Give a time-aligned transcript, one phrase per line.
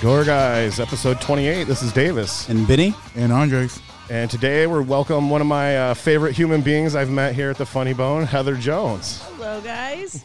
[0.00, 1.64] Door Guys, episode 28.
[1.64, 2.48] This is Davis.
[2.48, 2.94] And Benny?
[3.16, 3.80] And Andres.
[4.08, 7.58] And today we're welcome one of my uh, favorite human beings I've met here at
[7.58, 9.20] the Funny Bone, Heather Jones.
[9.22, 10.24] Hello, guys.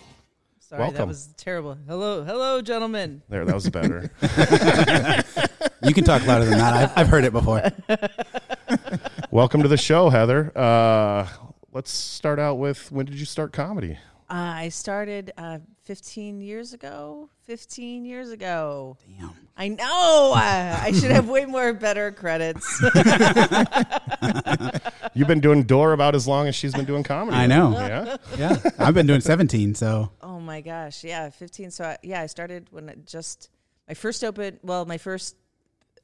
[0.60, 0.98] Sorry, Welcome.
[0.98, 1.78] that was terrible.
[1.88, 3.22] Hello, hello, gentlemen.
[3.28, 4.12] There, that was better.
[5.84, 6.74] You can talk louder than that.
[6.74, 7.62] I've, I've heard it before.
[9.30, 10.52] welcome to the show, Heather.
[10.58, 11.28] Uh,
[11.74, 14.00] let's start out with when did you start comedy?
[14.28, 17.30] Uh, I started uh, 15 years ago.
[17.44, 18.98] 15 years ago.
[19.20, 19.32] Damn.
[19.56, 20.34] I know.
[20.36, 22.82] Uh, I should have way more better credits.
[25.14, 27.38] You've been doing door about as long as she's been doing comedy.
[27.38, 27.72] I know.
[27.74, 28.18] Yeah.
[28.38, 28.58] Yeah.
[28.80, 31.04] I've been doing 17, so oh my gosh.
[31.04, 31.70] Yeah, 15.
[31.70, 33.52] So, I, yeah, I started when it just,
[33.88, 35.36] my first open, well, my first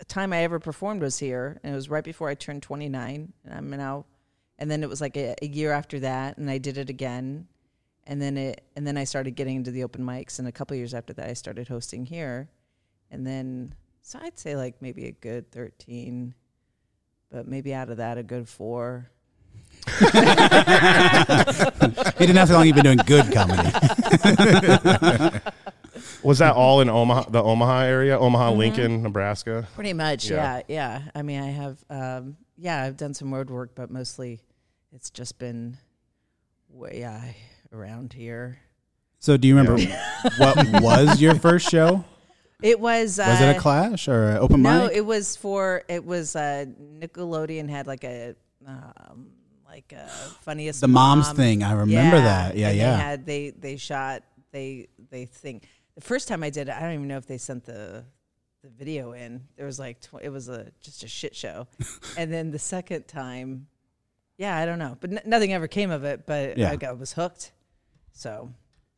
[0.08, 1.59] time I ever performed was here.
[1.63, 3.33] And it was right before I turned 29.
[3.45, 4.06] And I'm now,
[4.59, 6.38] and then it was like a, a year after that.
[6.38, 7.47] And I did it again.
[8.12, 10.76] And then it and then I started getting into the open mics and a couple
[10.76, 12.50] years after that I started hosting here
[13.09, 16.36] and then so I'd say like maybe a good 13
[17.31, 19.09] but maybe out of that a good 4
[19.88, 19.94] he
[22.20, 23.64] didn't have to long you've been doing good comedy.
[26.23, 29.68] Was that all in Omaha, the Omaha area, Omaha, Lincoln, Nebraska?
[29.73, 30.58] pretty much Yeah.
[30.68, 31.00] yeah.
[31.00, 34.42] yeah I mean I have um yeah I've done some road work but mostly
[34.92, 35.78] it's just been
[36.68, 37.22] way uh,
[37.72, 38.59] around here
[39.19, 39.81] So do you remember
[40.38, 42.03] what was your first show?
[42.61, 44.91] it was uh, Was it a clash or an open No, mic?
[44.91, 46.66] No, it was for it was uh
[47.00, 48.36] Nickelodeon had like a
[48.67, 49.31] um
[49.67, 50.08] like a
[50.41, 51.63] funniest the mom's thing.
[51.63, 52.55] I remember that.
[52.58, 52.91] Yeah, and yeah.
[52.97, 55.63] They had they they shot they they think
[55.95, 58.03] the first time I did it, I don't even know if they sent the
[58.63, 59.41] the video in.
[59.56, 61.67] There was like tw- it was a just a shit show,
[62.17, 63.67] and then the second time,
[64.38, 66.25] yeah, I don't know, but n- nothing ever came of it.
[66.28, 66.69] But Yeah.
[66.69, 67.53] I got was hooked.
[68.13, 68.51] So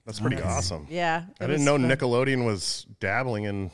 [0.06, 0.46] That's pretty Nice.
[0.46, 0.88] awesome.
[0.90, 1.90] yeah, I it didn't was know fun.
[1.90, 3.72] Nickelodeon was dabbling in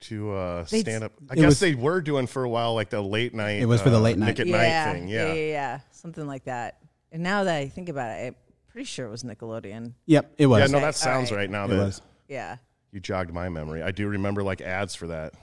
[0.00, 1.12] to uh, They- stand up.
[1.30, 3.62] I It guess was- they were doing for a while, like the late night.
[3.62, 4.26] It was for the uh, late night.
[4.26, 5.08] Nick at yeah, night thing.
[5.08, 5.32] yeah, Yeah.
[5.34, 6.78] yeah, yeah, something like that.
[7.12, 8.34] And now that I think about it, I'm
[8.68, 9.92] pretty sure it was Nickelodeon.
[10.06, 10.60] Yep, it was.
[10.60, 11.50] Yeah, no, that sounds all right, right.
[11.50, 12.02] now it that was.
[12.28, 12.56] Yeah.
[12.90, 13.82] you jogged my memory.
[13.82, 15.34] I do remember like ads for that.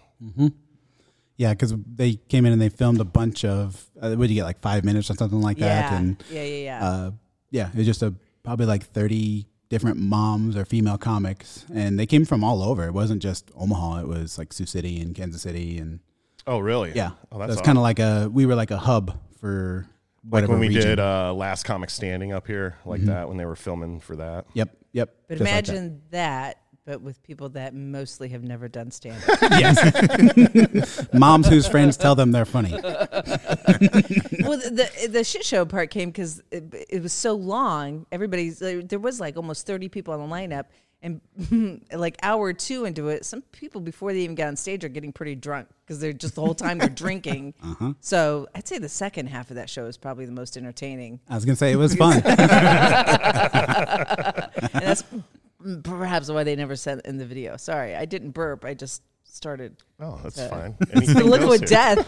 [1.38, 3.90] Yeah, because they came in and they filmed a bunch of.
[4.00, 5.92] Uh, what did you get like five minutes or something like that?
[5.92, 5.98] yeah.
[5.98, 6.86] And yeah, yeah, yeah.
[6.88, 7.12] uh,
[7.50, 8.14] yeah, it was just a
[8.44, 12.86] probably like thirty different moms or female comics, and they came from all over.
[12.88, 16.00] It wasn't just Omaha; it was like Sioux City and Kansas City, and
[16.48, 16.92] Oh, really?
[16.96, 17.66] yeah, Oh, so that's it's awesome.
[17.66, 19.86] kind of like a we were like a hub for
[20.24, 20.82] like whatever when we region.
[20.82, 23.10] did uh, Last Comic Standing up here, like Mm-hmm.
[23.10, 24.46] that when they were filming for that.
[24.54, 25.16] Yep, yep.
[25.28, 25.70] but just like that.
[25.72, 26.58] imagine that.
[26.90, 29.40] But with people that mostly have never done stand up.
[29.52, 32.72] yes, moms whose friends tell them they're funny.
[32.82, 32.82] well,
[34.58, 38.08] the, the the shit show part came because it, it was so long.
[38.12, 40.66] Everybody's there there was like almost thirty people on the lineup,
[41.04, 41.22] and
[41.94, 45.14] like hour two into it, some people before they even get on stage are getting
[45.14, 47.54] pretty drunk because they're just the whole time they're drinking.
[47.62, 47.94] Uh-huh.
[48.00, 51.36] So I'd say the second half of that show is probably the most entertaining, I
[51.36, 52.20] was gonna say it was fun.
[52.24, 52.34] and
[54.74, 55.04] that's
[55.84, 57.58] perhaps why they never sent in the video.
[57.58, 58.66] Sorry, I didn't burp.
[58.66, 60.76] I just started Oh, that's Uh, fine.
[60.80, 61.78] the Anything liquid goes here.
[61.96, 62.00] death.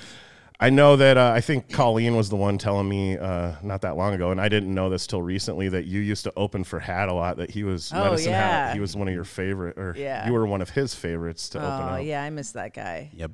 [0.60, 3.96] I know that uh, I think Colleen was the one telling me uh, not that
[3.96, 6.78] long ago, and I didn't know this till recently that you used to open for
[6.78, 7.36] Hat a lot.
[7.38, 8.68] That he was Oh, Medicine Hat.
[8.68, 8.74] yeah.
[8.74, 10.26] He was one of your favorite, or Yeah.
[10.26, 11.92] you were one of his favorites to open up.
[11.94, 13.10] oh yeah, I miss that guy.
[13.12, 13.32] yep.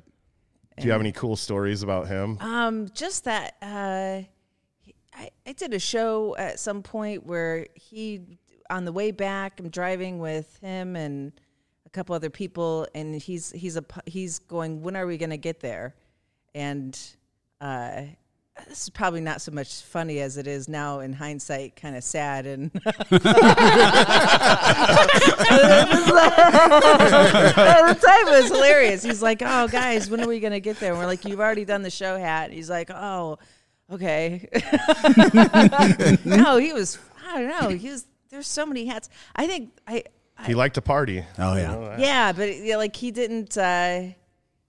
[0.79, 2.39] Do you have any cool stories about him?
[2.41, 4.29] Um, just that uh, he-
[5.13, 8.21] I, I did a show at some point where he,
[8.69, 11.33] on the way back, I'm driving with him and
[11.85, 14.81] a couple other people, and he's he's a he's going.
[14.81, 15.95] When are we going to get there?
[16.55, 16.97] And
[17.59, 18.03] uh,
[18.67, 22.03] this is probably not so much funny as it is now in hindsight, kind of
[22.03, 22.71] sad and.
[22.75, 23.09] At
[27.87, 29.03] the time, it was hilarious.
[29.03, 31.65] He's like, "Oh, guys, when are we gonna get there?" And we're like, "You've already
[31.65, 33.39] done the show hat." He's like, "Oh,
[33.91, 34.47] okay."
[36.25, 36.97] no, he was.
[37.27, 37.69] I don't know.
[37.69, 38.05] He was.
[38.29, 39.09] There's so many hats.
[39.35, 40.03] I think I.
[40.45, 41.23] He liked to party.
[41.37, 41.71] Oh, You yeah.
[41.71, 41.95] know?
[41.99, 43.57] Yeah, but yeah, like he didn't.
[43.57, 44.01] uh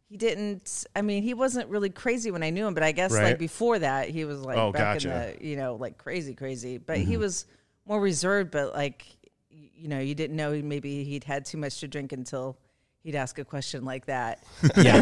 [0.09, 0.85] He didn't.
[0.95, 3.25] I mean, he wasn't really crazy when I knew him, but I guess Right.
[3.25, 5.09] like before that, he was like Oh, back gotcha.
[5.33, 6.77] in the you know like crazy, crazy.
[6.79, 7.11] But Mm-hmm.
[7.11, 7.47] he was
[7.87, 8.51] more reserved.
[8.51, 9.07] But like,
[9.51, 12.59] you know, you didn't know maybe he'd had too much to drink until
[13.03, 14.43] he'd ask a question like that.
[14.77, 15.01] Yeah.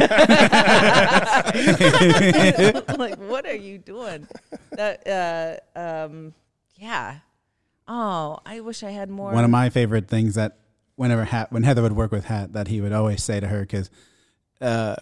[2.99, 4.27] like, what are you doing?
[4.73, 6.35] That, uh, um,
[6.75, 7.19] yeah.
[7.87, 9.33] Oh, I wish I had more.
[9.33, 10.59] One of my favorite things that
[10.97, 13.61] whenever Hat, when Heather would work with Hat, that he would always say to her,
[13.61, 13.91] because
[14.61, 14.95] uh,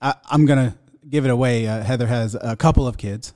[0.00, 0.76] I, I'm gonna
[1.08, 1.66] give it away.
[1.66, 3.34] Uh, Heather has a couple of kids,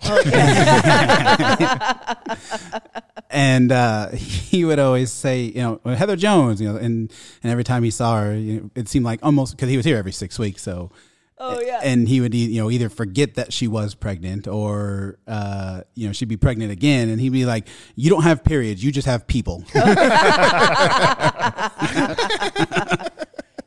[3.30, 7.12] and uh, he would always say, you know, Heather Jones, you know, and
[7.42, 9.86] and every time he saw her, you know, it seemed like almost because he was
[9.86, 10.90] here every six weeks, so.
[11.36, 11.80] Oh yeah.
[11.82, 16.12] And he would, you know, either forget that she was pregnant, or, uh, you know,
[16.12, 17.66] she'd be pregnant again, and he'd be like,
[17.96, 19.64] "You don't have periods, you just have people."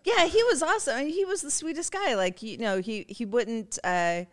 [0.07, 0.95] Yeah, he was awesome.
[0.95, 2.15] I mean, he was the sweetest guy.
[2.15, 4.23] Like you know, he he wouldn't uh,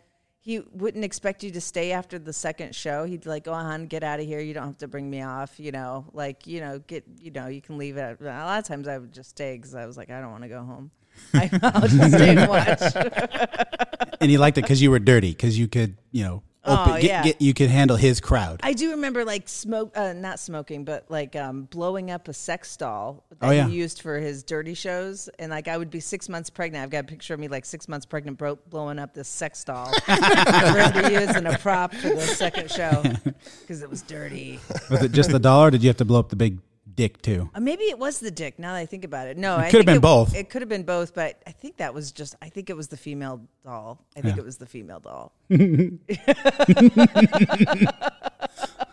[0.44, 3.04] he wouldn't expect you to stay after the second show.
[3.04, 4.40] He'd like, oh, go on, get out of here.
[4.40, 5.58] You don't have to bring me off.
[5.58, 8.20] You know, like you know, get you know, you can leave it.
[8.20, 10.42] A lot of times I would just stay because I was like, I don't want
[10.42, 10.90] to go home.
[11.34, 12.78] I, I'll just stay and watch.
[14.20, 16.94] and he liked it because you were dirty, because you could, you know, open, Oh,
[16.96, 17.22] get, yeah.
[17.22, 18.60] get, you could handle his crowd.
[18.62, 22.76] I do remember like smoke, uh, not smoking, but like um, blowing up a sex
[22.76, 23.68] doll that Oh, yeah.
[23.68, 25.28] he used for his dirty shows.
[25.38, 26.82] And like I would be six months pregnant.
[26.82, 29.62] I've got a picture of me like six months pregnant, bro- blowing up this sex
[29.64, 33.02] doll for him to use in a prop for the second show
[33.60, 34.58] because it was dirty.
[34.90, 36.58] Was it just the doll, Or did you have to blow up the big
[36.96, 37.50] dick too?
[37.54, 38.58] Uh, maybe it was the dick.
[38.58, 40.34] Now that I think about it, no, it could have been it- both.
[40.34, 42.34] It could have been both, but I think that was just.
[42.42, 44.04] I think it was the female doll.
[44.16, 44.42] I think Yeah.
[44.42, 45.32] it was the female doll.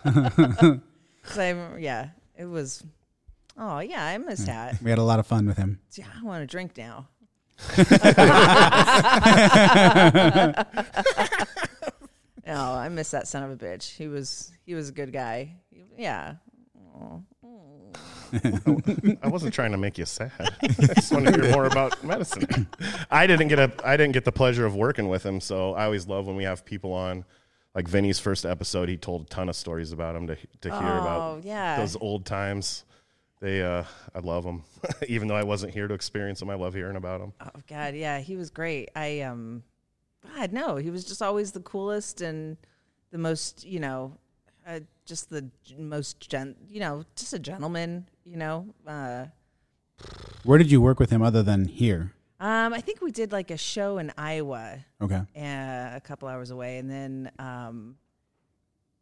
[0.03, 2.83] 'Cause I remember- yeah, it was.
[3.57, 4.81] Oh yeah, I miss that.
[4.81, 5.79] We had a lot of fun with him.
[5.93, 7.07] Yeah, I want to drink now.
[12.47, 13.95] no, I miss that son of a bitch.
[13.95, 15.55] He was he was a good guy.
[15.97, 16.35] Yeah.
[19.23, 20.31] I wasn't trying to make you sad.
[20.39, 22.67] I just want to hear more about medicine.
[23.09, 25.85] I didn't get a I didn't get the pleasure of working with him, so I
[25.85, 27.25] always love when we have people on.
[27.73, 30.89] Like Vinny's first episode, he told a ton of stories about him to to hear
[30.89, 31.77] Oh, about yeah.
[31.77, 32.83] those old times.
[33.39, 34.63] They, uh, I love them,
[35.07, 36.49] even though I wasn't here to experience them.
[36.51, 37.33] I love hearing about them.
[37.41, 38.89] Oh God, yeah, he was great.
[38.95, 39.63] I um,
[40.35, 42.57] God, no, he was just always the coolest and
[43.11, 44.17] the most, you know,
[44.67, 44.81] uh,
[45.11, 45.45] just the
[45.77, 48.65] most gen, you know, just a gentleman, you know.
[48.87, 49.25] Uh,
[50.45, 52.13] Where did you work with him other than here?
[52.39, 55.21] um, I think we did like a show in Iowa, Okay.
[55.35, 57.97] uh, a couple hours away, and then um,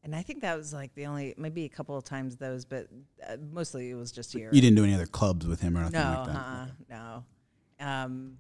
[0.04, 2.88] and I think that was like the only maybe a couple of times those, but
[3.30, 4.50] uh, mostly it was just here.
[4.52, 6.36] You didn't do any other clubs with him or nothing No, like that.
[6.36, 7.86] uh-uh, no.
[7.86, 8.38] Um,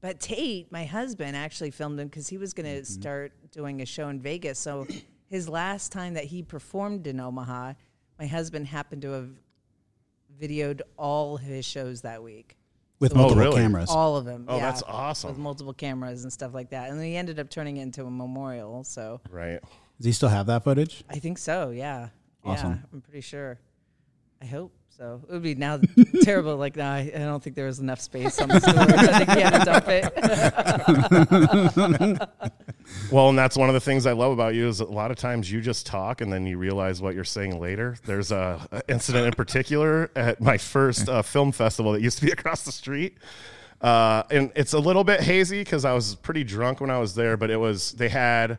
[0.00, 3.00] but Tate, my husband, actually filmed him because he was going to Mm-hmm.
[3.00, 4.58] start doing a show in Vegas.
[4.58, 4.86] So
[5.28, 7.74] his last time that he performed in Omaha,
[8.18, 9.30] my husband happened to have
[10.40, 12.56] videoed all his shows that week.
[13.00, 13.56] With Oh, multiple really?
[13.60, 13.90] cameras.
[13.90, 14.46] All of them.
[14.48, 15.30] Oh, yeah, that's awesome.
[15.30, 16.90] With multiple cameras and stuff like that.
[16.90, 18.82] And he ended up turning it into a memorial.
[18.84, 19.60] So Right.
[19.98, 21.04] Does he still have that footage?
[21.08, 21.70] I think so.
[21.70, 22.08] Yeah.
[22.44, 23.58] Yeah, I'm pretty sure.
[24.40, 25.20] I hope so.
[25.28, 25.80] It would be now
[26.22, 26.56] terrible.
[26.56, 28.90] Like, no, I, I don't think there was enough space on the storage.
[28.90, 30.12] I think we had to dump it.
[33.10, 35.16] Well, and that's one of the things I love about you is a lot of
[35.16, 37.96] times you just talk and then you realize what you're saying later.
[38.04, 42.26] There's a, a incident in particular at my first uh, film festival that used to
[42.26, 43.16] be across the street.
[43.80, 47.14] Uh, and it's a little bit hazy because I was pretty drunk when I was
[47.14, 48.58] there, but it was, they had,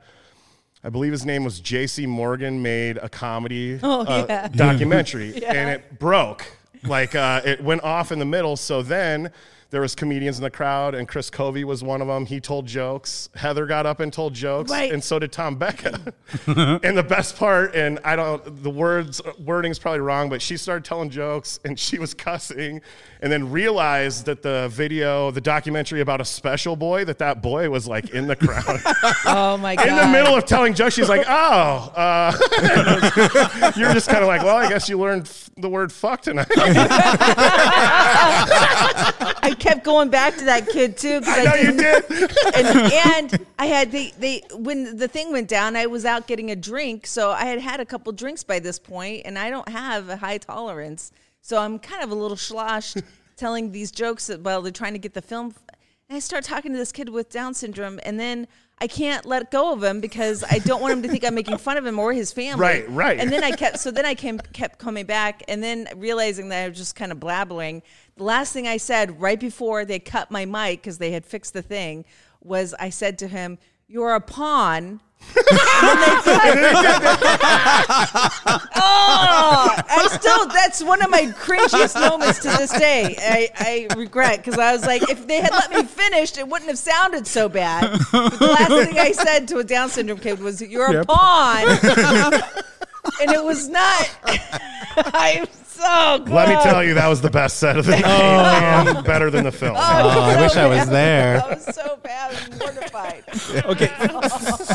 [0.83, 2.05] I believe his name was J.C.
[2.05, 4.47] Morgan, made a comedy Oh, uh, yeah.
[4.47, 6.45] documentary, and it broke.
[6.85, 8.55] Like uh, it went off in the middle.
[8.55, 9.31] So then
[9.71, 12.26] there was comedians in the crowd, and Chris Covey was one of them.
[12.26, 13.30] He told jokes.
[13.35, 14.92] Heather got up and told jokes, Right.
[14.92, 16.14] and so did Tom Becca.
[16.47, 20.85] and the best part, and I don't, the words wording's probably wrong, but she started
[20.85, 22.81] telling jokes, and she was cussing,
[23.21, 27.69] and then realized that the video, the documentary about a special boy, that that boy
[27.69, 28.80] was like in the crowd.
[29.26, 29.88] Oh my god!
[29.88, 32.31] in the middle of telling jokes, she's like, "Oh, uh,
[33.78, 36.47] you're just kind of like, well, I guess you learned f- the word fuck tonight."
[39.42, 41.21] I kept going back to that kid too.
[41.21, 42.56] 'cause I no, you didn't- did.
[42.56, 42.94] and,
[43.33, 46.56] and I had they they when the thing went down, I was out getting a
[46.56, 50.09] drink, so I had had a couple drinks by this point, and I don't have
[50.09, 51.11] a high tolerance,
[51.42, 52.97] so I'm kind of a little sloshed
[53.37, 55.54] telling these jokes that, while they're trying to get the film.
[56.09, 58.47] And I start talking to this kid with Down syndrome, and then
[58.81, 61.57] I can't let go of him because I don't want him to think I'm making
[61.57, 62.61] fun of him or his family.
[62.61, 63.19] Right, right.
[63.19, 66.63] And then I kept so then I came, kept coming back, and then realizing that
[66.66, 67.81] I was just kind of blabbering.
[68.19, 71.54] The last thing I said right before they cut my mic because they had fixed
[71.54, 72.04] the thing
[72.42, 73.57] was I said to him,
[73.88, 74.99] "You're a pawn."
[75.81, 77.19] And then they cut-
[78.76, 83.16] oh, I still that's one of my cringiest moments to this day.
[83.18, 86.69] I, I regret because I was like, if they had let me finish, it wouldn't
[86.69, 87.99] have sounded so bad.
[88.11, 91.07] But the last thing I said to a Down syndrome kid was, "You're a Yep.
[91.07, 91.68] pawn,"
[93.21, 94.09] and it was not.
[94.97, 95.47] I
[95.81, 96.30] Oh, God.
[96.30, 98.00] Let me tell you, that was the best set of the oh.
[98.00, 99.76] night and better than the film.
[99.78, 101.40] Oh, oh, I wish I was there.
[101.50, 102.31] That was so bad.
[102.31, 103.24] I was mortified.
[103.66, 103.90] Okay,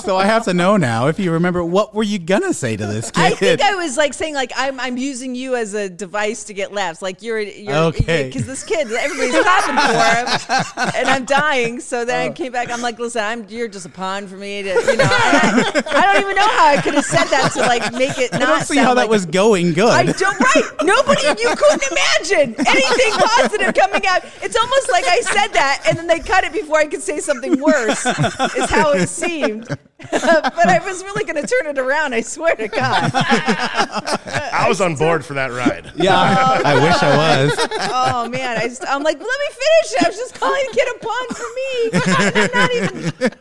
[0.05, 2.87] so I have to know now if you remember what were you gonna say to
[2.87, 3.21] this kid?
[3.23, 6.55] I think I was like saying like I'm I'm using you as a device to
[6.55, 7.01] get laughs.
[7.01, 8.27] Like you're you're Okay.
[8.27, 11.81] because this kid everybody's clapping for him, and I'm dying.
[11.81, 12.33] So then I oh.
[12.33, 12.71] came back.
[12.71, 15.05] I'm like, listen, I'm you're just a pawn for me to you know.
[15.09, 18.33] I, I don't even know how I could have said that to like make it
[18.33, 18.43] not.
[18.43, 19.91] I don't see sound how that like- was going good.
[19.91, 20.65] I don't right.
[20.97, 24.25] Nobody you couldn't imagine anything positive coming out.
[24.43, 27.21] It's almost like I said that and then they cut it before I could say
[27.21, 28.05] something worse.
[28.07, 29.69] Is how it seemed.
[30.11, 32.15] but I was really going to turn it around.
[32.15, 33.11] I swear to God.
[33.15, 35.93] I was on board for that ride.
[35.97, 37.69] yeah, I wish I was.
[37.91, 40.05] Oh man, I just, I'm like, let me finish.
[40.05, 41.91] I was just calling the kid a pun for me.
[42.17, 43.31] I'm not even.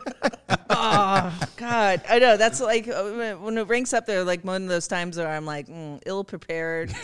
[0.70, 4.68] Oh God, I know that's like uh, when it ranks up there, like one of
[4.68, 6.94] those times where I'm like mm, ill prepared.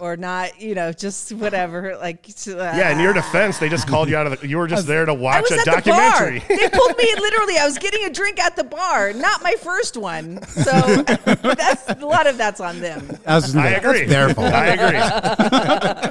[0.00, 1.96] Or not, you know, just whatever.
[1.96, 4.48] Like, uh, Yeah, in your defense, they just called you out of the.
[4.48, 6.40] You were just there to I watch was a at documentary.
[6.40, 6.56] the bar.
[6.58, 7.58] They pulled me literally.
[7.58, 10.42] I was getting a drink at the bar, not my first one.
[10.46, 10.72] So
[11.02, 13.18] that's a lot of that's on them.
[13.24, 14.04] I was I agree.
[14.04, 14.52] That's their fault.
[14.52, 16.10] I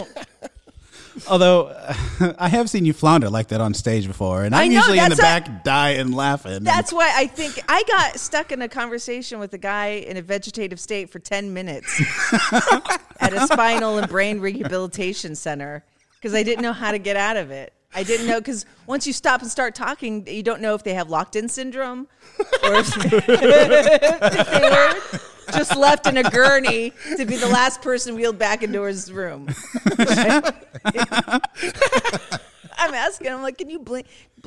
[0.00, 0.12] agree.
[1.28, 1.74] Although
[2.38, 5.10] I have seen you flounder like that on stage before, and I'm know, usually in
[5.10, 6.64] the back dying laughing.
[6.64, 10.22] That's why I think I got stuck in a conversation with a guy in a
[10.22, 12.00] vegetative state for 10 minutes
[13.20, 15.84] at a spinal and brain rehabilitation center
[16.16, 17.72] because I didn't know how to get out of it.
[17.94, 20.94] I didn't know because once you stop and start talking, you don't know if they
[20.94, 22.08] have locked in syndrome
[22.64, 23.26] or if, if
[24.50, 25.20] they were
[25.52, 29.48] just left in a gurney to be the last person wheeled back into his room.
[32.76, 34.06] I'm asking him like, can you blink?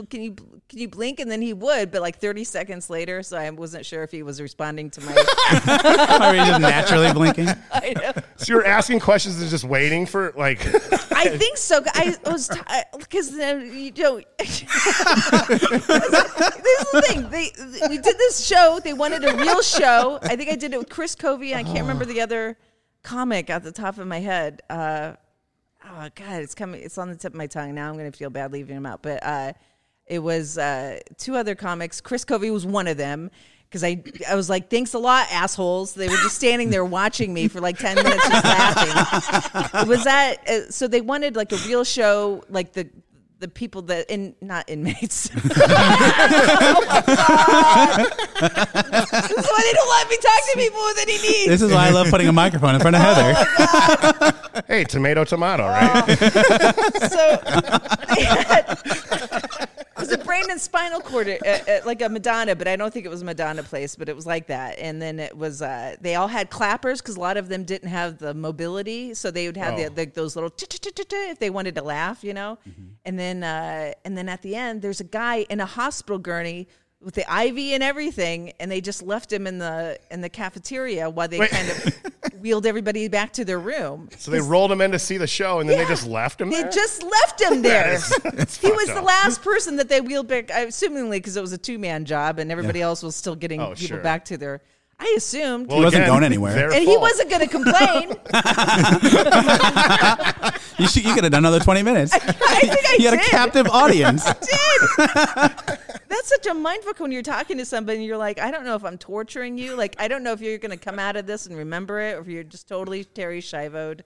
[0.09, 0.33] Can you
[0.67, 1.19] can you blink?
[1.19, 4.23] And then he would, but like 30 seconds later, so I wasn't sure if he
[4.23, 5.11] was responding to my.
[6.21, 7.47] Are you just naturally blinking?
[7.71, 8.11] I, know.
[8.37, 10.65] So you're asking questions and just waiting for like.
[11.13, 11.81] I think so.
[11.93, 12.49] I was
[12.97, 14.21] because you know.
[14.37, 14.67] this is
[16.91, 17.29] the thing.
[17.29, 17.51] They
[17.87, 18.79] we did this show.
[18.83, 20.19] They wanted a real show.
[20.21, 21.55] I think I did it with Chris Covey.
[21.55, 22.57] I can't remember the other
[23.03, 24.61] comic at the top of my head.
[24.69, 25.13] Uh,
[25.85, 26.81] oh God, it's coming.
[26.81, 27.89] It's on the tip of my tongue now.
[27.89, 29.53] I'm to feel bad leaving him out, but uh,
[30.05, 32.01] it was uh, two other comics.
[32.01, 33.31] Chris Covey was one of them.
[33.67, 35.95] Because I, I was like, thanks a lot, assholes.
[35.95, 39.87] They were just standing there watching me for like 10 minutes just laughing.
[39.89, 42.87] was that, uh, so they wanted like a real show, like the,
[43.39, 45.29] the people that, in, not inmates.
[45.35, 45.39] oh
[46.87, 47.97] my God.
[49.11, 51.47] This is why they don't let me talk to people with any needs.
[51.47, 54.63] This is why I love putting a microphone in front of Heather.
[54.67, 56.05] hey, tomato, tomato, right?
[57.09, 57.39] so
[58.15, 59.74] they had, it
[60.05, 63.05] was a brain and spinal cord, uh, uh, like a Madonna, but I don't think
[63.05, 64.79] it was a Madonna place, but it was like that.
[64.79, 67.89] And then it was, uh, they all had clappers because a lot of them didn't
[67.89, 69.83] have the mobility, so they would have Oh.
[69.89, 72.57] the, the, those little if they wanted to laugh, you know.
[73.03, 76.67] And then, uh, and then at the end, there's a guy in a hospital gurney
[77.01, 81.09] with the IV and everything, and they just left him in the in the cafeteria
[81.09, 81.51] while they Wait.
[81.51, 82.11] kind of
[82.45, 84.07] wheeled everybody back to their room.
[84.19, 86.51] So they rolled him in to see the show, and then they just left him
[86.51, 86.71] They there.
[86.71, 87.93] just left him there.
[87.93, 91.53] is- he was the last person that they wheeled back, I- assumingly because it was
[91.53, 93.97] a two man job and everybody else was still getting Oh, people sure.
[93.99, 94.61] back to their.
[94.99, 95.67] I assumed.
[95.67, 96.53] Well, wasn't going anywhere.
[96.53, 97.01] their and he fault.
[97.01, 98.13] wasn't going to complain.
[100.77, 102.13] You should, you could have done another 20 minutes.
[102.13, 104.25] I think I You had a captive audience.
[104.25, 105.79] I did.
[106.09, 108.75] That's such a mindfuck when you're talking to somebody and you're like, I don't know
[108.75, 109.75] if I'm torturing you.
[109.75, 112.15] Like, I don't know if you're going to come out of this and remember it
[112.15, 114.01] or if you're just totally Terri Schiavoed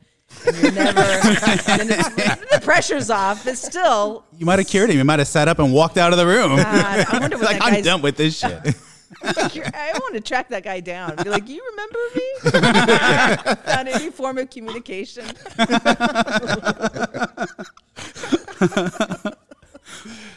[0.45, 0.99] and you're never.
[1.01, 4.25] and the pressure's off, but still.
[4.37, 4.97] You might have cured him.
[4.97, 6.55] You might have sat up and walked out of the room.
[6.55, 8.75] God, I wonder what like, that I'm guy's done with this shit.
[9.23, 11.15] I want to track that guy down.
[11.23, 13.55] Be like, you remember me?
[13.71, 15.25] Found any form of communication?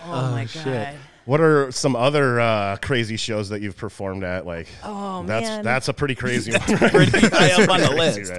[0.05, 0.95] oh, my god!
[1.25, 4.45] What are some other uh, crazy shows that you've performed at?
[4.45, 5.65] Like, Oh, that's man.
[5.65, 6.61] that's a pretty crazy one.
[6.81, 6.91] Right?
[6.91, 8.33] Pretty high up on the list.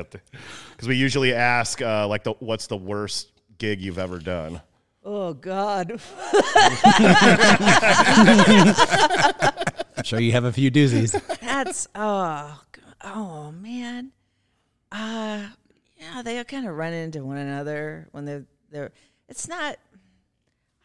[0.71, 4.61] Because we usually ask, uh, like, the what's the worst gig you've ever done?
[5.05, 5.99] Oh god!
[9.97, 11.11] I'm sure you have a few doozies.
[11.39, 12.61] That's oh
[13.03, 14.11] oh man.
[14.91, 15.47] Uh
[15.99, 18.91] yeah, they kind of run into one another when they're they're.
[19.27, 19.77] It's not.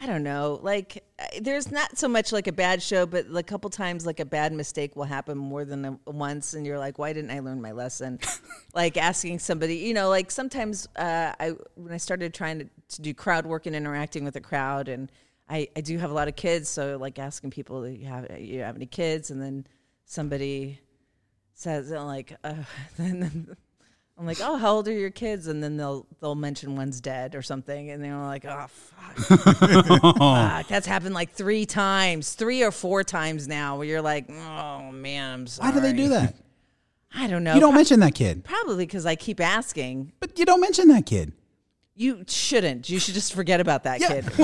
[0.01, 0.61] I don't know.
[0.63, 1.05] Like,
[1.41, 4.53] there's not so much like a bad show, but a couple times, like a bad
[4.53, 7.73] mistake will happen more than a, once, and you're like, "Why didn't I learn my
[7.73, 8.21] lesson?"
[8.75, 13.03] like asking somebody, you know, like sometimes uh, I when I started trying to, to
[13.03, 15.11] do crowd work and interacting with the crowd, and
[15.49, 18.39] I, I do have a lot of kids, so like asking people, "Do you have
[18.39, 19.67] you have any kids?" and then
[20.05, 20.81] somebody
[21.55, 22.55] says like, uh,
[22.97, 23.57] then
[24.19, 25.47] I'm like, oh, how old are your kids?
[25.47, 29.17] And then they'll they'll mention one's dead or something, and they're like, oh fuck,
[30.19, 33.77] Fuck, that's happened like three times, three or four times now.
[33.79, 35.69] Where you're like, oh man, I'm sorry.
[35.71, 36.35] Why do they do that?
[37.15, 37.55] I don't know.
[37.55, 40.13] You don't Pro- mention that kid, probably because I keep asking.
[40.19, 41.33] but you don't mention that kid.
[41.95, 42.89] You shouldn't.
[42.89, 44.25] You should just forget about that kid.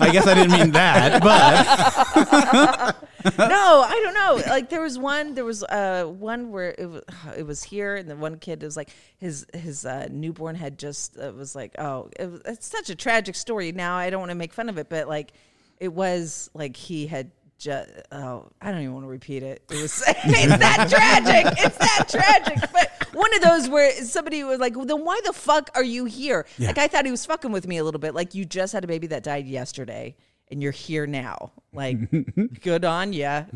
[0.00, 2.96] I guess I didn't mean that, but
[3.38, 4.42] no, I don't know.
[4.50, 7.02] Like there was one, there was uh one where it was
[7.36, 11.16] it was here, and the one kid was like his his uh, newborn had just
[11.16, 13.72] it was like oh it was, it's such a tragic story.
[13.72, 15.32] Now I don't want to make fun of it, but like
[15.78, 17.30] it was like he had.
[17.58, 19.64] Just, oh, I don't even want to repeat it.
[19.68, 21.58] It was it's that tragic.
[21.58, 22.70] It's that tragic.
[22.72, 26.04] But one of those where somebody was like, well, "Then why the fuck are you
[26.04, 28.14] here?" Like I thought he was fucking with me a little bit.
[28.14, 30.14] Like you just had a baby that died yesterday,
[30.50, 31.52] and you're here now.
[31.72, 31.98] Like,
[32.62, 33.08] good on.
[33.08, 33.46] I,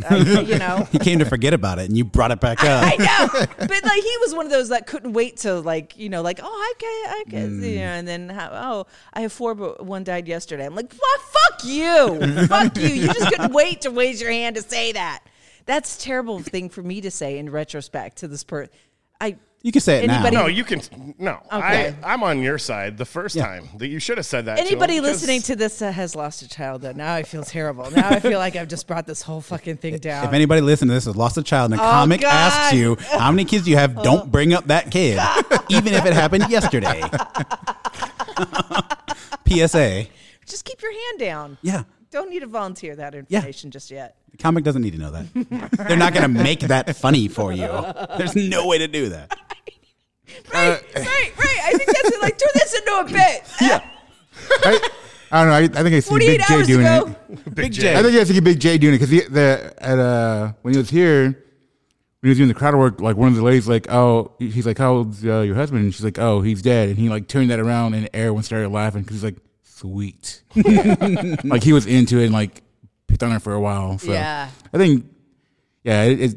[0.44, 0.86] you know.
[0.92, 2.84] he came to forget about it, and you brought it back up.
[2.84, 3.28] I know,
[3.58, 6.40] but like he was one of those that couldn't wait to like you know like
[6.42, 9.84] oh I can I can you know and then how, oh I have four but
[9.84, 10.66] one died yesterday.
[10.66, 14.30] I'm like what fuck fuck you fuck you you just couldn't wait to raise your
[14.30, 15.20] hand to say that.
[15.64, 18.72] That's a terrible thing for me to say in retrospect to this person.
[19.20, 20.42] I You can say it Anybody- now.
[20.42, 20.82] No, you can.
[21.20, 21.94] No, Okay.
[22.02, 22.98] I, I'm on your side.
[22.98, 23.46] The first Yeah.
[23.46, 24.56] time that you should have said that.
[24.56, 27.44] to anybody him, listening to this that has lost a child though now I feel
[27.44, 27.88] terrible.
[27.92, 30.24] Now I feel like I've just brought this whole fucking thing down.
[30.26, 32.32] If anybody listening to this has lost a child and a Oh, comic God.
[32.34, 35.20] asks you how many kids you have, don't bring up that kid,
[35.68, 37.00] even if it happened yesterday.
[39.48, 40.06] PSA.
[40.52, 41.58] Just keep your hand down.
[41.62, 41.84] Yeah.
[42.10, 44.16] Don't need to volunteer that information just yet.
[44.30, 45.88] The comic doesn't need to know that.
[45.88, 47.68] They're not going to make that funny for you.
[48.18, 49.34] There's no way to do that.
[50.52, 51.58] Right, right, right.
[51.64, 52.22] I think that's it.
[52.22, 53.42] Like, turn this into a bit.
[53.60, 53.84] Yeah.
[54.64, 54.88] I,
[55.30, 55.54] I don't know.
[55.54, 57.16] I, I think I see 48 Big J hours doing ago.
[57.30, 57.54] it.
[57.54, 57.96] Big J.
[57.96, 60.90] I think I see Big J doing it because the at uh when he was
[60.90, 61.34] here, when
[62.22, 64.78] he was doing the crowd work, like one of the ladies like, oh, he's like,
[64.78, 65.84] how old's uh, your husband?
[65.84, 66.90] And she's like, oh, he's dead.
[66.90, 69.36] And he like turned that around and everyone started laughing because he's like,
[69.82, 70.42] sweet,
[71.44, 72.62] like he was into it and like
[73.08, 73.98] picked on her for a while.
[73.98, 74.48] So Yeah.
[74.72, 75.06] I think,
[75.84, 76.34] yeah, it, it's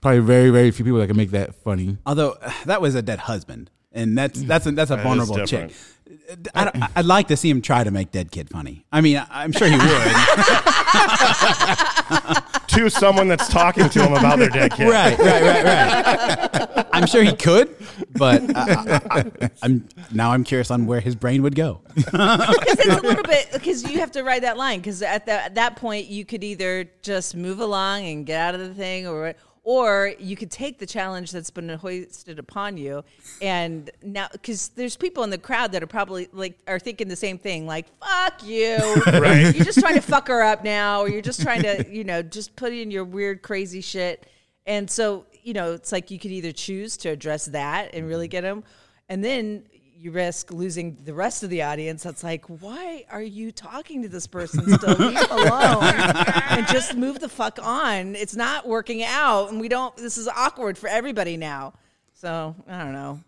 [0.00, 1.96] probably very very few people that can make that funny.
[2.04, 5.72] Although that was a dead husband, and that's that's a, that's a vulnerable chick.
[6.06, 6.48] Different.
[6.54, 8.84] I, don't- I'd like to see him try to make dead kid funny.
[8.92, 9.84] I mean, I- I'm sure he would.
[12.68, 14.88] to someone that's talking to him about their dead kid.
[14.90, 16.86] right, right, right, right.
[16.92, 17.74] I'm sure he could,
[18.16, 21.80] but I, I, I'm now I'm curious on where his brain would go.
[21.94, 24.80] Because it's a little bit because you have to ride that line.
[24.80, 28.54] Because at, the, at that point, you could either just move along and get out
[28.54, 29.34] of the thing, or
[29.64, 33.02] or you could take the challenge that's been hoisted upon you,
[33.40, 37.16] and now because there's people in the crowd that are probably like are thinking the
[37.16, 39.54] same thing, like "fuck you," Right.
[39.54, 42.22] You're just trying to fuck her up now, or you're just trying to you know
[42.22, 44.26] just put in your weird crazy shit,
[44.66, 48.28] and so you know it's like you could either choose to address that and really
[48.28, 48.64] get them,
[49.08, 49.64] and then
[50.04, 52.02] you risk losing the rest of the audience.
[52.02, 54.96] That's like, why are you talking to this person still?
[54.96, 58.14] Leave alone and just move the fuck on.
[58.14, 59.96] It's not working out, and we don't.
[59.96, 61.72] This is awkward for everybody now.
[62.12, 63.18] So I don't know.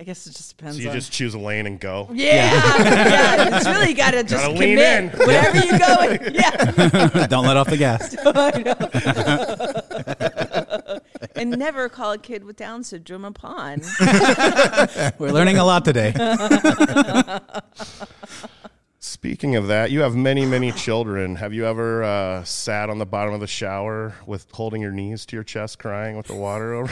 [0.00, 0.76] I guess it just depends.
[0.78, 2.08] So you on, just choose a lane and go.
[2.12, 3.56] yeah, yeah.
[3.56, 5.12] It's really got to just Gotta lean commit.
[5.14, 5.18] in.
[5.20, 8.16] Whatever you go, yeah, Don't let off the gas.
[11.36, 13.82] and never call a kid with Down syndrome a pawn.
[15.18, 16.12] We're learning a lot today.
[18.98, 21.36] Speaking of that, you have many, many children.
[21.36, 25.26] Have you ever uh, sat on the bottom of the shower with holding your knees
[25.26, 26.90] to your chest, crying with the water over?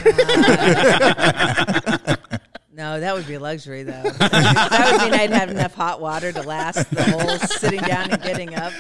[2.75, 4.03] No, that would be a luxury, though.
[4.03, 8.23] that would mean I'd have enough hot water to last the whole sitting down and
[8.23, 8.73] getting up.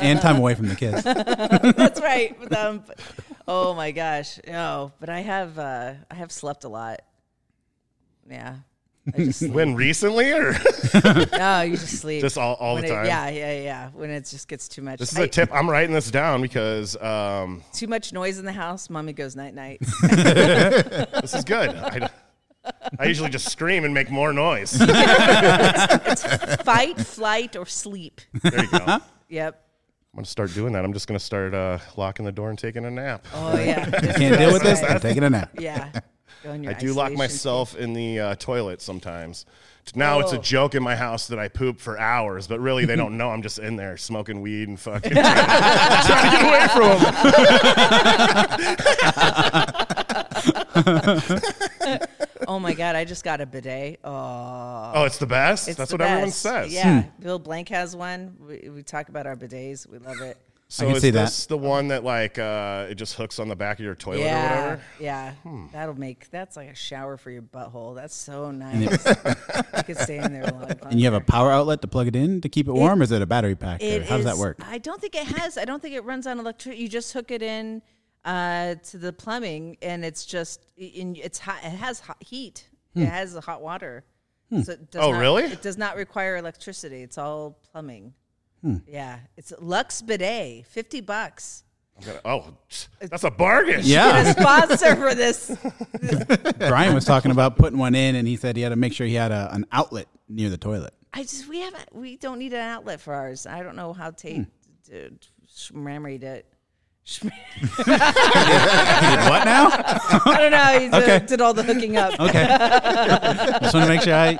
[0.00, 1.02] and time away from the kids.
[1.02, 2.38] That's right.
[2.40, 3.00] But, um, but-
[3.48, 4.92] oh my gosh, no!
[5.00, 7.00] But I have, uh, I have slept a lot.
[8.28, 8.56] Yeah,
[9.14, 9.52] I just sleep.
[9.52, 10.52] when recently, or
[11.32, 12.20] no, you just sleep.
[12.22, 13.06] Just all- all When the it- time?
[13.06, 13.90] yeah, yeah, yeah.
[13.92, 14.98] When it just gets too much.
[14.98, 15.50] this is I- a tip.
[15.52, 18.88] I'm writing this down because um, Too much noise in the house.
[18.88, 19.78] Mommy goes night night.
[20.02, 21.70] this is good.
[21.70, 22.08] I,
[22.98, 24.74] I usually just scream and make more noise.
[26.62, 28.20] Fight, flight, or sleep.
[28.42, 28.98] There you go.
[30.14, 30.84] I'm gonna start doing that.
[30.84, 33.26] I'm just gonna start uh, locking the door and taking a nap.
[33.34, 33.90] Oh yeah.
[34.16, 34.80] Can't deal with this.
[34.80, 35.50] I'm taking a nap.
[35.58, 35.90] Yeah.
[36.44, 39.44] Go in your I do lock isolation myself in the uh, toilet sometimes.
[39.96, 40.40] Now it's a Oh.
[40.40, 43.42] joke in my house that I poop for hours, but really they don't know I'm
[43.42, 46.84] just in there smoking weed and fucking trying, trying to get away from
[51.98, 52.08] them.
[52.74, 54.00] Oh my god, I just got a bidet.
[54.04, 55.68] Oh, Oh, it's the best.
[55.68, 56.72] it's That's the what everyone says.
[56.72, 58.36] Yeah, Bill Blank has one.
[58.40, 59.88] We, we talk about our bidets.
[59.88, 60.36] We love it.
[60.68, 61.26] So can is see that.
[61.26, 64.22] this the one that like uh, it just hooks on the back of your toilet
[64.22, 64.80] or whatever?
[64.98, 65.32] yeah.
[65.44, 65.66] Hmm.
[65.72, 67.94] That'll make that's like a shower for your butthole.
[67.94, 68.80] That's so nice.
[69.06, 70.78] you could stay in there a lot.
[70.90, 73.04] And you have a power outlet to plug it in to keep it warm, or
[73.04, 73.82] is it a battery pack?
[73.82, 74.58] or It how does that work?
[74.66, 75.56] I don't think it has.
[75.58, 76.82] I don't think it runs on electricity.
[76.82, 77.82] You just hook it in
[78.24, 81.16] uh, to the plumbing, and it's just in.
[81.16, 81.58] It's hot.
[81.62, 82.68] It has hot heat.
[82.94, 84.04] It has hot water.
[84.62, 85.44] So it does Oh, not- really?
[85.44, 87.02] It does not require electricity.
[87.02, 88.14] It's all plumbing.
[88.62, 88.76] Hmm.
[88.86, 91.64] Yeah, it's LUXE Bidet, fifty bucks.
[91.98, 92.54] I'm gonna- oh,
[93.00, 93.76] that's a bargain.
[93.76, 95.50] Get Yeah, a sponsor for this.
[96.58, 99.06] Brian was talking about putting one in, and he said he had to make sure
[99.06, 100.94] he had a, an outlet near the toilet.
[101.12, 101.94] I just we haven't.
[101.94, 103.46] We don't need an outlet for ours.
[103.46, 104.46] I don't know how Tate
[104.88, 105.26] did.
[105.48, 106.44] Schmammery did.
[107.68, 109.68] What now?
[110.26, 110.78] I don't know.
[110.80, 111.26] He did, Okay.
[111.26, 112.18] did all the hooking up.
[112.18, 112.46] Okay,
[113.62, 114.38] just want to make sure I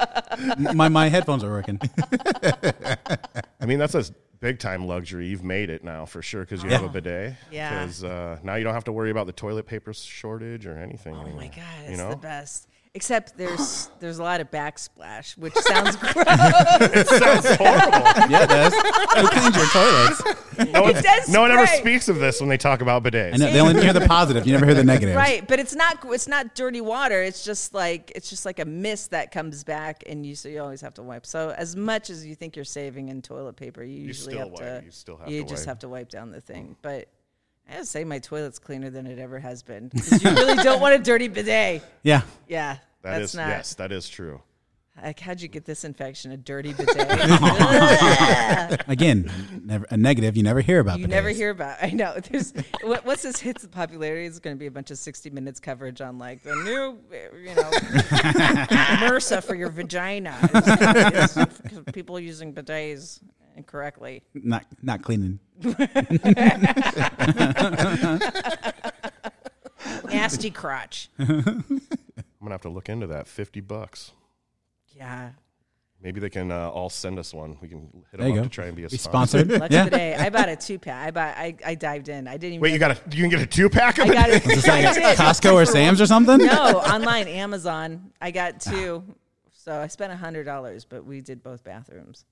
[0.73, 1.79] my my headphones are working.
[3.61, 4.05] I mean, that's a
[4.41, 5.27] big time luxury.
[5.29, 7.35] You've made it now for sure because you have a bidet.
[7.51, 7.81] Yeah.
[7.81, 11.15] Because uh, now you don't have to worry about the toilet paper shortage or anything.
[11.15, 12.11] Oh my god, it's You know?
[12.11, 12.69] the best.
[12.97, 16.15] Except there's there's a lot of backsplash, which sounds gross.
[16.17, 18.31] it sounds horrible.
[18.31, 18.73] Yeah, it does.
[18.75, 20.23] Who cleans your toilets?
[20.73, 23.35] No, one, does no one ever speaks of this when they talk about bidets.
[23.35, 24.47] I know they only hear the positive.
[24.47, 25.17] You never hear the negative.
[25.17, 27.21] right, but it's not it's not dirty water.
[27.23, 30.63] It's just like it's just like a mist that comes back, and you so you
[30.63, 31.27] always have to wipe.
[31.27, 34.53] So as much as you think you're saving in toilet paper, you usually still have
[34.53, 34.81] wipe.
[34.81, 35.69] to You still have you to just wipe.
[35.69, 36.69] have to wipe down the thing.
[36.69, 36.77] Mm.
[36.83, 37.09] But
[37.69, 39.91] I gotta say, my toilet's cleaner than it ever has been.
[40.21, 41.83] you really don't want a dirty bidet.
[42.03, 42.23] Yeah.
[42.47, 43.49] Yeah, That that's is not.
[43.49, 44.43] yes, that is true.
[45.03, 46.31] Like, how'd you get this infection?
[46.31, 46.97] A dirty bidet.
[48.89, 49.29] Again,
[49.65, 50.37] never a negative.
[50.37, 51.01] You never hear about.
[51.01, 51.79] You never hear about.
[51.83, 52.15] I know.
[52.31, 54.27] There's what, what's this hits popularity?
[54.27, 57.01] It's going to be a bunch of 60 minutes coverage on like the new,
[57.43, 57.71] you know,
[59.01, 60.39] MRSA for your vagina.
[60.55, 63.19] It's, it's people using bidets
[63.57, 64.23] incorrectly.
[64.35, 65.39] not not cleaning.
[70.05, 71.09] Nasty crotch.
[71.19, 71.65] I'm
[72.41, 73.27] gonna have to look into that.
[73.29, 74.13] Fifty bucks.
[74.97, 75.31] Yeah.
[76.03, 77.57] Maybe they can uh, all send us one.
[77.63, 78.43] We can hit There them up go.
[78.45, 79.39] to try and be a Be sponsor.
[79.39, 79.61] sponsored.
[79.63, 79.85] LUXE yeah.
[79.85, 80.21] bidet.
[80.21, 81.07] I bought a two pack.
[81.07, 81.35] I bought.
[81.37, 82.29] I, I dived in.
[82.29, 82.61] I didn't even.
[82.61, 84.45] Wait, you got a you can get a two pack of I got it.
[84.47, 84.53] it.
[84.59, 84.85] Is like
[85.17, 86.39] Costco or Sam's or something?
[86.39, 88.13] No, online, Amazon.
[88.21, 89.03] I got two.
[89.53, 92.27] So I spent a hundred dollars, but we did both bathrooms.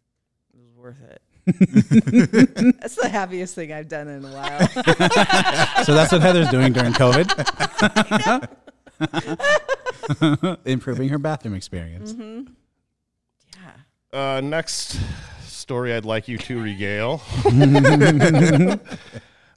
[0.54, 1.22] It was worth it.
[2.80, 4.68] that's the happiest thing I've done in a while.
[5.84, 8.48] So that's what Heather's doing during COVID.
[10.64, 12.12] Improving her bathroom experience.
[12.12, 12.52] Mm-hmm.
[14.12, 14.36] Yeah.
[14.36, 15.00] Uh, next
[15.44, 17.20] story I'd like you to regale.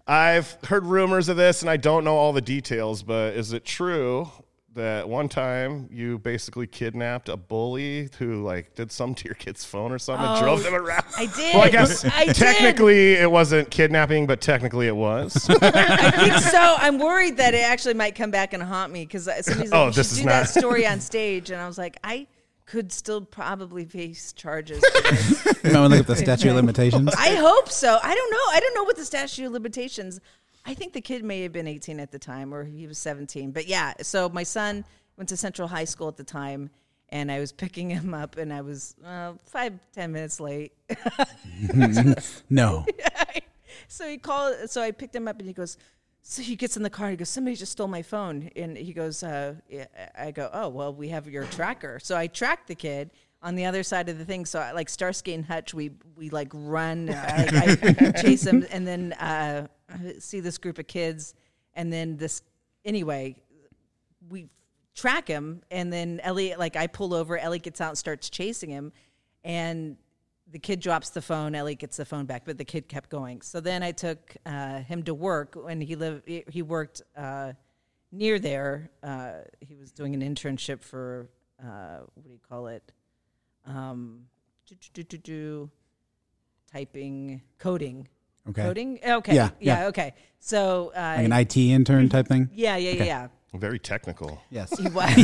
[0.07, 3.65] I've heard rumors of this and I don't know all the details, but is it
[3.65, 4.31] true
[4.75, 9.65] that one time you basically kidnapped a bully who like did something to your kid's
[9.65, 11.05] phone or something and drove oh, them around?
[11.17, 11.55] I did.
[11.55, 12.35] Well, I guess I did.
[12.35, 15.49] technically it wasn't kidnapping, but technically it was.
[15.61, 16.75] I think so.
[16.77, 19.79] I'm worried that it actually might come back and haunt me because uh, somebody's like,
[19.79, 21.97] Oh, you this should is do that not- story on stage, and I was like,
[22.03, 22.27] I
[22.65, 24.83] could still probably face charges.
[24.83, 25.45] for this.
[25.63, 27.13] You might want to look at the statute of limitations.
[27.17, 27.99] I hope so.
[28.01, 28.37] I don't know.
[28.51, 30.19] I don't know what the statute of limitations.
[30.65, 33.51] I think the kid may have been 18 at the time, or he was 17.
[33.51, 34.83] But yeah, so my son
[35.17, 36.69] went to Central High School at the time,
[37.09, 40.73] and I was picking him up, and I was uh, five ten minutes late.
[42.49, 42.85] No.
[43.87, 44.55] so he called.
[44.69, 45.77] So I picked him up, and he goes.
[46.27, 47.07] So he gets in the car.
[47.07, 49.55] And He goes, "Somebody just stole my phone." And he goes, uh,
[50.17, 53.11] "I go, oh well, we have your tracker." So I tracked the kid
[53.43, 54.45] on the other side of the thing.
[54.45, 58.87] So I, like Starsky and Hutch, we we like run, I, I chase him, and
[58.87, 59.67] then uh,
[60.19, 61.33] see this group of kids,
[61.73, 62.41] and then this
[62.83, 63.35] anyway,
[64.29, 64.47] we
[64.93, 68.69] track him, and then Elliot, like I pull over, Elliot gets out and starts chasing
[68.69, 68.91] him,
[69.43, 69.97] and
[70.51, 71.55] the kid drops the phone.
[71.55, 73.41] Elliot gets the phone back, but the kid kept going.
[73.41, 76.27] So then I took uh, him to work, and he lived.
[76.27, 77.53] He worked uh,
[78.11, 78.89] near there.
[79.03, 81.29] Uh, he was doing an internship for
[81.61, 82.91] uh, what do you call it?
[83.65, 84.25] Um,
[86.71, 88.07] typing, coding,
[88.49, 88.61] Okay.
[88.61, 88.99] coding.
[89.05, 89.87] Okay, Yeah, yeah, yeah.
[89.87, 90.13] okay.
[90.39, 92.49] So uh, Like an IT intern type thing?
[92.53, 93.27] yeah, yeah, yeah, yeah.
[93.53, 94.41] Very technical.
[94.51, 94.69] Yes.
[94.79, 95.09] He was.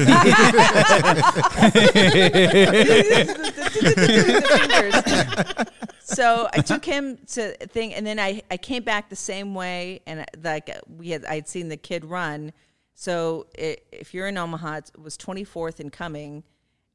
[6.04, 9.54] so I took him to a thing, and then I, I came back the same
[9.54, 12.54] way, and like we had I had seen the kid run.
[12.96, 16.44] So i if you're in Omaha, it was 24th and Cuming.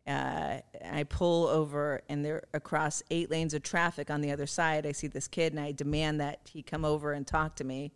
[0.06, 4.86] Uh, I pull over, and they're across eight lanes of traffic on the other side.
[4.86, 7.92] I see this kid, and I demand that he come over and talk to me.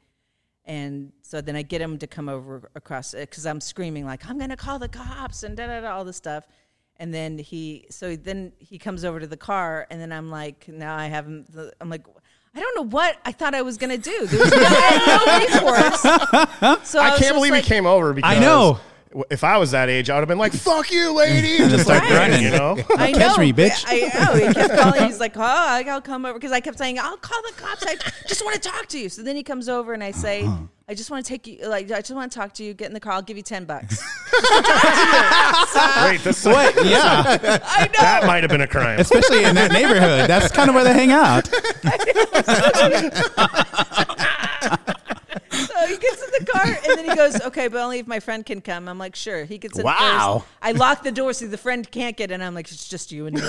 [0.65, 4.39] And so then I get him to come over across because I'm screaming like I'm
[4.39, 6.47] gonna call the cops and da da da all this stuff.
[6.97, 10.69] And then he so then he comes over to the car and then I'm like
[10.69, 11.47] now I have him.
[11.81, 12.07] I'm like
[12.55, 14.27] I don't know what I thought I was gonna do.
[14.27, 16.87] There was no, I had no recourse.
[16.87, 18.79] So I, I can't believe like, he came over because I know.
[19.11, 21.71] W- If I was that age, I would have been like, "Fuck you, lady," and
[21.71, 22.43] just start like running, running.
[22.45, 22.77] you know.
[22.99, 23.43] I Catch know.
[23.43, 23.85] me, bitch.
[23.87, 24.47] I know.
[24.49, 25.05] He kept calling.
[25.05, 27.85] He's like, "Oh, I'll come over," because I kept saying, "I'll call the cops.
[27.87, 27.97] I
[28.27, 30.57] just want to talk to you." So then he comes over, and I say, Uh-huh.
[30.89, 31.69] "I just want to take you.
[31.69, 32.73] Like, I just want to talk to you.
[32.75, 33.13] Get in the car.
[33.15, 33.99] I'll give you ten bucks."
[36.03, 36.75] Wait, this What?
[36.85, 37.59] Yeah.
[37.65, 38.01] I know.
[38.01, 39.01] that might have been a crime.
[39.01, 40.29] Especially in that neighborhood.
[40.31, 41.49] That's kind of where they hang out.
[45.91, 48.45] He gets in the car and then he goes, "Okay, but only if my friend
[48.47, 50.39] can come." I'm like, "Sure." He gets in Wow.
[50.41, 50.51] first.
[50.63, 52.41] I lock the door so the friend can't get in.
[52.41, 53.49] I'm like, "It's just you and me." so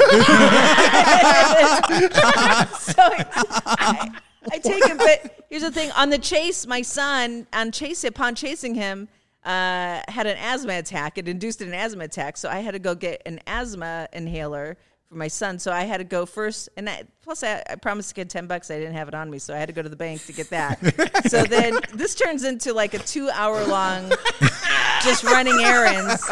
[2.98, 4.10] I,
[4.52, 8.36] I take him, but here's the thing: on the chase, my son, on chase upon
[8.36, 9.08] chasing him,
[9.46, 11.18] uh, had an asthma attack.
[11.18, 14.78] It induced an asthma attack, so I had to go get an asthma inhaler
[15.12, 15.60] for my son.
[15.60, 18.48] So I had to go first, and I, plus I, I promised to get ten
[18.48, 18.72] bucks.
[18.72, 20.34] I didn't have it on me, so I had to go to the bank to
[20.34, 20.80] get that.
[21.30, 24.10] so then this turns into like a two-hour long,
[25.04, 26.26] just running errands.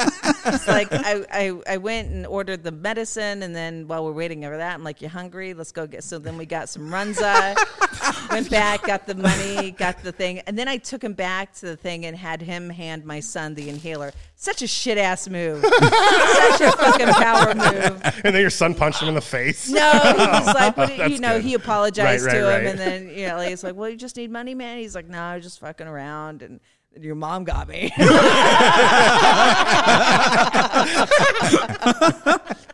[0.45, 4.45] It's like I, I I went and ordered the medicine, and then while we're waiting
[4.45, 5.53] over that, I'm like, "You hungry?
[5.53, 7.57] Let's go get." So then we got some runza.
[8.31, 11.65] went back, got the money, got the thing, and then I took him back to
[11.67, 14.11] the thing and had him hand my son the inhaler.
[14.35, 15.61] Such a shit ass move.
[15.63, 18.01] Such a fucking power move.
[18.23, 19.69] and then your son punched him in the face.
[19.69, 21.43] No, he was like, what, you know, good.
[21.45, 22.69] he apologized Right, to right, him, right.
[22.71, 24.77] and then you know, like, he's like, well, you just need money, man.
[24.77, 26.59] He's like, no, I was just fucking around, and
[26.99, 27.91] your mom got me.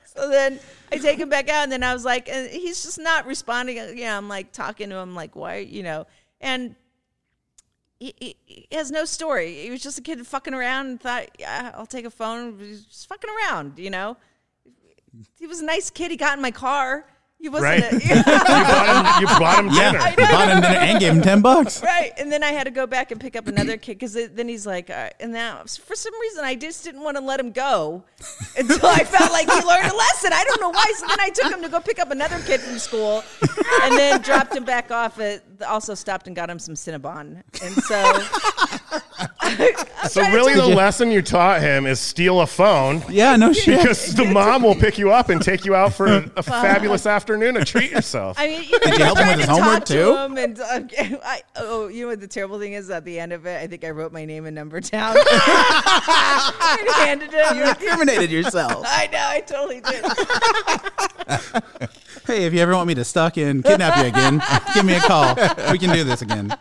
[0.06, 0.60] so then
[0.92, 3.78] I take him back out, and then I was like, and he's just not responding.
[3.78, 6.08] You know, I'm like talking to him, like, why, you know,
[6.42, 6.76] and.
[7.98, 9.54] He, he, he has no story.
[9.54, 12.60] He was just a kid fucking around and thought, yeah, I'll take a phone.
[12.60, 14.18] He was just fucking around, you know?
[15.40, 16.12] He was a nice kid.
[16.12, 17.08] He got in my car.
[17.40, 17.94] He wasn't Right.
[17.94, 20.00] a, you bought him, you bought him dinner.
[20.00, 20.32] Yeah.
[20.32, 21.84] Bought him dinner and gave him 10 bucks.
[21.84, 22.12] right.
[22.18, 24.66] And then I had to go back and pick up another kid because then he's
[24.66, 28.04] like, uh, and now for some reason I just didn't want to let him go
[28.58, 30.32] until I felt like he learned a lesson.
[30.34, 30.92] I don't know why.
[30.98, 33.24] So then I took him to go pick up another kid from school,
[33.84, 35.44] and then dropped him back off at.
[35.68, 39.00] Also stopped and got him some Cinnabon, and so.
[40.10, 43.04] So really, the lesson you taught him is steal a phone.
[43.10, 43.80] Yeah, no shit.
[43.80, 47.06] Because the mom will pick you up and take you out for a, a fabulous
[47.06, 48.38] afternoon to treat yourself.
[48.40, 50.16] I mean, you know, Did you help him with his to homework, talk to too?
[50.16, 50.80] him and uh,
[51.24, 52.90] I, oh, you know what the terrible thing is?
[52.90, 56.90] At the end of it, I think I wrote my name and number down and
[56.96, 57.58] handed him.
[57.58, 58.84] You incriminated yourself.
[58.88, 60.06] I know, I totally did.
[62.28, 64.42] Hey, if you ever want me to stalk you and kidnap you again,
[64.74, 65.36] give me a call.
[65.72, 66.56] We can do this again.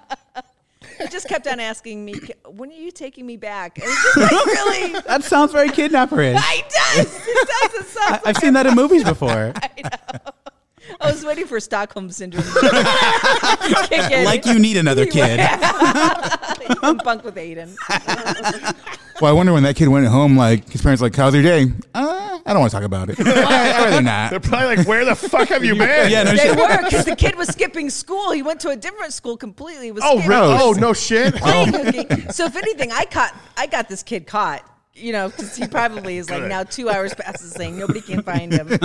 [1.15, 4.47] Just kept on asking me, "When are you taking me back?" And it's just like,
[4.47, 6.35] really, That sounds very kidnapperish.
[6.41, 6.65] I
[6.97, 7.21] does.
[7.25, 7.75] It does.
[7.75, 9.55] It sounds I've seen that in movies before.
[11.01, 12.45] I was waiting for Stockholm syndrome.
[14.25, 15.39] Like you need another kid.
[16.81, 17.77] Bunk with Aiden.
[19.21, 21.67] Well, I wonder when that kid went home, like his parents, like, "How's your day?"
[21.95, 23.21] Uh, I don't want to talk about it.
[23.21, 24.31] I'd rather not.
[24.31, 26.59] They're probably like, "Where the fuck have you been?" Yeah, no They shit.
[26.59, 28.33] were because the kid was skipping school.
[28.33, 29.87] He went to a different school completely.
[29.87, 30.31] He Was Oh, skipping.
[30.31, 30.57] really?
[30.61, 31.35] Oh, no shit.
[31.37, 32.33] playing hooky.
[32.33, 34.69] So if anything, I caught I got this kid caught.
[34.97, 36.51] You know, because he probably is like Good.
[36.51, 38.69] now two hours passes saying nobody can find him.
[38.69, 38.77] He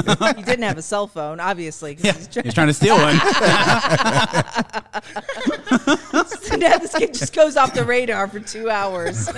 [0.42, 1.94] didn't have a cell phone, obviously.
[1.94, 3.16] 'cause Yeah, he's trying- he's trying to steal one.
[6.26, 9.30] so now this kid just goes off the radar for two hours.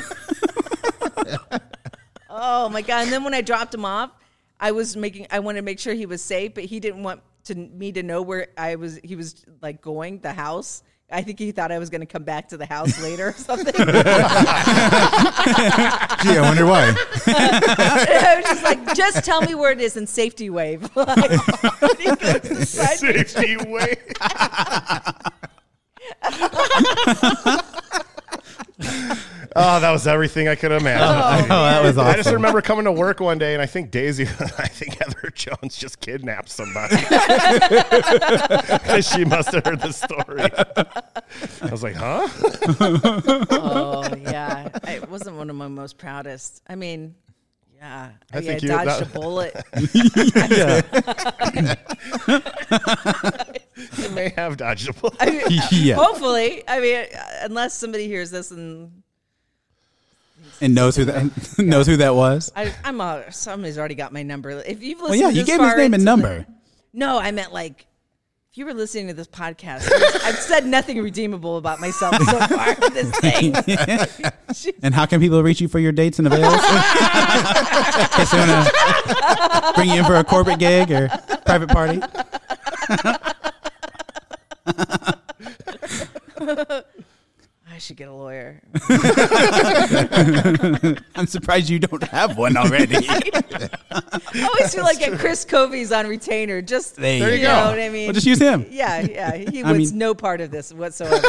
[2.29, 3.03] oh my god!
[3.03, 4.11] And then when I dropped him off,
[4.59, 7.21] I was making I wanted to make sure he was safe, but he didn't want
[7.45, 8.99] to me to know where I was.
[9.03, 10.83] He was like going the house.
[11.13, 13.33] I think he thought I was going to come back to the house later or
[13.33, 13.73] something.
[13.73, 16.95] Gee, I wonder why.
[17.27, 20.89] I was just like, just tell me where it is in safety wave.
[20.95, 21.31] Like,
[21.99, 23.25] he goes inside me.
[23.25, 23.97] Safety way.
[29.55, 31.07] oh, that was everything I could imagine.
[31.51, 33.91] Oh, oh that was I just remember coming to work one day, and I think
[33.91, 34.23] Daisy,
[34.57, 36.95] I think Heather Jones just kidnapped somebody
[38.79, 40.49] because she must have heard the story.
[41.61, 42.27] I was like, huh?
[43.51, 46.61] Oh yeah, it wasn't one of my most proudest.
[46.67, 47.15] I mean,
[47.81, 49.53] yeah, I I, think you- dodged that- a bullet.
[53.97, 55.15] You may have dodged a bullet.
[55.19, 55.95] I mean, Yeah.
[55.95, 59.01] Hopefully, I mean, uh, unless somebody hears this and
[60.61, 62.51] And knows who that knows who that was.
[62.55, 64.51] I, I'm a, somebody's already got my number.
[64.51, 66.39] If you've listened, Well, yeah, you this gave his name and number.
[66.39, 66.45] the-
[66.93, 67.87] no, I meant like
[68.51, 69.89] if you were listening to this podcast,
[70.25, 73.55] I've said nothing redeemable about myself so far this thing.
[74.83, 76.59] and how can people reach you for your dates and avails?
[78.11, 81.07] Case they want to bring you in for a corporate gig or
[81.45, 82.01] private party
[87.81, 88.61] should get a lawyer.
[91.15, 92.95] I'm surprised you don't have one already.
[93.09, 96.61] I always feel like a Chris Covey's on retainer.
[96.61, 97.53] Just There you you go.
[97.55, 98.05] know what I mean?
[98.07, 98.65] well, just use him.
[98.69, 99.35] yeah, yeah.
[99.35, 101.19] He was mean- no part of this whatsoever.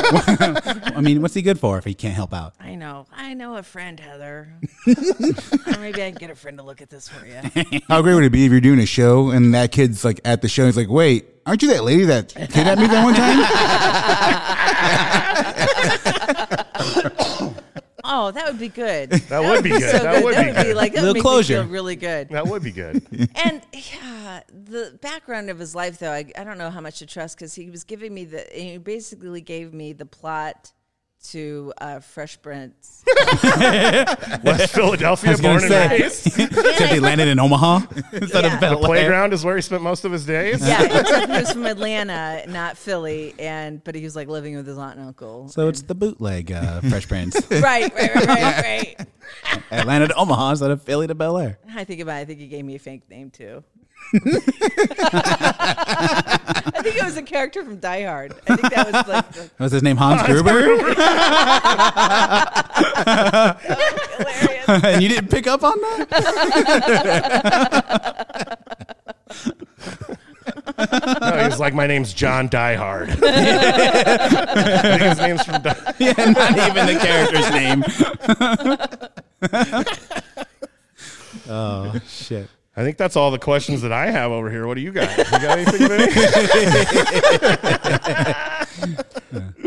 [0.94, 2.54] I mean, what's he good for if he can't help out?
[2.60, 3.06] I know.
[3.12, 4.52] I know a friend, Heather.
[4.86, 7.40] or maybe I can get a friend to look at this for you.
[7.88, 10.42] How great would it be if you're doing a show and that kid's like at
[10.42, 10.66] the show?
[10.66, 13.42] He's like, "Wait, aren't you that lady that kidnapped me that one time?"
[18.04, 19.10] Oh, that would be good.
[19.10, 19.82] That would be good.
[19.82, 20.24] So That good.
[20.24, 20.76] would that be would be good.
[20.76, 21.58] like that Little would make closure.
[21.58, 22.28] me feel really good.
[22.30, 23.06] That would be good.
[23.44, 27.06] and yeah, the background of his life, though, I, I don't know how much to
[27.06, 30.72] trust because he was giving me the, he basically gave me the plot
[31.30, 33.04] to uh, Fresh Prince.
[34.44, 35.88] West Philadelphia, was born and say.
[36.00, 36.26] raised.
[36.38, 37.80] Except they landed in Omaha
[38.12, 38.54] instead Yeah.
[38.54, 38.84] of Bel Air.
[38.86, 40.66] Playground is where he spent most of his days.
[40.66, 44.66] yeah, except he was from Atlanta, not Philly, and but he was like living with
[44.66, 45.48] his aunt and uncle.
[45.48, 47.36] So it's the bootleg uh, Fresh Prince.
[47.50, 49.06] right, right, right, right, right.
[49.70, 51.58] Atlanta to Omaha instead of Philly to Bel Air.
[51.74, 53.62] I think about it, I think he gave me a fake name too.
[56.82, 58.34] I think it was a character from Die Hard.
[58.48, 60.50] I think that was like the Was his name Hans Gruber?
[64.66, 64.84] hilarious.
[64.84, 66.08] and you didn't pick up on that?
[71.20, 73.10] No, he was like, my name's John Diehard.
[73.22, 77.84] I think his name's from Die- yeah, not even the character's name.
[81.48, 82.48] oh shit.
[82.74, 84.66] I think that's all the questions that I have over here.
[84.66, 85.16] What do you got?
[85.16, 86.08] You got anything, Vinny?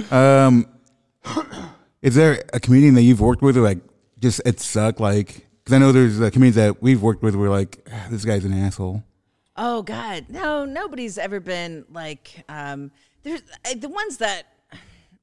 [0.11, 0.67] Um,
[2.01, 3.79] is there a comedian that you've worked with, or like
[4.19, 4.99] just it sucked?
[4.99, 7.35] Like, because I know there's uh, comedians that we've worked with.
[7.35, 9.03] Where like, "Ah, this guy's an asshole.
[9.57, 10.65] Oh God, no!
[10.65, 12.91] Nobody's ever been like um,
[13.23, 14.43] there's uh, the ones that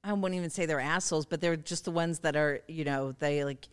[0.02, 3.14] I wouldn't even say they're assholes, but they're just the ones that are you know
[3.18, 3.72] they like you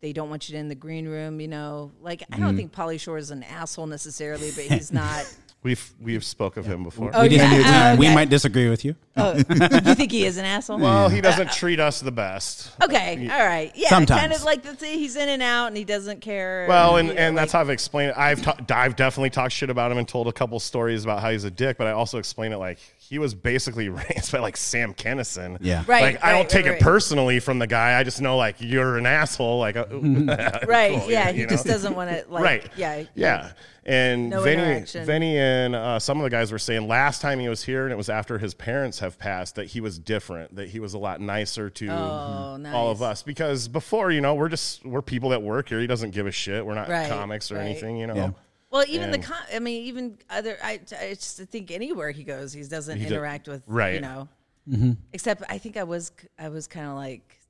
[0.00, 1.40] they don't want you in the green room.
[1.40, 2.56] You know, like I don't mm.
[2.56, 5.24] think Pauly Shore is an asshole necessarily, but he's not.
[5.64, 7.10] We've we've spoke of him before.
[7.12, 7.94] Oh, we, didn't yeah.
[7.94, 8.94] do- we oh, might disagree with you.
[9.16, 10.78] Oh, you think he is an asshole?
[10.78, 12.70] Well, he doesn't uh, treat us the best.
[12.80, 14.20] okay, all right, yeah, Sometimes.
[14.20, 16.64] kind of like the thing, he's in and out and he doesn't care.
[16.68, 18.16] Well, and, you know, and that's how I've explained it.
[18.16, 21.30] I've ta- I've definitely talked shit about him and told a couple stories about how
[21.30, 22.78] he's a dick, but I also explain it like
[23.08, 25.56] he was basically raised by like Sam Kinison.
[25.60, 25.84] Yeah.
[25.86, 26.82] Right, Like I don't right, take right, it right.
[26.82, 27.98] personally from the guy.
[27.98, 29.58] I just know like you're an asshole.
[29.58, 29.86] Like uh,
[30.66, 31.48] right, cool, yeah, you he know?
[31.48, 32.70] just doesn't want to like, right.
[32.76, 33.52] yeah, Yeah.
[33.84, 34.84] And No Vinny.
[34.84, 37.92] Vinny and uh, some of the guys were saying last time he was here, and
[37.92, 40.98] it was after his parents have passed, that he was different, that he was a
[40.98, 43.22] lot nicer to Oh, all of us.
[43.22, 45.80] Because before, you know, we're just we're people that work here.
[45.80, 46.66] He doesn't give a shit.
[46.66, 47.64] We're not Right, comics or right.
[47.64, 48.14] anything, you know.
[48.14, 48.30] Yeah.
[48.70, 50.58] Well, even the con- I mean, even other.
[50.62, 53.94] I, I just think anywhere he goes, he doesn't He do- interact with right.
[53.94, 54.28] You know,
[54.68, 54.92] Mm-hmm.
[55.14, 57.40] except I think I was I was kind of like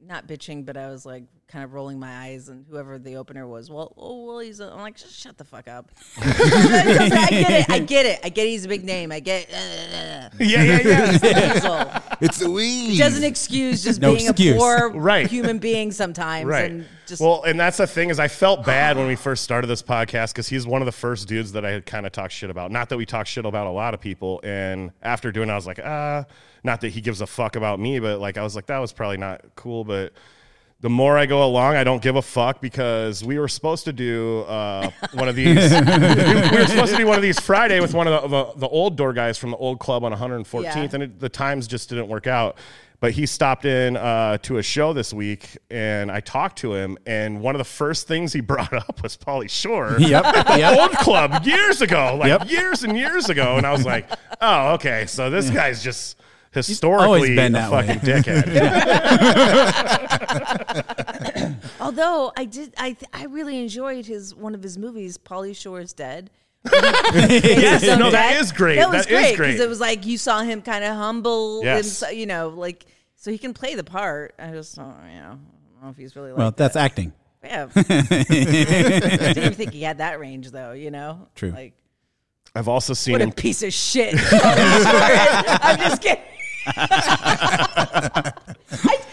[0.00, 3.46] not bitching, but I was like kind of rolling my eyes, and whoever the opener
[3.46, 4.58] was, well, oh well, he's.
[4.60, 5.90] A, I'm like, just shut the fuck up.
[6.16, 7.70] I get it.
[7.70, 8.20] I get it.
[8.24, 9.12] I get he's a big name.
[9.12, 9.48] I get.
[9.52, 11.18] Uh, Yeah, yeah, yeah.
[11.52, 11.88] Diesel.
[12.22, 12.98] It's the weed.
[12.98, 14.54] Doesn't excuse just No being excuse.
[14.54, 15.26] a poor Right.
[15.28, 16.70] human being sometimes, right.
[16.70, 19.66] and just well, and that's the thing is I felt bad when we first started
[19.66, 22.32] this podcast because he's one of the first dudes that I had kind of talked
[22.32, 22.70] shit about.
[22.70, 24.40] Not that we talk shit about a lot of people.
[24.44, 26.24] And after doing, it, I was like, ah,
[26.62, 28.92] not that he gives a fuck about me, but like I was like, that was
[28.92, 30.12] probably not cool, but.
[30.82, 33.92] The more I go along, I don't give a fuck because we were supposed to
[33.92, 35.56] do uh, one of these.
[35.70, 38.68] we were supposed to do one of these Friday with one of the, the, the
[38.68, 40.88] old door guys from the old club on 114th, Yeah.
[40.92, 42.56] and it, the times just didn't work out.
[42.98, 46.98] But he stopped in uh, to a show this week, and I talked to him.
[47.06, 49.96] And one of the first things he brought up was Pauly Shore.
[50.00, 50.24] Yep.
[50.48, 50.78] Yep.
[50.78, 52.50] Old club years ago, like Yep.
[52.50, 54.08] years and years ago, and I was like,
[54.40, 56.18] "Oh, okay, so this guy's just
[56.52, 57.86] historically always been a that way.
[57.86, 58.52] fucking dickhead."
[61.80, 65.92] Although I did, I I really enjoyed his one of his movies, Pauly Shore is
[65.92, 66.30] Dead.
[66.72, 68.76] yes, So no, that is great.
[68.76, 69.46] That was That is great great.
[69.48, 71.78] because it was like you saw him kind of humble, Yes.
[71.84, 72.86] and so, you know, like
[73.16, 74.34] so he can play the part.
[74.38, 76.38] I just, don't, you know, I don't know if he's really like.
[76.38, 76.84] Well, that's that.
[76.84, 77.12] acting.
[77.42, 77.66] yeah.
[77.76, 80.70] I didn't even think he had that range, though.
[80.72, 81.50] You know, True.
[81.50, 81.74] Like
[82.54, 84.14] I've also seen what a piece of shit.
[84.14, 86.22] I'm just kidding.
[86.66, 88.32] I,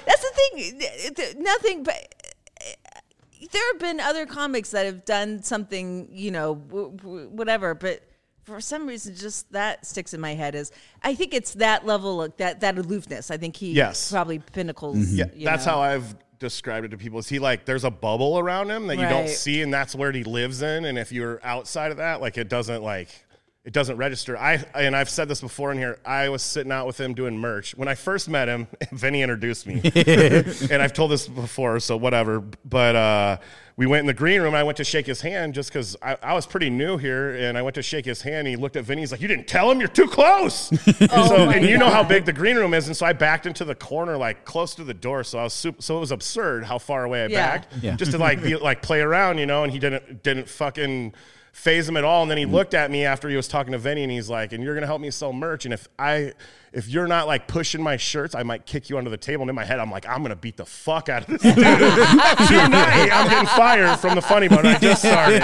[0.05, 0.51] that's the thing.
[0.81, 1.95] It- it- Nothing but
[2.61, 2.73] eh,
[3.51, 8.03] there have been other comics that have done something, you know, w- w- whatever, but
[8.43, 10.55] for some reason, just that sticks in my head.
[10.55, 10.71] Is
[11.03, 13.29] I think it's that level of that that aloofness.
[13.31, 14.11] I think he Yes.
[14.11, 14.97] probably pinnacles.
[14.97, 15.15] Mm-hmm.
[15.17, 15.73] Yeah, you that's know.
[15.73, 17.19] how I've described it to people.
[17.19, 20.11] Is he like there's a bubble around him that you don't see, and that's where
[20.11, 20.85] he lives in.
[20.85, 23.09] And if you're outside of that, like it doesn't like
[23.69, 24.35] it doesn't register.
[24.35, 25.99] I and I've said this before in here.
[26.03, 28.65] I was sitting out with him doing merch when I first met him.
[28.91, 29.79] Vinny introduced me,
[30.71, 32.39] and I've told this before, so whatever.
[32.65, 33.37] But uh,
[33.75, 34.55] we went in the green room.
[34.55, 37.59] I went to shake his hand just because I, I was pretty new here, and
[37.59, 38.39] I went to shake his hand.
[38.39, 39.03] And he looked at Vinny.
[39.03, 39.77] He's like, "You didn't tell him.
[39.79, 40.71] You're too close."
[41.11, 43.45] Oh so, and you know how big the green room is, and so I backed
[43.45, 45.23] into the corner, like close to the door.
[45.23, 47.47] So I was super, so it was absurd how far away I Yeah.
[47.51, 47.95] backed, Yeah.
[47.97, 49.63] just to like be like play around, you know.
[49.63, 51.13] And he didn't didn't fucking
[51.51, 52.21] phase him at all.
[52.21, 52.51] And then he mm.
[52.51, 54.87] looked at me after he was talking to Vinny, and he's like, "And you're gonna
[54.87, 56.33] help me sell merch, and if I."
[56.71, 59.43] If you're not like pushing my shirts, I might kick you under the table.
[59.43, 61.55] And in my head, I'm like, I'm gonna beat the fuck out of this dude
[61.55, 63.09] tonight.
[63.11, 64.65] I'm getting fired from the funny bone.
[64.65, 65.43] I just started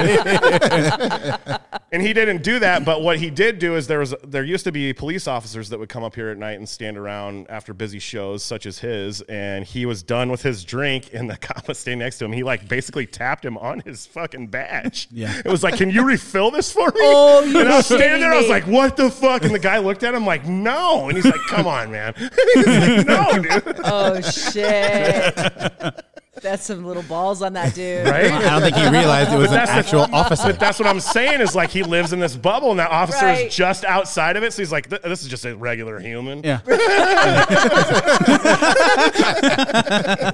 [1.91, 2.83] and he didn't do that.
[2.85, 5.79] But what he did do is there was there used to be police officers that
[5.79, 9.21] would come up here at night and stand around after busy shows such as his,
[9.21, 12.33] and he was done with his drink, and the cop was standing next to him.
[12.33, 15.07] He like basically tapped him on his fucking badge.
[15.11, 15.39] Yeah.
[15.43, 18.33] it was like, "Can you refill this for me?" Oh, and I was standing there.
[18.33, 21.23] I was like, "What the fuck?" And the guy looked at him like, "No," and
[21.23, 22.13] he's like, "Come on, man."
[22.53, 25.33] he's like, "No, dude." Oh shit.
[26.41, 28.05] That's some little balls on that dude.
[28.07, 28.29] Right?
[28.29, 30.47] I don't think he realized it was an that's the- actual officer.
[30.49, 33.25] But that's what I'm saying is like he lives in this bubble, and that officer
[33.25, 33.47] Right.
[33.47, 34.51] is just outside of it.
[34.51, 36.59] So he's like, "Th- "This is just a regular human." Yeah.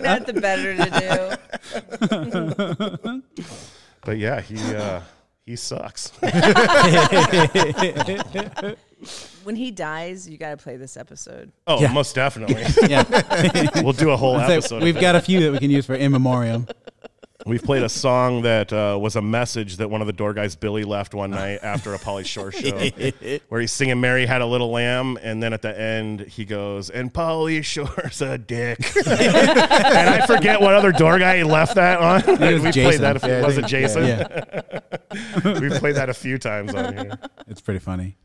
[0.02, 1.38] Nothing better to
[2.10, 3.22] do.
[4.04, 5.02] But yeah, he uh,
[5.46, 6.12] he sucks.
[9.43, 11.52] When he dies, you got to play this episode.
[11.68, 11.91] Oh, Yeah.
[11.91, 12.64] most definitely.
[12.89, 13.04] Yeah.
[13.82, 14.84] we'll do a whole So episode.
[14.84, 16.68] we've of got a few that we can use for in memoriam.
[17.43, 20.56] We've played a song that uh, was a message that one of the door guys
[20.56, 24.45] Billy left one night after a Pauly Shore show, where he's singing "Mary Had a
[24.45, 28.78] Little Lamb," and then at the end he goes, "And Pauly Shore's a dick."
[29.08, 29.10] and
[30.10, 32.20] I forget what other door guy he left that on.
[32.30, 32.84] it was we Jason.
[32.84, 33.16] played that.
[33.16, 34.06] A few, Yeah, I was it think- Jason?
[34.06, 35.60] Yeah.
[35.60, 37.18] We've played that a few times on here.
[37.47, 38.18] It's pretty funny.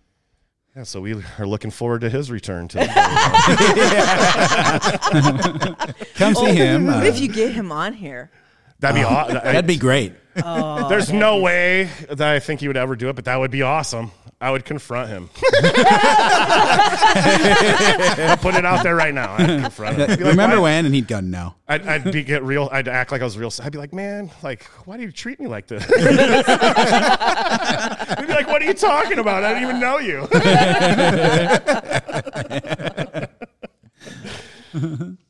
[0.76, 2.78] Yeah, so we are looking forward to his return to.
[6.16, 6.84] Come see him.
[6.84, 8.30] What uh, if you get him on here?
[8.80, 9.36] That'd be awesome.
[9.36, 10.12] that'd be great.
[10.34, 13.62] There's no way that I think he would ever do it, but that would be
[13.62, 14.10] awesome.
[14.38, 15.30] I would confront him.
[18.28, 19.34] I'll put it out there right now.
[19.38, 20.10] I'd confront him.
[20.10, 20.84] I'd be like, Remember why- when?
[20.86, 21.54] And he'd go, no.
[21.68, 22.68] I'd, I'd be get real.
[22.70, 23.50] I'd act like I was real.
[23.62, 25.82] I'd be like, man, like, why do you treat me like this?
[25.98, 26.44] I'd
[28.26, 29.42] be like, what are you talking about?
[29.42, 30.28] I don't even know you.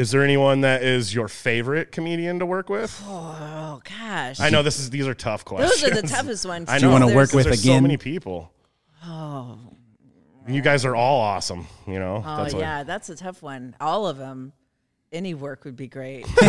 [0.00, 3.00] is there anyone that is your favorite comedian to work with?
[3.72, 4.40] Oh gosh.
[4.40, 5.80] I know this is these are tough questions.
[5.80, 6.68] Those are the toughest ones.
[6.68, 6.98] I Do you know.
[7.06, 8.52] wanna work with There's so many people.
[9.06, 9.58] Oh,
[10.48, 11.68] you guys are all awesome.
[11.86, 13.76] You know, Oh That's what- yeah, that's a tough one.
[13.80, 14.52] All of them.
[15.12, 16.26] Any work would be great.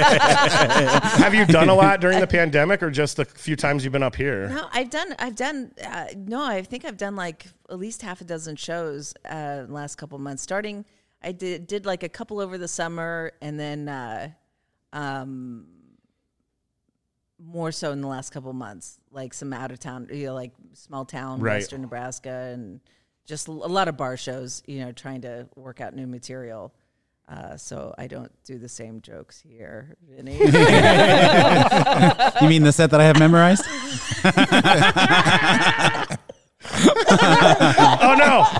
[0.00, 4.02] Have you done a lot during the pandemic, or just the few times you've been
[4.02, 4.48] up here?
[4.48, 5.14] No, I've done.
[5.18, 5.72] I've done.
[5.84, 9.96] Uh, no, I think I've done like at least half a dozen shows uh, last
[9.96, 10.42] couple months.
[10.42, 10.84] Starting,
[11.24, 14.28] I did did like a couple over the summer, and then uh,
[14.92, 15.66] um,
[17.42, 20.52] more so in the last couple months, like some out of town, you know, like
[20.74, 21.54] small town, Right.
[21.56, 22.80] western Nebraska, and
[23.24, 24.62] just a lot of bar shows.
[24.66, 26.74] You know, trying to work out new material.
[27.26, 30.36] Uh, so I don't do the same jokes here, Vinny.
[32.42, 33.64] You mean the set that I have memorized?
[38.04, 38.44] Oh no!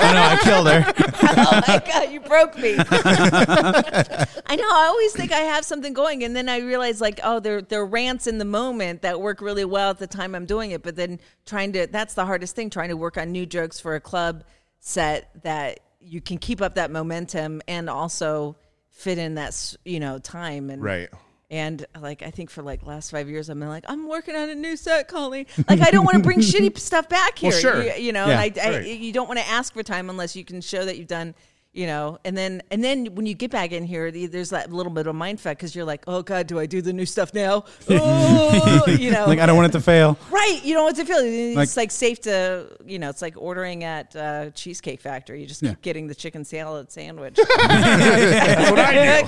[0.00, 0.84] Oh, no, I killed her.
[1.22, 2.76] oh my god, you broke me.
[2.78, 4.64] I know.
[4.64, 7.84] I always think I have something going, and then I realize like, oh, they're they're
[7.86, 10.82] rants in the moment that work really well at the time I'm doing it.
[10.82, 13.94] But then trying to that's the hardest thing, trying to work on new jokes for
[13.94, 14.44] a club
[14.80, 18.56] set that you can keep up that momentum and also
[18.90, 21.08] fit in that you know time and Right.
[21.50, 24.50] And like I think for like last five years, I've been like, I'm working on
[24.50, 25.46] a new set, Colleen.
[25.68, 27.50] Like I don't want to bring shitty stuff back here.
[27.50, 27.82] Well, sure.
[27.82, 28.38] You, you know, Yeah.
[28.40, 28.86] I, I, Right.
[28.86, 31.34] you don't want to ask for time unless you can show that you've done.
[31.74, 34.90] You know, and then and then when you get back in here, there's that little
[34.90, 37.32] bit of mind fuck because you're like, oh god, do I do the new stuff
[37.34, 37.64] now?
[37.90, 40.16] Oh, you know, Like, I don't want it to fail.
[40.30, 40.60] right?
[40.64, 41.18] You don't want it to feel.
[41.22, 45.40] It's Like- like, safe to, you know, it's like ordering at uh, Cheesecake Factory.
[45.42, 45.70] You just Yeah.
[45.70, 47.36] keep getting the chicken salad sandwich.
[47.58, 49.22] That's what I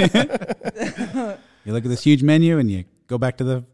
[0.00, 1.34] do.
[1.66, 3.64] You look at this huge menu and you go back to the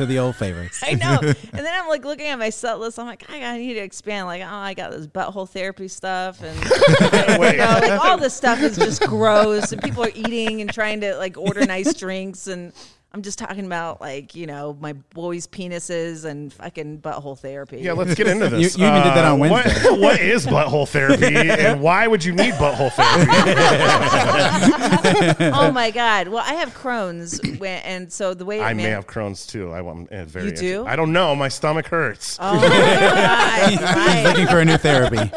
[0.00, 0.82] to the old favorites.
[0.86, 1.18] I know.
[1.52, 2.98] And then I'm like looking at my set list.
[2.98, 4.26] I'm like, I, I need to expand.
[4.26, 6.56] Like, oh, I got this butthole therapy stuff, and
[7.00, 9.72] you know, like all this stuff is just gross.
[9.72, 12.72] And people are eating and trying to like order nice drinks, and
[13.12, 17.78] I'm just talking about like you know my boys' penises and fucking butthole therapy.
[17.80, 18.78] Yeah, let's get into this.
[18.78, 19.90] You- you even did that on what- Wednesday.
[20.00, 23.30] what is butthole therapy, and why would you need butthole therapy?
[25.52, 26.28] oh my god.
[26.28, 29.46] Well, I have Crohn's, when, and so the way it I may man- have Crohn's
[29.46, 29.70] too.
[29.72, 30.46] I want uh, very.
[30.46, 30.56] You do?
[30.56, 30.92] interested.
[30.92, 31.34] I don't know.
[31.34, 32.38] My stomach hurts.
[32.40, 33.80] Oh my god!
[33.96, 34.22] Right.
[34.24, 35.30] Looking for a new therapy.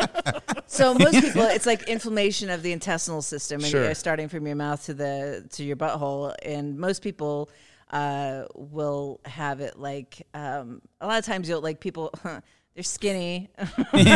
[0.67, 3.83] So most people, it's like inflammation of the intestinal system, and Sure.
[3.83, 6.33] you're starting from your mouth to the to your butthole.
[6.43, 7.49] And most people
[7.93, 12.11] uh, will have it like um, a lot of times you'll like people.
[12.75, 13.51] They're skinny,
[13.93, 14.07] which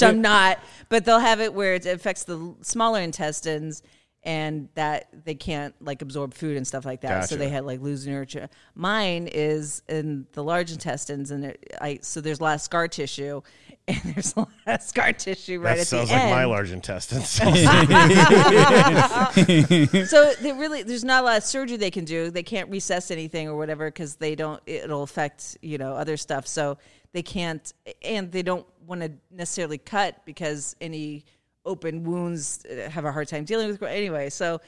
[0.00, 3.82] I'm not, but they'll have it where it affects the smaller intestines
[4.22, 7.28] and that they can't like absorb food and stuff like that.
[7.28, 8.48] So they had like lose nurture.
[8.76, 12.86] Mine is in the large intestines, and it, I so there's a lot of scar
[12.86, 13.42] tissue,
[13.88, 16.08] and there's a lot of scar tissue right at the end.
[16.08, 16.30] that at sounds the like end.
[16.30, 17.28] my large intestines.
[20.10, 22.30] so they really there's not a lot of surgery they can do.
[22.30, 24.62] They can't recess anything or whatever because they don't.
[24.64, 26.46] It'll affect you know other stuff.
[26.46, 26.78] So
[27.12, 31.26] they can't, and they don't want to necessarily cut because any
[31.66, 33.82] open wounds uh, have a hard time dealing with.
[33.82, 34.62] Anyway, so.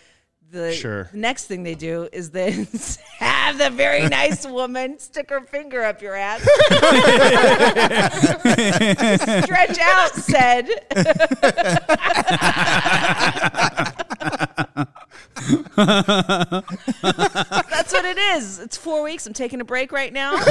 [0.53, 1.11] The Sure.
[1.13, 2.69] next thing they do is then
[3.19, 6.41] have the very nice woman stick her finger up your ass,
[9.45, 10.69] stretch out said
[15.77, 16.67] That's
[17.93, 18.59] what it is.
[18.59, 19.27] It's four weeks.
[19.27, 20.35] I'm taking a break right now.
[20.37, 20.47] Wait,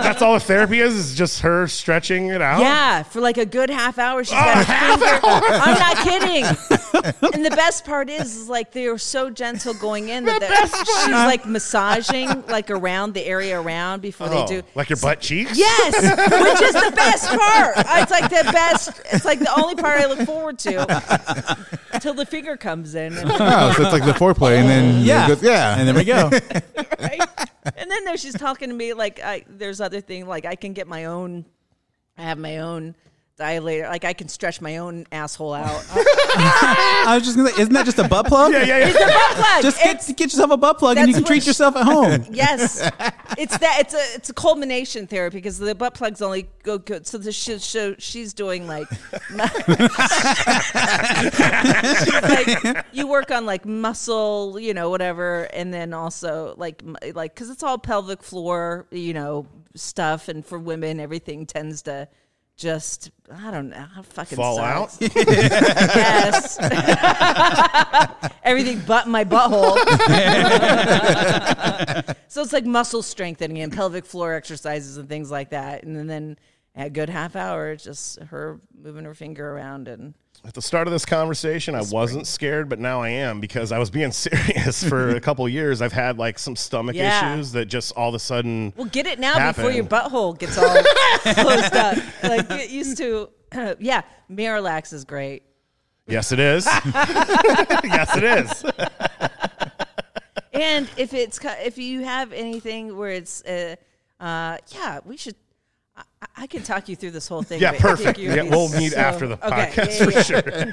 [0.00, 0.94] that's all the therapy is?
[0.94, 2.60] Is just her stretching it out?
[2.60, 4.22] yeah, for like a good half hour.
[4.24, 5.20] She's got her finger.
[5.24, 6.44] I'm not kidding.
[7.34, 11.06] and the best part is, is like they are so gentle going in that they're-
[11.06, 14.66] she's like massaging like around the area around before Oh, they do.
[14.74, 15.56] like your butt cheeks?
[15.58, 17.74] Yes, which is the best part.
[18.00, 19.00] It's like the best.
[19.12, 23.15] It's like the only part I look forward to until the finger comes in.
[23.16, 25.24] And, Oh, so it's like the foreplay, and then Yeah.
[25.24, 26.28] it goes- yeah, And then we go.
[27.00, 27.20] right?
[27.76, 30.72] And then there she's talking to me like I there's other thing like I can
[30.72, 31.44] get my own
[32.16, 32.94] I have my own
[33.38, 35.84] dilator like I can stretch my own asshole out.
[35.90, 38.52] I was just gonna say, isn't that just a butt plug?
[38.52, 38.88] Yeah, yeah, yeah.
[38.88, 39.62] it's a butt plug.
[39.62, 42.24] Just get, It's- get yourself a butt plug and you can treat yourself at home.
[42.36, 42.80] Yes,
[43.38, 43.76] it's that.
[43.80, 47.06] It's a it's a culmination therapy because the butt plugs only go good.
[47.06, 49.36] So the she, so she's doing like, she's
[52.22, 56.82] like you work on like muscle, you know, whatever, and then also like
[57.14, 62.08] like because it's all pelvic floor, you know, stuff, and for women everything tends to
[62.56, 65.02] just I don't know, fucking Fall sucks.
[65.02, 65.16] out?
[65.26, 66.58] Yes.
[68.42, 69.76] Everything but my butthole.
[72.28, 75.84] so it's like muscle strengthening and pelvic floor exercises and things like that.
[75.84, 76.38] And then
[76.74, 80.14] a good half hour, just her moving her finger around and
[80.46, 83.80] At the start of this conversation, I wasn't scared, but now I am because I
[83.80, 85.82] was being serious for a couple years.
[85.82, 87.34] I've had like some stomach Yeah.
[87.34, 88.72] issues that just all of a sudden.
[88.76, 90.68] well, get it now before your butthole gets all
[91.34, 91.98] closed up.
[92.22, 93.28] Like get used to.
[93.80, 95.42] yeah, Miralax is great.
[96.06, 96.64] Yes, it is.
[96.66, 98.64] yes, it is.
[100.52, 103.74] And if it's co- if you have anything where it's uh,
[104.20, 105.34] uh yeah, we should.
[106.22, 107.60] I, I can talk you through this whole thing.
[107.60, 108.18] Yeah, but I think perfect.
[108.18, 110.72] you'd Yeah, be we'll meet so- after the Okay, podcast yeah, for sure.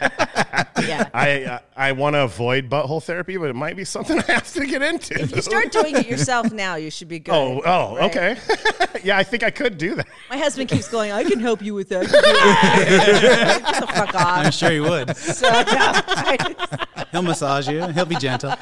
[0.83, 1.07] Yeah.
[1.13, 4.51] I uh, I want to avoid butthole therapy, but it might be something I have
[4.53, 5.17] to get into.
[5.21, 7.33] If you start doing it yourself now, you should be good.
[7.33, 8.03] oh, oh, right?
[8.15, 8.37] okay.
[9.03, 10.07] yeah, I think I could do that.
[10.29, 11.11] My husband keeps going.
[11.13, 12.03] I can help you with that.
[12.11, 15.15] Get the fuck I'm sure he would.
[15.15, 17.85] So, no, I- He'll massage you.
[17.87, 18.53] He'll be gentle.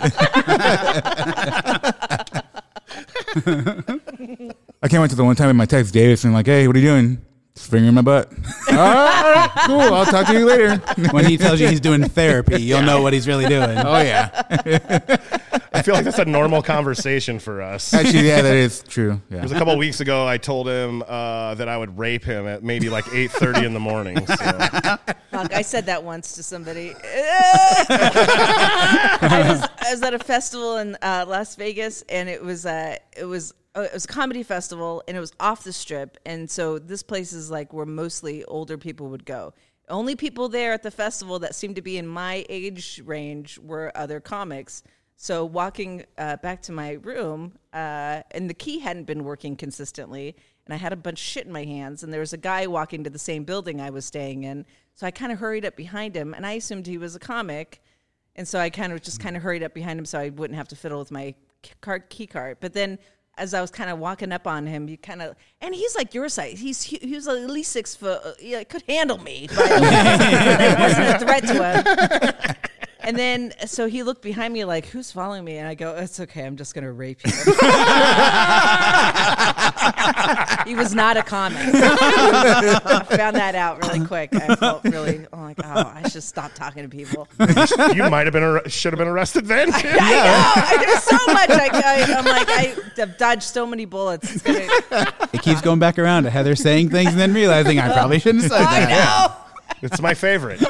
[4.83, 6.75] I can't wait to the one time in my text Davis and like, hey, what
[6.75, 7.21] are you doing?
[7.53, 8.31] Just finger in my butt.
[8.69, 9.79] all, right, all right, cool.
[9.93, 10.77] I'll talk to you later.
[11.11, 13.77] When he tells you he's doing therapy, you'll know what he's really doing.
[13.77, 14.29] oh yeah,
[15.73, 17.93] I feel like that's a normal conversation for us.
[17.93, 19.21] actually, yeah, that is true.
[19.29, 20.25] It was a couple weeks ago.
[20.25, 23.73] I told him uh, that I would rape him at maybe like eight thirty in
[23.73, 24.25] the morning.
[24.25, 24.35] So.
[24.35, 26.95] fuck, I said that once to somebody.
[27.89, 32.95] I, was, I was at a festival in uh, Las Vegas, and it was uh,
[33.17, 36.77] it was it was a comedy festival, and it was off the strip, and so
[36.77, 39.53] this place is like where mostly older people would go.
[39.89, 43.91] Only people there at the festival that seemed to be in my age range were
[43.95, 44.83] other comics.
[45.15, 50.35] So walking uh, back to my room, uh, and the key hadn't been working consistently,
[50.65, 52.67] and I had a bunch of shit in my hands, and there was a guy
[52.67, 54.65] walking to the same building I was staying in.
[54.95, 57.81] So I kind of hurried up behind him, and I assumed he was a comic,
[58.35, 60.57] and so I kind of just kind of hurried up behind him so I wouldn't
[60.57, 61.35] have to fiddle with my
[62.09, 62.57] key card.
[62.59, 62.97] But then
[63.37, 66.13] as I was kind of walking up on him, you kind of and he's like
[66.13, 66.59] your size.
[66.59, 68.21] He's he, he was at least six foot.
[68.23, 69.47] Uh, yeah, could handle me.
[69.47, 72.55] But it wasn't a threat to him.
[73.03, 76.19] And then so he looked behind me like, "Who's following me?" And I go, "It's
[76.19, 76.45] okay.
[76.45, 77.31] I'm just gonna rape you."
[80.65, 81.57] he was not a comic.
[81.61, 84.33] Found that out really quick.
[84.35, 87.27] I felt really I'm like, "Oh, I should stop talking to people."
[87.93, 89.69] you might have been ar- should have been arrested then.
[89.73, 90.51] I know.
[90.55, 91.49] I do so much.
[91.49, 94.33] I, I, I'm like, I have dodged so many bullets.
[94.35, 97.91] It's gonna, It keeps going back around to Heather saying things and then realizing I
[97.93, 98.89] probably shouldn't have said I that.
[99.29, 99.35] know.
[99.81, 100.59] It's my favorite.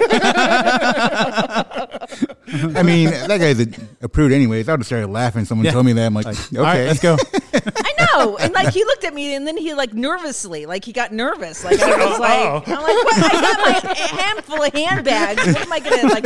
[2.75, 3.67] I mean, that guy's a,
[4.01, 4.67] a prude, anyways.
[4.69, 5.45] I would have started laughing.
[5.45, 5.71] Someone Yeah.
[5.71, 6.05] told me that.
[6.05, 7.17] I'm like, okay, All right, let's go.
[7.53, 8.37] I know.
[8.37, 11.63] And like he looked at me and then he like nervously, like he got nervous.
[11.63, 12.63] Like I was like, Oh.
[12.65, 13.17] I'm like, what?
[13.17, 15.45] I got my handful of handbags.
[15.45, 16.25] What am I gonna like?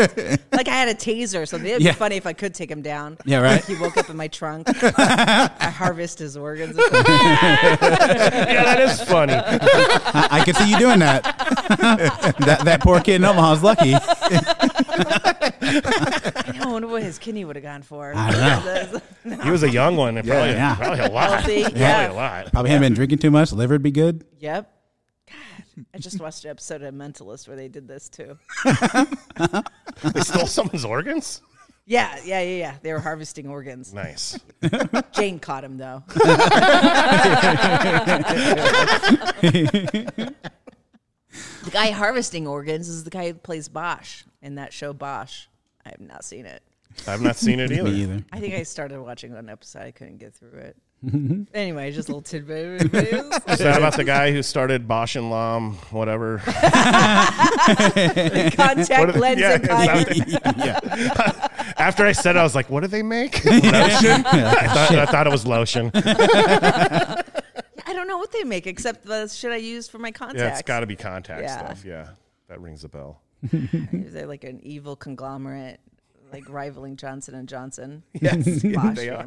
[0.53, 1.69] Like I had a taser or something.
[1.69, 1.91] It'd Yeah.
[1.91, 3.17] be funny if I could take him down.
[3.25, 3.53] Yeah, right.
[3.55, 4.67] Like, he woke up in my trunk.
[4.97, 6.77] I harvest his organs.
[6.77, 9.33] yeah, that is funny.
[9.33, 11.23] I, I could see you doing that.
[12.39, 13.93] that that poor kid in Omaha's lucky.
[15.67, 18.13] I wonder what his kidney would have gone for.
[18.15, 19.01] I don't know.
[19.43, 20.17] He was a young one.
[20.17, 20.75] and Probably, Yeah.
[20.75, 21.29] probably a lot.
[21.31, 22.11] Healthy, Probably yeah.
[22.11, 22.51] a lot.
[22.51, 23.51] Probably hadn't been drinking too much.
[23.51, 24.23] Liver'd be good.
[24.39, 24.71] Yep.
[25.31, 28.37] God, I just watched an episode of Mentalist where they did this too.
[30.13, 31.41] They stole someone's organs.
[31.87, 32.75] Yeah, yeah, yeah, yeah.
[32.81, 33.93] They were harvesting organs.
[33.93, 34.37] Nice.
[35.13, 36.03] Jane caught him though.
[41.63, 45.47] The guy harvesting organs is the guy who plays Bosch in that show Bosch.
[45.85, 46.61] I have not seen it.
[47.07, 47.83] I've not seen it either.
[47.83, 48.23] Me either.
[48.31, 49.81] I think I started watching one episode.
[49.83, 50.77] I couldn't get through it.
[51.53, 52.81] anyway, just a little tidbit.
[52.93, 56.39] Is that about the guy who started Bausch and Lomb, whatever?
[58.55, 61.47] Contact What lens yeah, and is yeah.
[61.77, 63.71] After I said, it, I was like, "What do they make?" Lotion.
[64.25, 65.91] I, thought, I thought it was lotion.
[67.95, 70.41] I don't know what they make except the shit I use for my contacts.
[70.41, 71.57] Yeah, it's got to be contact Yeah.
[71.65, 71.85] stuff.
[71.85, 72.09] Yeah,
[72.49, 73.21] that rings a bell.
[73.53, 75.79] They're like an evil conglomerate,
[76.33, 78.03] like rivaling Johnson and Johnson.
[78.21, 79.25] Yes, Bosch they are.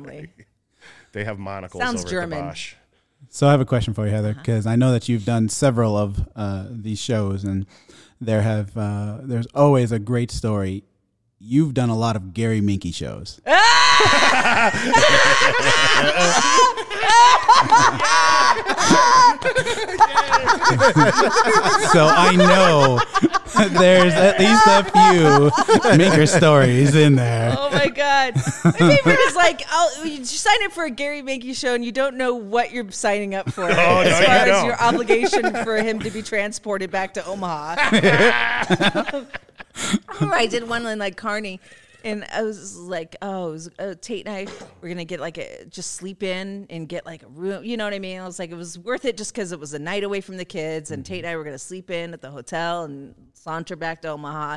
[1.12, 2.38] They have monocles Sounds over German.
[2.38, 2.74] at the Bosch.
[3.30, 4.40] So I have a question for you, Heather, Uh-huh.
[4.42, 7.64] because I know that you've done several of uh, these shows, and
[8.20, 10.84] there have uh, there's always a great story.
[11.38, 13.40] You've done a lot of Gary Minky shows.
[21.92, 23.00] so I know
[23.70, 25.50] there's at least a few
[25.96, 27.56] maker stories in there.
[27.58, 28.36] Oh my god!
[28.64, 31.92] My favorite is like, I'll, you sign up for a Gary Mankey show and you
[31.92, 34.66] don't know what you're signing up for oh, no, as you far as don't.
[34.66, 39.24] your obligation for him to be transported back to Omaha.
[40.20, 41.60] Oh, I did one in like Kearney.
[42.08, 44.46] And I was like, oh, it was, uh, Tate and I
[44.80, 47.62] were gonna get like a just sleep in and get like a room.
[47.64, 48.18] You know what I mean?
[48.18, 50.38] I was like, it was worth it just because it was a night away from
[50.38, 53.76] the kids, and Tate and I were gonna sleep in at the hotel and saunter
[53.76, 54.56] back to Omaha.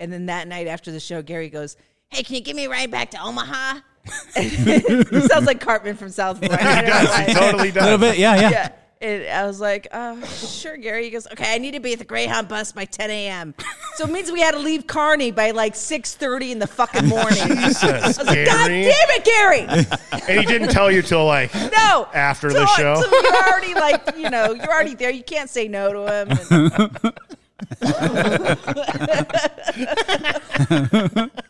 [0.00, 1.76] And then that night after the show, Gary goes,
[2.08, 3.78] "Hey, can you give me a ride back to Omaha?"
[4.34, 6.60] he sounds like Cartman from South Park.
[6.60, 7.24] I don't Does, why.
[7.24, 8.50] he totally A little bit, yeah, yeah.
[8.50, 8.72] Yeah.
[9.00, 11.04] And I was like, oh, sure, Gary.
[11.04, 13.54] He goes, okay, I need to be at the Greyhound bus by 10 a.m.
[13.94, 17.38] So it means we had to leave Kearney by like 6.30 in the fucking morning.
[17.38, 19.60] Jesus, I was like, God damn it, Gary!
[20.28, 22.08] And he didn't tell you till like No.
[22.12, 23.00] After So- the show?
[23.00, 25.10] So you're already like, you know, you're already there.
[25.10, 26.30] You can't say no to him.
[26.50, 26.90] And-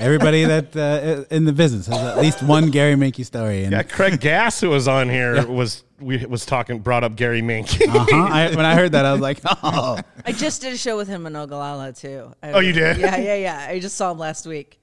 [0.00, 3.64] Everybody that uh, in the business has at least one Gary Minky story.
[3.64, 3.82] And yeah.
[3.82, 7.68] Craig Gass, who was on here, was we was talking, brought up Gary Mink.
[7.80, 8.16] uh-huh.
[8.16, 9.98] I, when I heard that, I was like, oh.
[10.24, 12.32] I just did a show with him in Ogallala, too.
[12.42, 12.98] I- Oh, you did?
[12.98, 13.66] Yeah, yeah, yeah.
[13.68, 14.78] I just saw him last week.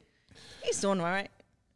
[0.64, 1.30] He's doing all right.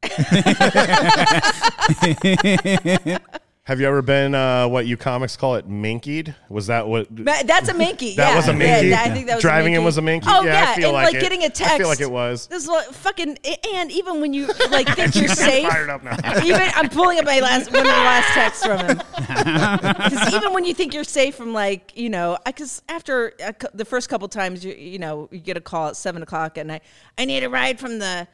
[3.68, 6.34] Have you ever been uh, what you comics call it minkied?
[6.48, 7.08] Was that what?
[7.12, 8.08] That's a minky.
[8.16, 8.36] That yeah.
[8.38, 8.88] was a minky?
[8.88, 10.26] Yeah, I think that was Driving a in was a minky?
[10.32, 11.20] Oh Yeah, yeah, I feel and like like, it.
[11.20, 11.74] getting a text.
[11.74, 12.48] I feel like it was.
[12.48, 13.38] This is like fucking
[13.74, 15.68] and even when you like think you're safe.
[15.68, 16.16] fired up now.
[16.46, 19.02] Even I'm pulling up my last one of the last texts from him.
[20.08, 23.84] Because even when you think you're safe from like you know, because after a the
[23.84, 26.84] first couple times you you know you get a call at seven o'clock at night.
[27.18, 28.30] I need a ride from the.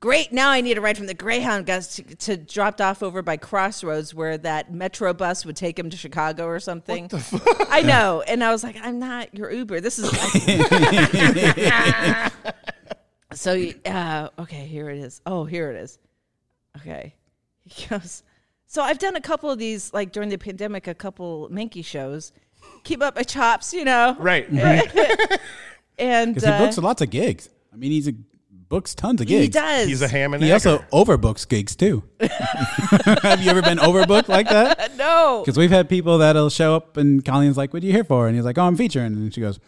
[0.00, 0.32] Great.
[0.32, 3.36] Now I need a ride from the Greyhound guys to, to dropped off over by
[3.36, 7.10] Crossroads where that Metro bus would take him to Chicago or something.
[7.68, 8.22] I know.
[8.22, 9.80] And I was like, I'm not your Uber.
[9.80, 10.08] This is.
[13.32, 15.20] so, uh, okay, here it is.
[15.26, 15.98] Oh, here it is.
[16.76, 17.14] Okay.
[17.64, 18.22] He goes,
[18.66, 22.32] So I've done a couple of these, like during the pandemic, a couple Minky shows.
[22.84, 24.16] Keep up my chops, you know?
[24.18, 24.46] Right.
[24.52, 25.40] right.
[26.00, 27.48] And Because he uh, books lots of gigs.
[27.72, 28.12] I mean, he's a,
[28.68, 29.42] books tons of gigs.
[29.44, 29.86] he does.
[29.88, 32.02] He's a ham and He also overbooks gigs too.
[32.20, 34.92] Have you ever been overbooked like that?
[34.98, 35.42] No.
[35.44, 38.26] Because we've had people that'll show up and Colleen's like, "What are you here for?"
[38.26, 39.60] And he's like, "Oh, I'm featuring." And she goes,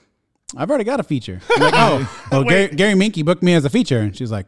[0.57, 1.41] I've already got a feature.
[1.57, 4.47] I'm like, oh, well, Gary, Gary Minky booked me as a feature, and she's like,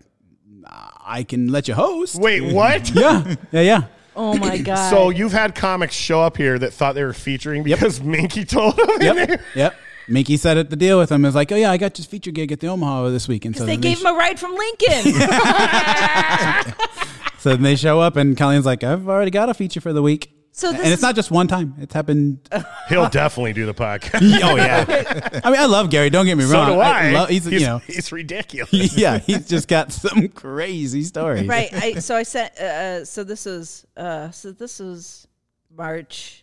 [1.04, 2.16] I can let you host.
[2.20, 2.90] Wait, what?
[2.94, 3.82] Yeah, yeah, yeah.
[4.16, 4.90] Oh my god!
[4.90, 8.76] So you've had comics show up here that thought they were featuring because Minky told
[8.76, 8.90] them.
[8.90, 9.44] in Yep, there?
[9.54, 9.74] yep.
[10.08, 11.24] Minky set it the deal with him.
[11.24, 13.56] Is like, oh yeah, I got this feature gig at the Omaha this week, and
[13.56, 15.12] so they then gave sh- him a ride from Lincoln.
[17.38, 20.02] so then they show up, and Colleen's like, I've already got a feature for the
[20.02, 20.32] week.
[20.54, 22.46] So this and it's is- not just one time; it's happened.
[22.90, 24.20] He'll definitely do the podcast.
[24.42, 25.40] oh yeah.
[25.42, 26.10] I mean, I love Gary.
[26.10, 26.68] Don't get me wrong.
[26.68, 26.78] so wrong.
[26.78, 27.10] do I.
[27.12, 28.96] love- he's, he's, you know, he's ridiculous.
[28.96, 31.48] yeah, he's just got some crazy stories.
[31.48, 31.72] right.
[31.72, 32.54] I, so I sent.
[32.58, 33.86] Uh, so this is.
[33.96, 35.26] Uh, so this is
[35.74, 36.41] March.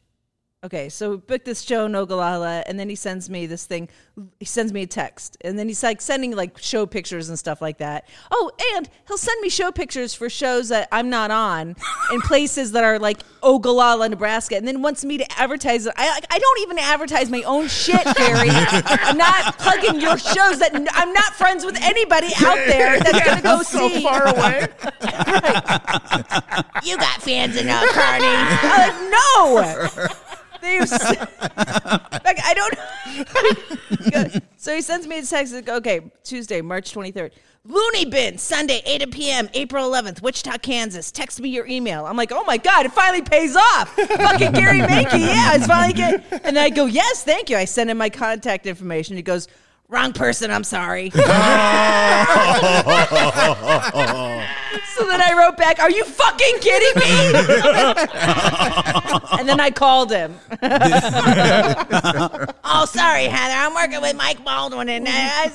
[0.62, 3.88] Okay, so we booked this show in Ogallala, and then he sends me this thing.
[4.42, 7.62] He sends me a text, and then he's like sending like show pictures and stuff
[7.62, 8.10] like that.
[8.30, 11.78] Oh, and he'll send me show pictures for shows that I'm not on
[12.14, 15.94] in places that are like Ogallala, Nebraska, and then wants me to advertise it.
[15.96, 18.50] I I don't even advertise my own shit, Gary.
[18.50, 20.60] I'm not plugging your shows.
[20.60, 24.04] That I'm not friends with anybody out there that's gonna go so see.
[24.04, 24.68] far away.
[26.84, 28.26] You got fans in uh, Kearney.
[28.26, 30.08] I'm like, no.
[30.62, 30.92] They've s-
[32.26, 34.44] like, I don't.
[34.58, 35.54] so he sends me a text.
[35.54, 37.32] Like, okay, Tuesday, March 23rd.
[37.66, 41.12] Looney Bin, Sunday, 8 p.m., April 11th, Wichita, Kansas.
[41.12, 42.06] Text me your email.
[42.06, 43.90] I'm like, oh my God, it finally pays off.
[43.96, 46.24] Fucking Gary Mankey, yeah, it's finally good.
[46.44, 47.58] And I go, yes, thank you.
[47.58, 49.18] I send him my contact information.
[49.18, 49.48] He goes,
[49.90, 51.12] wrong person, I'm sorry.
[55.00, 57.10] So then I wrote back, Are you fucking kidding me?
[59.40, 60.36] and then I called him.
[62.64, 63.56] oh, sorry, Heather.
[63.56, 65.50] I'm working with Mike Baldwin, and uh,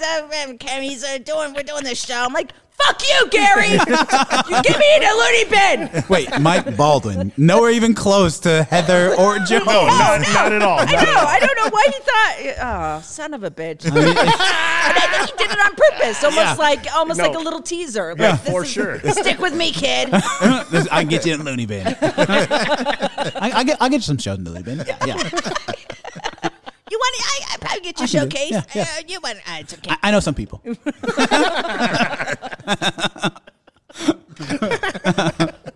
[0.81, 1.55] he's uh, doing.
[1.55, 2.25] We're doing this show.
[2.25, 2.53] I'm like,
[2.83, 3.69] fuck you, Gary.
[3.73, 6.05] you give me the loony bin.
[6.09, 9.59] Wait, Mike Baldwin, nowhere even close to Heather or Joe.
[9.59, 10.79] No, not, not at all.
[10.81, 11.25] I know.
[11.27, 12.99] I don't know why he thought.
[12.99, 13.85] Oh, son of a bitch.
[13.87, 16.55] and I think he did it on purpose, almost Yeah.
[16.55, 17.27] like almost No.
[17.29, 18.11] like a little teaser.
[18.11, 18.99] Like, Yeah, this for is- sure.
[19.11, 20.11] Stick with me, kid.
[20.11, 21.87] This- I can get you in Looney Bin.
[21.87, 24.79] I, I get, I'll get you some shows in the Looney Bin.
[24.87, 26.51] Yeah, yeah.
[26.91, 27.17] You want?
[27.19, 28.51] I, I probably get you I can do- showcase.
[28.53, 28.83] yeah, yeah.
[28.99, 29.39] Uh, you want?
[29.39, 29.91] Uh, it's okay.
[29.91, 30.61] I, I know some people.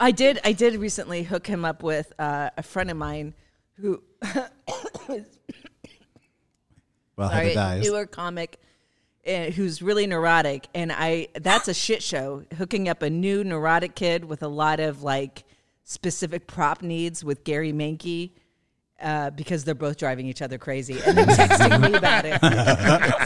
[0.01, 0.41] I did.
[0.45, 3.35] I did recently hook him up with uh, a friend of mine
[3.81, 4.03] who,
[7.17, 7.85] Well, sorry, dies.
[7.85, 8.59] newer comic,
[9.27, 11.29] uh, who's really neurotic, and I.
[11.35, 12.45] That's a shit show.
[12.57, 15.45] Hooking up a new neurotic kid with a lot of like
[15.85, 18.33] specific prop needs with Gary Mankey.
[19.01, 22.41] Uh, because they're both driving each other crazy and then texting me about it.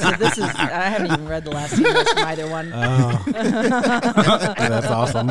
[0.03, 2.69] so this is I haven't even read the last emails from either one.
[3.33, 5.29] That's awesome.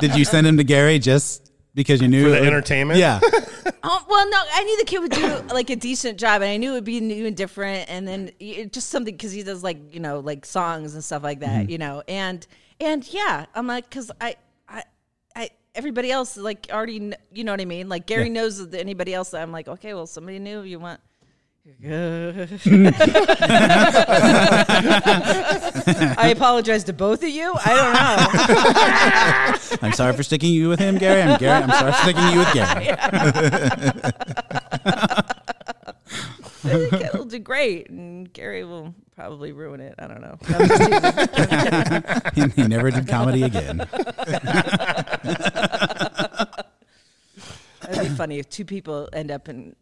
[0.00, 2.98] Did you send him to Gary just because you knew For the it would- entertainment?
[3.00, 3.20] Yeah.
[3.82, 6.56] Oh, well, no, I knew the kid would do like a decent job, and I
[6.58, 9.62] knew it would be new and different, and then y- just something because he does
[9.62, 12.46] like you know like songs and stuff like that, you know, and
[12.80, 14.36] and yeah, I'm like because I I I
[15.74, 18.32] everybody else like already kn- you know what I mean, like Gary Yeah.
[18.32, 19.32] knows that anybody else.
[19.34, 21.00] I'm like okay, well somebody new you want.
[26.18, 27.52] I apologize to both of you.
[27.64, 27.92] I don't
[29.80, 29.86] know.
[29.86, 31.22] I'm sorry for sticking you with him, Gary.
[31.22, 31.62] I'm Gary.
[31.62, 32.86] I'm sorry for sticking you with Gary.
[36.64, 39.94] I think it'll do great, and Gary will probably ruin it.
[39.98, 40.38] I don't know.
[40.48, 42.50] No, I'm just teasing.
[42.50, 43.80] he never did comedy again.
[47.90, 49.74] It'd be funny if two people end up in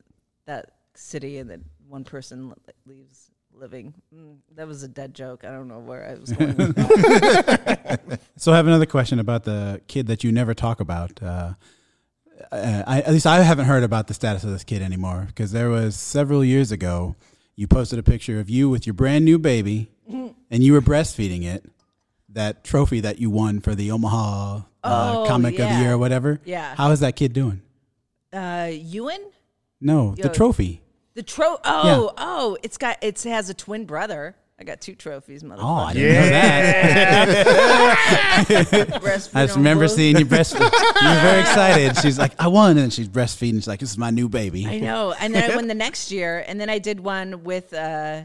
[0.46, 2.52] that city and then one person
[2.86, 3.94] leaves living.
[4.14, 5.44] Mm, that was a dead joke.
[5.44, 6.56] I don't know where I was going.
[6.56, 8.20] with that.
[8.36, 11.22] So I have another question about the kid that you never talk about.
[11.22, 11.52] Uh,
[12.52, 15.52] uh, I, at least I haven't heard about the status of this kid anymore because
[15.52, 17.16] there was several years ago
[17.56, 21.44] you posted a picture of you with your brand new baby and you were breastfeeding
[21.44, 21.64] it.
[22.32, 25.74] That trophy that you won for the Omaha uh, Oh, Comic of the.
[25.80, 26.40] Year or whatever.
[26.44, 26.74] Yeah.
[26.76, 27.60] How is that kid doing?
[28.32, 29.20] Uh, Ewan,
[29.80, 30.22] No, Yo.
[30.22, 30.80] the trophy.
[31.14, 31.56] the tro.
[31.64, 34.36] Oh, oh, it's got it has a twin brother.
[34.60, 35.58] I got two trophies, motherfucker.
[35.60, 37.30] Oh, I didn't know that.
[39.34, 39.92] I just remember both.
[39.92, 40.60] seeing you breastfeed.
[41.00, 41.96] you were very excited.
[41.96, 42.76] She's like, I won.
[42.76, 43.54] And she's breastfeeding.
[43.54, 44.66] She's like, this is my new baby.
[44.66, 45.14] I know.
[45.18, 48.24] And then I won the next year, and then I did one with uh,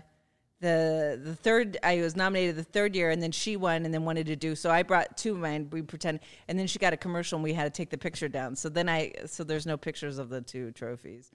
[0.62, 1.78] the the third.
[1.84, 4.56] I was nominated the third year, and then she won, and then wanted to do.
[4.56, 5.68] So I brought two of mine.
[5.72, 8.30] We pretend, and then she got a commercial, and we had to take the picture
[8.30, 8.56] down.
[8.56, 11.30] So then I, so there's no pictures of the two trophies.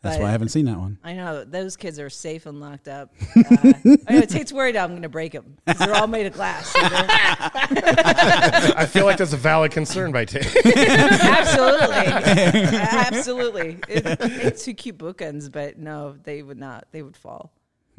[0.00, 0.98] That's But- why I haven't seen that one.
[1.04, 3.12] I know those kids are safe and locked up.
[3.36, 3.72] Uh,
[4.08, 6.68] I know Tate's worried I'm going to break them because they're all made of glass.
[6.68, 10.46] So I feel like that's a valid concern by Tate.
[10.66, 11.96] absolutely,
[12.76, 13.78] absolutely.
[13.88, 16.86] It, it's two cute bookends, but no, they would not.
[16.92, 17.52] They would fall.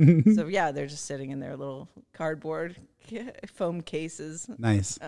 [0.35, 2.75] so yeah, they're just sitting in their little cardboard
[3.53, 4.47] foam cases.
[4.57, 4.97] Nice.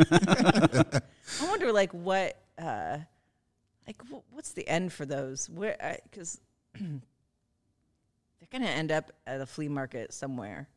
[0.00, 1.00] I
[1.42, 2.98] wonder, like, what, uh,
[3.86, 5.48] like, wh- what's the end for those?
[5.50, 5.76] Where,
[6.10, 6.40] because
[6.80, 7.00] they're
[8.50, 10.68] gonna end up at a flea market somewhere,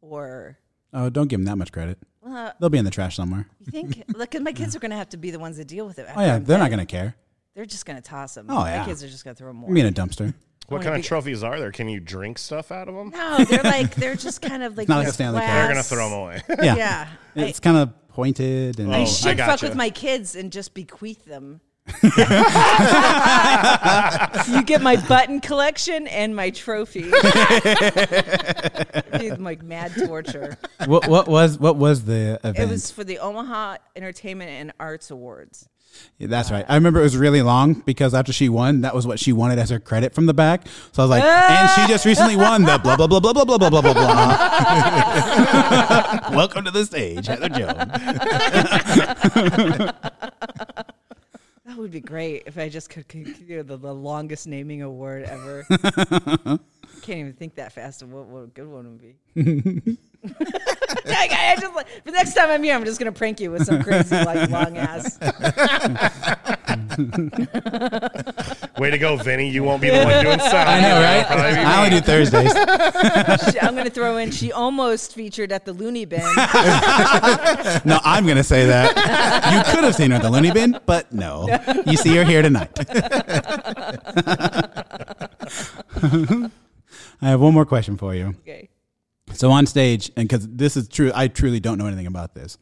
[0.00, 0.58] or
[0.92, 1.98] Oh, don't give them that much credit.
[2.24, 3.46] uh, They'll be in the trash somewhere.
[3.60, 4.04] you think?
[4.16, 6.06] like, 'cause my kids are gonna have to be the ones that deal with it.
[6.14, 7.14] Oh yeah, they're not gonna care.
[7.54, 8.46] They're just gonna toss them.
[8.48, 8.84] Oh, my yeah.
[8.84, 9.72] kids are just gonna throw them I away.
[9.72, 10.34] mean, a dumpster.
[10.68, 11.72] What oh, kind of big- trophies are there?
[11.72, 13.10] Can you drink stuff out of them?
[13.10, 15.48] No, they're like they're just kind of like not like a these Stanley Cup.
[15.50, 16.42] They're gonna throw them away.
[16.64, 19.66] Yeah, Yeah, I, it's kind of pointed and Oh, I I should fuck gotcha.
[19.66, 21.60] with my kids and just bequeath them.
[22.02, 22.10] you
[24.64, 27.02] get my button collection and my trophy.
[29.18, 30.56] Be like mad torture.
[30.86, 32.58] what, what was what was the event?
[32.58, 35.68] It was for the Omaha Entertainment and Arts Awards.
[36.18, 36.64] Yeah, That's right.
[36.68, 39.58] I remember it was really long because after she won, that was what she wanted
[39.58, 40.66] as her credit from the back.
[40.92, 41.60] So I was like, ah!
[41.60, 43.92] and she just recently won the blah blah blah blah blah blah blah blah blah
[43.94, 44.06] blah.
[46.36, 47.90] Welcome to the stage, Heather Jones.
[51.66, 54.82] That would be great if I just could, could you know, the, the longest naming
[54.82, 55.64] award ever.
[57.02, 59.98] Can't even think that fast of what, what a good one would be.
[61.06, 63.66] I, I just like, the next time I'm here, I'm just gonna prank you with
[63.66, 65.18] some crazy like long ass.
[68.78, 69.48] Way to go, Vinny.
[69.50, 70.68] You won't be the one doing sound.
[70.68, 71.26] I know, right?
[71.66, 72.52] I only do Thursdays.
[73.52, 74.30] She- I'm gonna throw in.
[74.30, 76.20] She almost featured at the Looney Bin.
[77.84, 78.94] No, I'm going to say that.
[79.52, 81.46] You could have seen her at the Looney Bin, but no.
[81.86, 82.70] You see her here tonight.
[87.22, 88.34] I have one more question for you.
[88.40, 88.68] Okay.
[89.34, 92.56] So on stage, and because this is true, I truly don't know anything about this.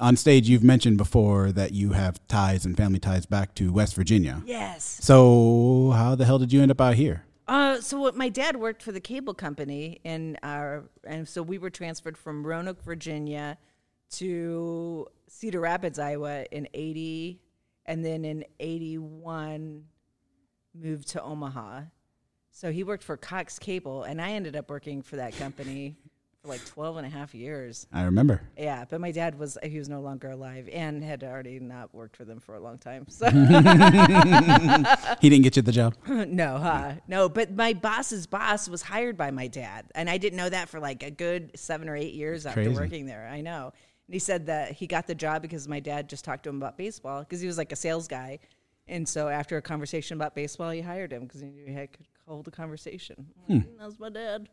[0.00, 3.94] On stage, you've mentioned before that you have ties and family ties back to West
[3.94, 4.42] Virginia.
[4.46, 4.98] Yes.
[5.02, 7.24] So how the hell did you end up out here?
[7.48, 11.56] Uh, so what, my dad worked for the cable company, and our and so we
[11.56, 13.56] were transferred from Roanoke, Virginia,
[14.10, 17.40] to Cedar Rapids, Iowa, in '80,
[17.86, 19.84] and then in '81
[20.74, 21.82] moved to Omaha.
[22.50, 25.96] So he worked for Cox Cable, and I ended up working for that company
[26.48, 27.86] like 12 and a half years.
[27.92, 28.42] I remember.
[28.56, 32.16] Yeah, but my dad was he was no longer alive and had already not worked
[32.16, 33.06] for them for a long time.
[33.08, 33.28] So
[35.20, 35.94] He didn't get you the job.
[36.06, 36.94] no, huh?
[37.06, 40.68] No, but my boss's boss was hired by my dad, and I didn't know that
[40.68, 42.74] for like a good seven or eight years after Crazy.
[42.74, 43.28] working there.
[43.28, 43.72] I know.
[44.06, 46.56] And he said that he got the job because my dad just talked to him
[46.56, 48.38] about baseball because he was like a sales guy.
[48.86, 51.92] And so after a conversation about baseball, he hired him because he knew he had,
[51.92, 53.26] could hold a conversation.
[53.46, 53.58] Hmm.
[53.78, 54.48] That's my dad.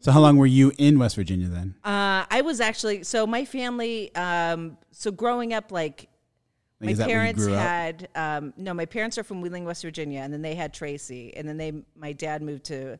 [0.00, 1.74] So how long were you in West Virginia then?
[1.84, 4.14] Uh, I was actually so my family.
[4.14, 6.08] Um, so growing up, like
[6.80, 8.72] Like, my is that where you parents had um, no.
[8.72, 11.72] My parents are from Wheeling, West Virginia, and then they had Tracy, and then they
[11.96, 12.98] my dad moved to.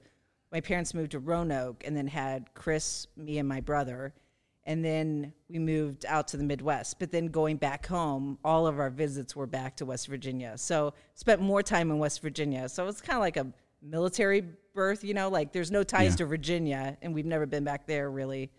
[0.51, 4.15] My parents moved to Roanoke, and then had Chris, me, and my brother,
[4.65, 6.99] and then we moved out to the Midwest.
[6.99, 10.57] But then going back home, all of our visits were back to West Virginia.
[10.57, 12.69] So spent more time in West Virginia.
[12.69, 13.47] So it's kind of like a
[13.83, 15.29] military birth, you know.
[15.29, 16.17] Like there's no ties Yeah.
[16.17, 18.51] to Virginia, and we've never been back there really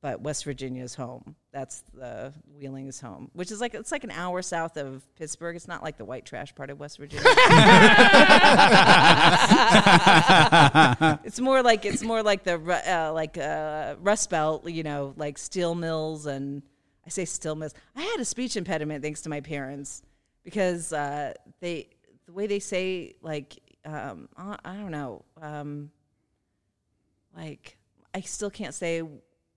[0.00, 1.34] but West Virginia is home.
[1.52, 5.56] That's the Wheeling is home, which is like it's like an hour south of Pittsburgh.
[5.56, 7.24] It's not like the white trash part of West Virginia.
[11.24, 12.54] it's more like it's more like the
[12.86, 16.62] uh, like uh, Rust Belt, you know, like steel mills and
[17.06, 17.74] I say steel mills.
[17.96, 20.02] I had a speech impediment thanks to my parents
[20.44, 21.88] because uh, they
[22.26, 23.58] the way they say like
[23.88, 25.90] um, I I don't know um,
[27.36, 27.78] like
[28.14, 29.02] I still can't say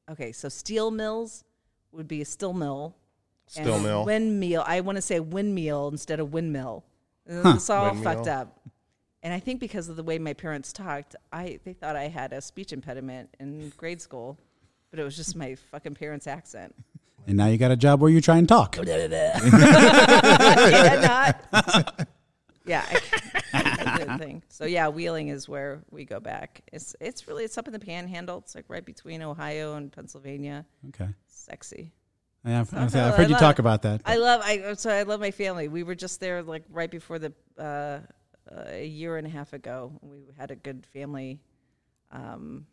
[0.10, 1.44] okay, so steel mills
[1.92, 2.96] would be a still mill.
[3.48, 4.06] Still and mill.
[4.06, 4.64] Windmill.
[4.66, 6.86] I want to say windmill instead of windmill.
[7.28, 8.14] It's all Windmill.
[8.16, 8.62] fucked up.
[9.24, 12.34] And I think because of the way my parents talked, I they thought I had
[12.34, 14.38] a speech impediment in grade school,
[14.90, 16.74] but it was just my fucking parents' accent.
[17.28, 18.78] And now you got a job where you try and talk.
[18.84, 18.98] yeah,
[21.54, 22.08] not.
[22.64, 22.86] Yeah,
[23.54, 23.61] I,
[24.06, 24.44] Did thing.
[24.50, 26.62] So yeah, Wheeling is where we go back.
[26.72, 28.40] It's it's really it's up in the Panhandle.
[28.40, 30.66] It's like right between Ohio and Pennsylvania.
[30.90, 31.10] Okay.
[31.28, 31.94] Sexy.
[32.46, 33.60] Yeah, I've, I've, I've heard you talk it.
[33.60, 34.02] about that.
[34.06, 35.68] I love I so I love my family.
[35.68, 38.00] We were just there like right before the uh,
[38.52, 39.92] uh, a year and a half ago.
[40.02, 41.40] We had a good family
[42.12, 42.66] um,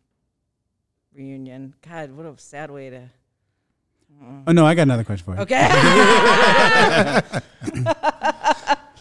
[1.13, 1.75] reunion.
[1.87, 3.09] God, what a sad way to.
[4.47, 5.41] oh no, I got another question for you.
[5.41, 5.59] Okay,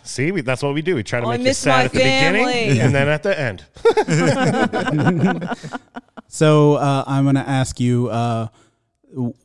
[0.09, 0.95] See, we, that's what we do.
[0.95, 3.39] We try to Oh, make you miss sad at the beginning and then at the
[3.39, 3.65] end.
[6.29, 8.49] So uh, I'm going to ask you, uh,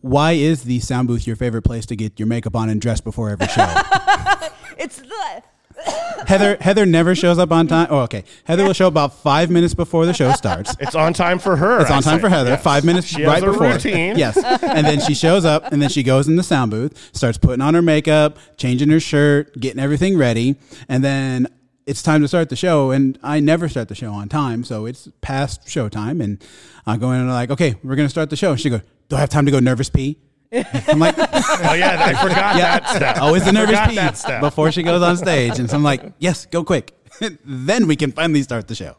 [0.01, 2.99] why is the sound booth your favorite place to get your makeup on and dress
[2.99, 3.63] before every show?
[4.77, 5.41] it's the
[6.27, 7.87] Heather Heather never shows up on time.
[7.89, 8.23] Oh, okay.
[8.45, 10.73] Heather will show up about five minutes before the show starts.
[10.79, 11.81] It's on time for her.
[11.81, 12.21] It's I on time say.
[12.21, 12.51] for Heather.
[12.51, 12.63] Yes.
[12.63, 13.67] Five minutes She right before.
[13.67, 14.17] routine.
[14.17, 17.37] Yes, and then she shows up, and then she goes in the sound booth, starts
[17.37, 20.55] putting on her makeup, changing her shirt, getting everything ready,
[20.87, 21.47] and then
[21.85, 22.91] it's time to start the show.
[22.91, 26.41] And I never start the show on time, so it's past show time, and
[26.87, 28.51] I go in and I'm like, okay, we're gonna start the show.
[28.51, 30.17] And she goes, do I have time to go nervous pee?
[30.53, 33.17] I'm like, Oh yeah, I forgot that step.
[33.17, 34.41] always oh, the nervous pee that step.
[34.41, 36.93] before she goes on stage, and so I'm like, yes, go quick.
[37.45, 38.97] then we can finally start the show.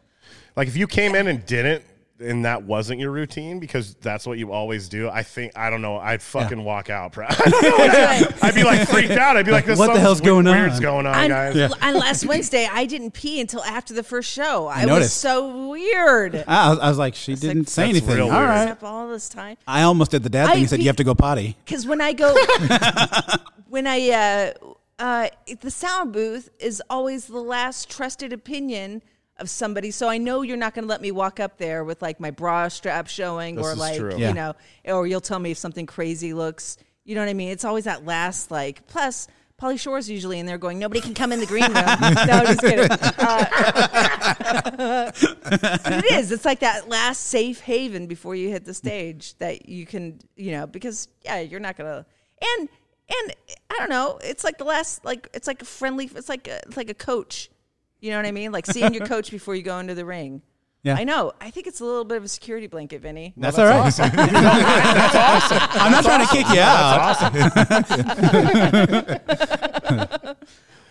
[0.55, 1.83] Like if you came in and didn't,
[2.19, 5.09] and that wasn't your routine because that's what you always do.
[5.09, 5.97] I think I don't know.
[5.97, 7.11] I'd fucking walk out.
[7.11, 7.27] Bro.
[7.29, 8.37] I don't know.
[8.41, 9.35] I'd be like freaked out.
[9.35, 10.53] I'd be like, this What the something's hell's weird- going on?
[10.57, 11.73] Weird's going on, On, guys.
[11.81, 14.67] on last Wednesday, I didn't pee until after the first show.
[14.67, 16.35] I, was so weird.
[16.47, 18.15] I was, I was like, she like, didn't say anything.
[18.15, 19.57] real All Up all this time.
[19.67, 21.57] I almost did the dad thing I and said, be- you have to go potty.
[21.65, 22.33] Because when I go,
[23.69, 25.27] when I, uh, uh,
[25.59, 29.01] the sound booth is always the last trusted opinion
[29.37, 29.91] of somebody.
[29.91, 32.31] So I know you're not going to let me walk up there with like my
[32.31, 34.15] bra strap showing This or like, true.
[34.17, 34.29] Yeah.
[34.29, 34.53] you know,
[34.85, 37.49] or you'll tell me if something crazy looks, you know what I mean?
[37.49, 39.27] It's always that last, like, plus,
[39.61, 41.73] Pauly Shore's usually in there going, nobody can come in the green room.
[41.73, 42.91] no, I'm just kidding.
[42.91, 45.11] Uh,
[46.01, 46.31] it is.
[46.31, 50.51] It's like that last safe haven before you hit the stage that you can, you
[50.51, 52.05] know, because yeah, you're not gonna.
[52.41, 52.69] And
[53.07, 53.35] and
[53.69, 54.19] I don't know.
[54.23, 56.09] It's like the last, like it's like a friendly.
[56.13, 57.49] It's like a, it's like a coach.
[58.05, 58.51] You know what I mean?
[58.51, 60.43] Like seeing your coach before you go into the ring.
[60.83, 60.93] Yeah.
[60.95, 61.33] I know.
[61.41, 63.33] I think it's a little bit of a security blanket, Vinny.
[63.35, 63.91] That's, all right.
[63.97, 65.57] That's awesome.
[65.71, 66.59] I'm not trying to kick you
[70.21, 70.37] out.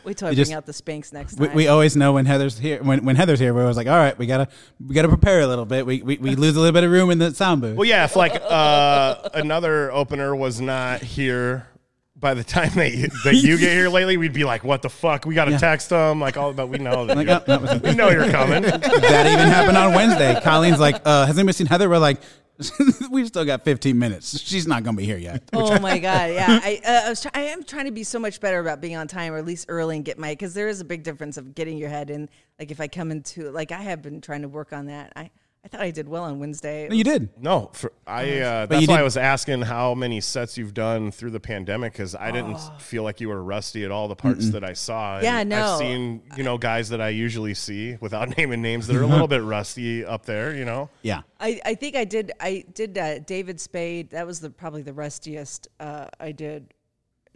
[0.03, 2.27] Wait till I You bring just- out the Spanx next We, we always know when
[2.27, 2.83] Heather's here.
[2.83, 4.49] When, when Heather's here, we're always like, all right, we gotta
[4.85, 5.87] we gotta prepare a little bit.
[5.87, 7.77] We we, we lose a little bit of room in the sound booth.
[7.77, 11.69] Well, yeah, if like uh, another opener was not here
[12.17, 14.89] by the time that you, that you get here lately, we'd be like, "What the
[14.91, 15.27] fuck?
[15.27, 15.59] We got to Yeah.
[15.59, 18.09] text them." Like all, but we know that Like, you- oh, that was- we know
[18.11, 18.63] you're coming.
[18.63, 20.39] that even happened on Wednesday.
[20.43, 21.89] Colleen's like, uh, has anybody seen Heather?
[21.89, 22.21] We're like,
[23.11, 24.39] we've still got 15 minutes.
[24.41, 25.43] She's not gonna be here yet.
[25.53, 26.31] Oh my god!
[26.33, 27.21] Yeah, I, uh, I was.
[27.21, 29.45] Try- I am trying to be so much better about being on time, or at
[29.45, 32.11] least early, and get my because there is a big difference of getting your head
[32.11, 32.29] in.
[32.61, 35.13] Like if I come into like I have been trying to work on that.
[35.17, 35.31] I
[35.65, 36.89] I thought I did well on Wednesday.
[36.91, 37.31] You did.
[37.41, 38.41] No, for, I.
[38.41, 41.41] Uh, But that's you why I was asking how many sets you've done through the
[41.41, 44.75] pandemic because I didn't feel like you were rusty at all the parts that I
[44.75, 45.21] saw.
[45.21, 45.73] Yeah, And no.
[45.73, 49.07] I've seen you know guys that I usually see without naming names that are a
[49.07, 50.55] little bit rusty up there.
[50.55, 50.91] You know.
[51.01, 51.23] Yeah.
[51.41, 54.11] I, I think I did I did uh, David Spade.
[54.11, 56.75] That was the probably the rustiest uh, I did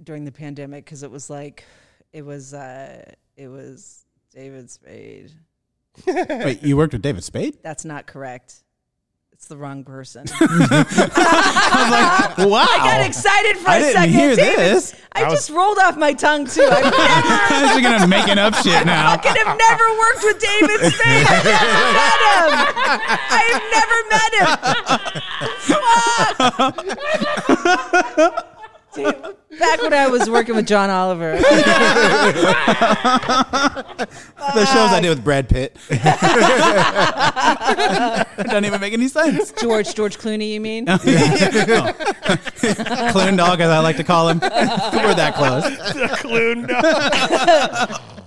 [0.05, 1.65] during the pandemic because it was like
[2.13, 4.05] it was uh, it was
[4.35, 5.33] David Spade.
[6.07, 7.59] Wait, you worked with David Spade?
[7.63, 8.63] That's not correct.
[9.33, 10.27] It's the wrong person.
[12.39, 12.67] Wow.
[12.69, 14.13] I got excited for I a didn't second.
[14.15, 14.95] hear David, this.
[15.13, 16.63] I, I was- just rolled off my tongue too.
[16.63, 19.11] I've never, She's gonna make making up shit now.
[19.13, 21.27] I could have never worked with David Spade.
[23.31, 24.49] I've never met him.
[24.55, 25.03] I
[26.55, 26.95] have never
[28.23, 29.15] met him.
[29.23, 31.39] Dude, Back when I was working with John Oliver.
[34.55, 35.77] The shows I did with Brad Pitt.
[38.47, 39.51] Doesn't even make any sense.
[39.53, 40.87] George, George Clooney, you mean?
[43.13, 44.39] Clune dog, as I like to call him.
[44.41, 44.49] We're
[45.15, 45.65] that close.
[46.21, 46.79] Clue, no.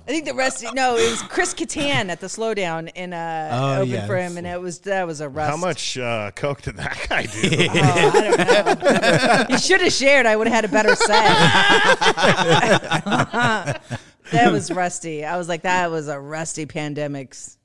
[0.04, 0.64] I think the rest.
[0.74, 4.06] No, it was Chris Kattan at the Slowdown in uh, Oh, open yes.
[4.08, 5.50] for him, and it was that was a rust.
[5.50, 7.68] How much uh, coke did that guy do?
[7.70, 9.46] Oh, I don't know.
[9.50, 10.26] you should have shared.
[10.26, 11.21] I would have had a better set.
[14.32, 15.24] that was rusty.
[15.24, 17.56] I was like, that was a rusty pandemics.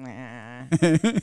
[0.00, 0.68] And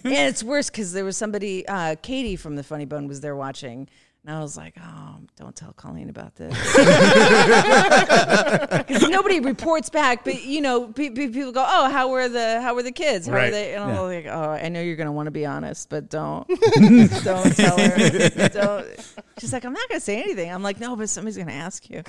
[0.04, 3.88] it's worse because there was somebody, uh, Katie from the Funny Bone was there watching.
[4.28, 6.52] And I was like, oh, don't tell Colleen about this.
[8.86, 12.60] Because nobody reports back, but you know, pe- pe- people go, "Oh, how were the
[12.62, 13.28] how were the kids?
[13.28, 13.46] How Right.
[13.46, 14.00] were they?" And I'm Yeah.
[14.02, 16.48] like, "Oh, I know you're gonna want to be honest, but don't,
[17.24, 18.50] don't tell her.
[18.50, 18.88] Don't."
[19.40, 22.04] She's like, "I'm not gonna say anything." I'm like, "No, but somebody's gonna ask you."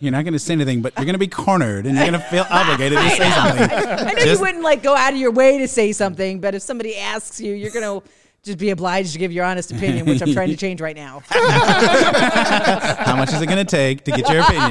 [0.00, 2.98] You're not gonna say anything, but you're gonna be cornered and you're gonna feel obligated
[2.98, 3.70] to say something.
[3.70, 6.54] I know you Just- wouldn't like go out of your way to say something, but
[6.54, 8.00] if somebody asks you, you're gonna
[8.44, 11.22] just be obliged to give your honest opinion, which I'm trying to change right now.
[11.30, 14.70] How much is it gonna take to get your opinion?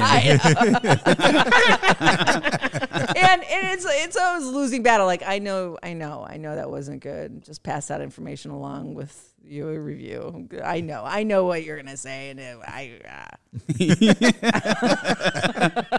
[3.16, 5.06] and, and it's it's always losing battle.
[5.06, 7.42] Like I know, I know, I know that wasn't good.
[7.44, 10.48] Just pass that information along with your review.
[10.62, 13.00] I know, I know what you're gonna say, and it, I.
[13.04, 13.26] Uh,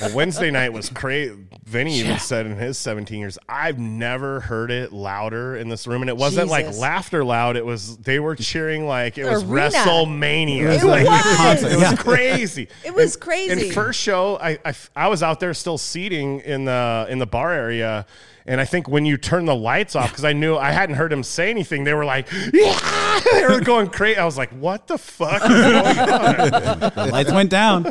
[0.00, 4.70] Well, Wednesday night was crazy, Vinny even said in his 17 years, I've never heard
[4.70, 7.56] it louder in this room, and it wasn't like laughter loud.
[7.56, 9.70] It was they were cheering like it was Arena.
[9.70, 10.60] WrestleMania.
[10.62, 11.96] It was like, like a It was yeah.
[11.96, 12.68] crazy.
[12.84, 13.66] It was And- crazy.
[13.66, 14.58] And first show, I
[14.96, 18.06] I was out there still seating in the in the bar area.
[18.46, 21.10] And I think when you turn the lights off, because I knew I hadn't heard
[21.10, 24.18] him say anything, they were like, "Yeah!" They were going crazy.
[24.18, 27.84] I was like, "What the fuck is going on?" The lights went down,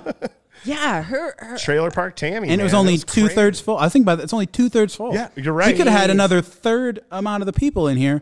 [0.64, 2.80] Yeah, her, her Trailer Park Tammy, and it was man.
[2.80, 3.36] only two crazy.
[3.36, 3.78] thirds full.
[3.78, 5.14] I think about it, it's only two thirds full.
[5.14, 5.70] Yeah, you're right.
[5.72, 8.22] She could have had another third amount of the people in here.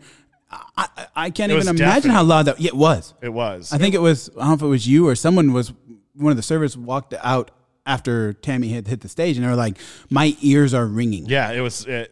[0.51, 2.59] I, I, I can't It even was imagine how loud that.
[2.59, 3.13] Yeah, it was.
[3.21, 3.71] It was.
[3.71, 4.29] I think it was.
[4.35, 5.73] I don't know if it was you or someone was.
[6.13, 7.51] One of the servers walked out
[7.85, 9.77] after Tammy had hit the stage, and they were like,
[10.09, 11.85] "My ears are ringing." Yeah, it was.
[11.85, 12.11] It,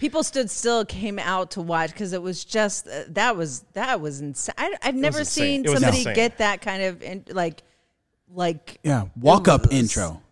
[0.00, 4.00] people stood still, came out to watch because it was just uh, that was that
[4.00, 4.54] was insane.
[4.58, 6.14] I, I've never seen somebody insane.
[6.14, 7.62] get that kind of in, like
[8.36, 10.22] like Yeah, walk up It was intro.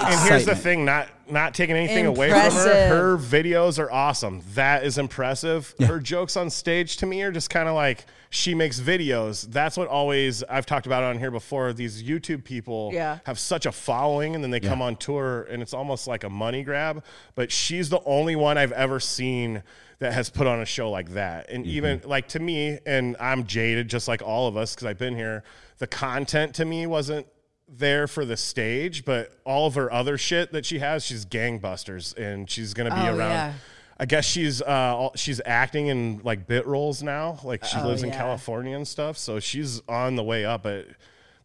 [0.00, 2.88] and here's the thing: not not taking anything away from her.
[2.88, 4.42] Her videos are awesome.
[4.54, 5.74] That is impressive.
[5.78, 9.46] Her jokes on stage to me are just kind of like she makes videos.
[9.50, 11.72] That's what always I've talked about on here before.
[11.72, 13.18] These YouTube people Yeah.
[13.24, 16.30] have such a following, and then they come on tour, and it's almost like a
[16.30, 17.04] money grab.
[17.34, 19.62] But she's the only one I've ever seen
[19.98, 21.50] that has put on a show like that.
[21.50, 21.76] And mm-hmm.
[21.76, 25.16] even like to me, and I'm jaded just like all of us because I've been
[25.16, 25.42] here.
[25.78, 27.26] The content to me wasn't
[27.68, 32.16] there for the stage, but all of her other shit that she has, she's gangbusters,
[32.16, 33.30] and she's gonna be Oh, around.
[33.30, 33.52] yeah.
[34.00, 37.40] I guess she's uh all- she's acting in like bit roles now.
[37.42, 38.10] Like she Oh, lives in.
[38.12, 40.62] California and stuff, so she's on the way up.
[40.62, 40.86] But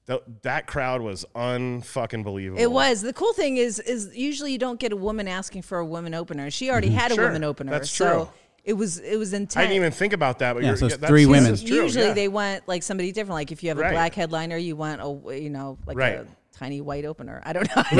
[0.07, 2.61] th- that crowd was unfucking believable.
[2.61, 3.01] It was.
[3.01, 6.13] The cool thing is is usually you don't get a woman asking for a woman
[6.13, 6.51] opener.
[6.51, 7.71] She already had a woman opener.
[7.71, 8.29] That's So true.
[8.63, 9.57] It was it was intense.
[9.57, 10.53] I didn't even think about that.
[10.53, 11.55] But Yeah, you're, so it's three women.
[11.57, 12.13] true, Usually yeah.
[12.13, 13.35] they want like somebody different.
[13.35, 13.91] Like if you have a Right.
[13.91, 16.13] black headliner, you want a you know like Right.
[16.19, 16.25] a
[16.57, 17.41] tiny white opener.
[17.43, 17.83] I don't know.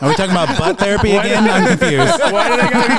[0.00, 1.44] Are we talking about butt therapy again?
[1.48, 2.20] I'm confused.
[2.32, 2.98] Why did I gotta be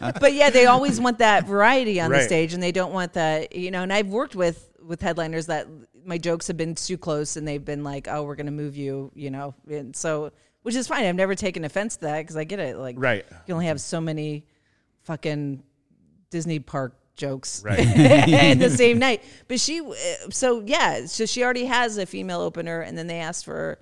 [0.00, 0.12] tiny?
[0.20, 3.54] but yeah, they always want that variety on the stage, and they don't want that.
[3.54, 5.66] You know, and I've worked with with headliners that
[6.04, 8.76] my jokes have been too close, and they've been like, "Oh, we're going to move
[8.76, 10.32] you," you know, and so
[10.62, 11.04] which is fine.
[11.04, 12.76] I've never taken offense to that because I get it.
[12.76, 13.24] Like, Right.
[13.46, 14.44] you only have so many
[15.02, 15.62] fucking
[16.30, 17.78] Disney park jokes Right.
[18.48, 19.22] in the same night.
[19.48, 19.94] But she, uh,
[20.30, 23.78] so yeah, so she already has a female opener, and then they asked for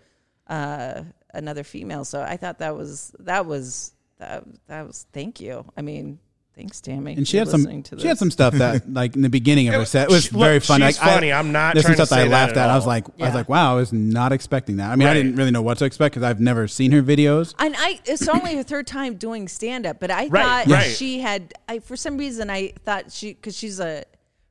[0.48, 1.02] uh,
[1.34, 2.04] another female.
[2.04, 5.64] So I thought that was that was that that was thank you.
[5.76, 6.18] I mean,
[6.58, 7.14] thanks, Tammy.
[7.14, 7.82] And she had some.
[7.98, 10.30] She had some stuff that, like in the beginning of her set, it was She-
[10.36, 10.86] very look, funny.
[10.86, 11.32] she's like, I- funny.
[11.32, 12.70] I'm not There's some trying to stuff that I say that laughed at at.
[12.70, 12.88] I was all.
[12.88, 14.90] like, I was like, wow, I was not expecting that.
[14.90, 17.54] I mean, I didn't really know what to expect because I've never seen her videos.
[17.58, 20.90] And I, it's only her third time doing stand up, but I Right, thought right.
[20.90, 21.54] she had.
[21.68, 24.04] I for some reason I thought she because she's a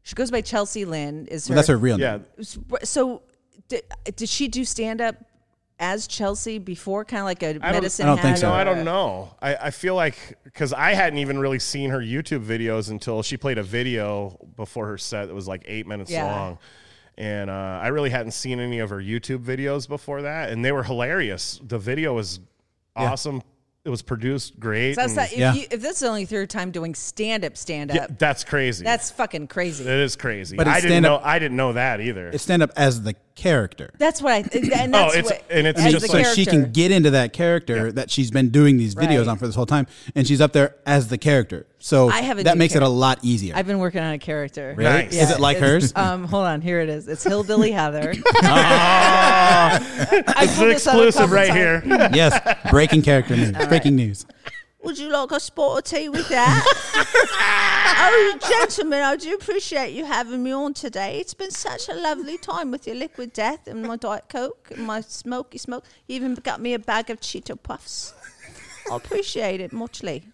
[0.03, 1.27] she goes by Chelsea Lynn.
[1.27, 2.03] Is her Well, that's her real name?
[2.03, 2.79] Yeah, name.
[2.83, 3.21] So
[3.67, 3.83] did,
[4.15, 5.17] did she do stand up
[5.79, 8.05] as Chelsea before, kind of like a don't- medicine?
[8.07, 8.49] I don't think so.
[8.49, 9.35] No, I don't know.
[9.41, 13.37] I, I feel like because I hadn't even really seen her YouTube videos until she
[13.37, 16.23] played a video before her set that was like eight minutes Yeah.
[16.25, 16.57] long.
[17.19, 20.51] And uh, I really hadn't seen any of her YouTube videos before that.
[20.51, 21.59] And they were hilarious.
[21.67, 22.39] The video was
[22.95, 23.41] awesome.
[23.87, 24.95] It was produced great.
[24.95, 25.53] So that's and- not, if, Yeah.
[25.53, 28.43] you, if this is the only third time doing stand up, stand up, yeah, that's
[28.43, 28.83] crazy.
[28.83, 29.85] that's fucking crazy.
[29.85, 30.57] it is crazy.
[30.57, 31.21] But I didn't know.
[31.23, 32.27] I didn't know that either.
[32.27, 33.91] It's stand up as the character.
[33.97, 34.41] That's what I.
[34.41, 36.91] th- And that's Oh, it's- what, and it's as just like- so she can get
[36.91, 39.27] into that character that she's been doing these videos Right.
[39.29, 41.65] on for this whole time, and she's up there as the character.
[41.87, 43.55] So I have a that new makes it a lot easier.
[43.55, 44.73] I've been working on a character.
[44.75, 45.03] Really?
[45.03, 45.13] Nice.
[45.15, 45.93] Is it like hers?
[45.95, 47.07] Um, hold on, here it is.
[47.07, 48.13] It's Hillbilly Heather.
[48.43, 49.79] Ah,
[50.35, 51.85] I it's an this out a exclusive right times.
[51.85, 52.09] here.
[52.13, 52.37] yes,
[52.69, 53.51] breaking character news.
[53.69, 54.25] Breaking news.
[54.83, 56.63] Would you like a spot of tea with that?
[57.99, 61.19] oh, gentlemen, I do appreciate you having me on today.
[61.19, 64.85] It's been such a lovely time with your liquid death and my Diet Coke and
[64.85, 65.85] my smoky smoke.
[66.05, 68.13] You even got me a bag of Cheeto Puffs.
[68.91, 70.25] I appreciate it muchly.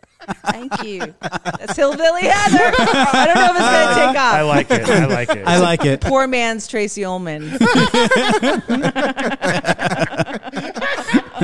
[0.45, 1.13] Thank you.
[1.21, 2.73] That's Hillbilly Heather.
[2.77, 4.33] I don't know if it's gonna take off.
[4.33, 4.89] I like it.
[4.89, 5.47] I like it.
[5.47, 6.01] I like it.
[6.01, 7.57] Poor man's Tracey Ullman.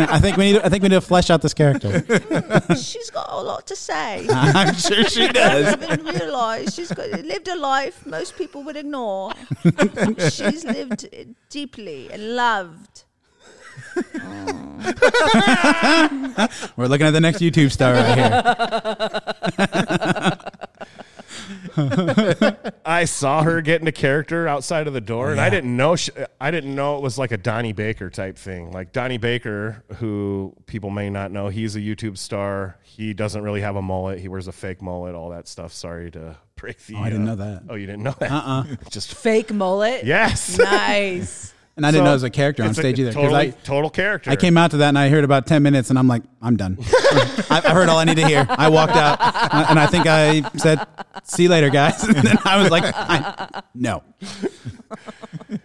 [0.07, 0.61] I think we need.
[0.61, 2.03] I think we need to flesh out this character.
[2.76, 4.27] She's got a lot to say.
[4.31, 5.65] I'm sure she does.
[5.65, 9.34] haven't realised she's got, lived a life most people would ignore.
[10.30, 11.07] she's lived
[11.49, 13.03] deeply and loved.
[16.77, 18.43] We're looking at the next YouTube star right here.
[22.85, 25.95] I saw her get into character outside of the door, and I didn't know.
[25.95, 28.72] She, I didn't know it was like a Donnie Baker type thing.
[28.72, 32.77] Like Donnie Baker, who people may not know, he's a YouTube star.
[32.84, 34.19] He doesn't really have a mullet.
[34.19, 35.73] He wears a fake mullet, all that stuff.
[35.73, 36.95] Sorry to break the.
[36.95, 37.64] Oh, I didn't uh, know that.
[37.69, 38.31] Oh, you didn't know that?
[38.31, 38.64] Uh-uh.
[38.89, 40.06] Just Fake mullet.
[40.06, 40.57] yes.
[40.57, 41.53] Nice.
[41.80, 43.14] And I didn't So, know it was a character on stage either.
[43.14, 44.30] Totally, I, total character.
[44.30, 46.57] I came out to that and I heard about 10 minutes and I'm like, I'm
[46.57, 46.77] done.
[47.49, 48.45] I, I heard all I need to hear.
[48.49, 49.18] I walked out
[49.69, 50.85] and I think I said,
[51.23, 52.03] see you later, guys.
[52.10, 54.03] And then I was like, I, no.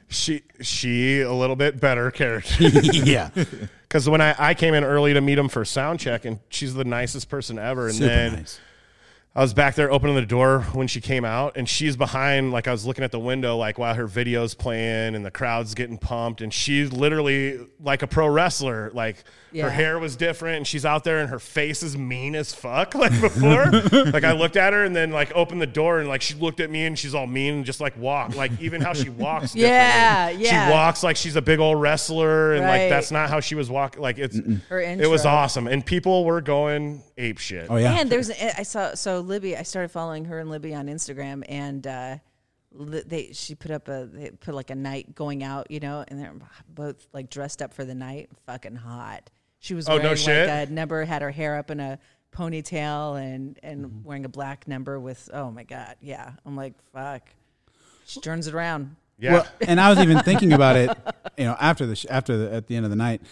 [0.08, 2.62] She she a little bit better character.
[2.64, 3.30] yeah.
[3.82, 6.74] Because when I, I came in early to meet him for sound check, and she's
[6.74, 7.86] the nicest person ever.
[7.86, 8.60] And Super then nice.
[9.36, 12.68] I was back there opening the door when she came out, and she's behind, like
[12.68, 15.98] I was looking at the window, like while her video's playing and the crowd's getting
[15.98, 18.92] pumped, and she's literally like a pro wrestler.
[18.94, 19.64] Like Yeah.
[19.64, 22.94] her hair was different, and she's out there, and her face is mean as fuck.
[23.04, 23.72] Like before,
[24.12, 26.60] like I looked at her, and then like opened the door, and like she looked
[26.60, 29.52] at me, and she's all mean, and just like walk, like even how she walks.
[29.64, 30.68] Yeah, yeah.
[30.68, 32.82] She walks like she's a big old wrestler, and Right.
[32.82, 34.00] like that's not how she was walking.
[34.00, 34.38] Like it's
[34.68, 37.66] Her it was awesome, and people were going ape shit.
[37.70, 37.98] Oh, yeah.
[38.00, 39.56] And there's I saw so Libby.
[39.56, 42.16] I started following her and Libby on Instagram, and uh,
[42.72, 46.18] they she put up a they put like a night going out, you know, and
[46.20, 46.34] they're
[46.68, 49.30] both like dressed up for the night, fucking hot.
[49.60, 50.48] She was Oh, no wearing shit?
[50.48, 51.98] like a number, had her hair up in a
[52.36, 56.32] ponytail, and and wearing a black number with oh my god, yeah.
[56.44, 57.22] I'm like fuck.
[58.06, 58.96] She turns it around.
[59.18, 59.32] Yeah.
[59.34, 60.90] Well, and I was even thinking about it,
[61.38, 63.22] you know, after the sh- after the at the end of the night,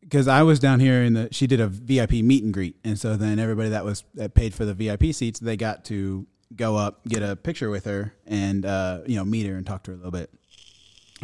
[0.00, 1.28] because I was down here in the.
[1.30, 4.54] She did a VIP meet and greet, and so then everybody that was that paid
[4.54, 8.64] for the VIP seats, they got to go up, get a picture with her, and
[8.64, 10.30] uh, you know, meet her and talk to her a little bit.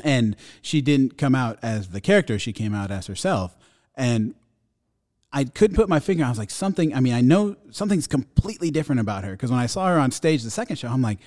[0.03, 3.57] And she didn't come out as the character; she came out as herself,
[3.95, 4.35] and
[5.33, 6.23] I couldn't put my finger.
[6.23, 6.95] On I was like, something.
[6.95, 10.11] I mean, I know something's completely different about her because when I saw her on
[10.11, 11.19] stage the second show, I'm like,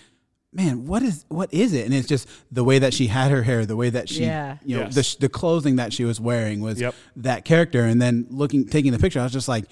[0.58, 1.86] man, what is what is it?
[1.86, 4.58] And it's just the way that she had her hair, the way that she, Yeah.
[4.66, 5.16] you know, Yes.
[5.16, 6.96] the the clothing that she was wearing was Yep.
[7.18, 7.84] that character.
[7.86, 9.66] And then looking, taking the picture, I was just like,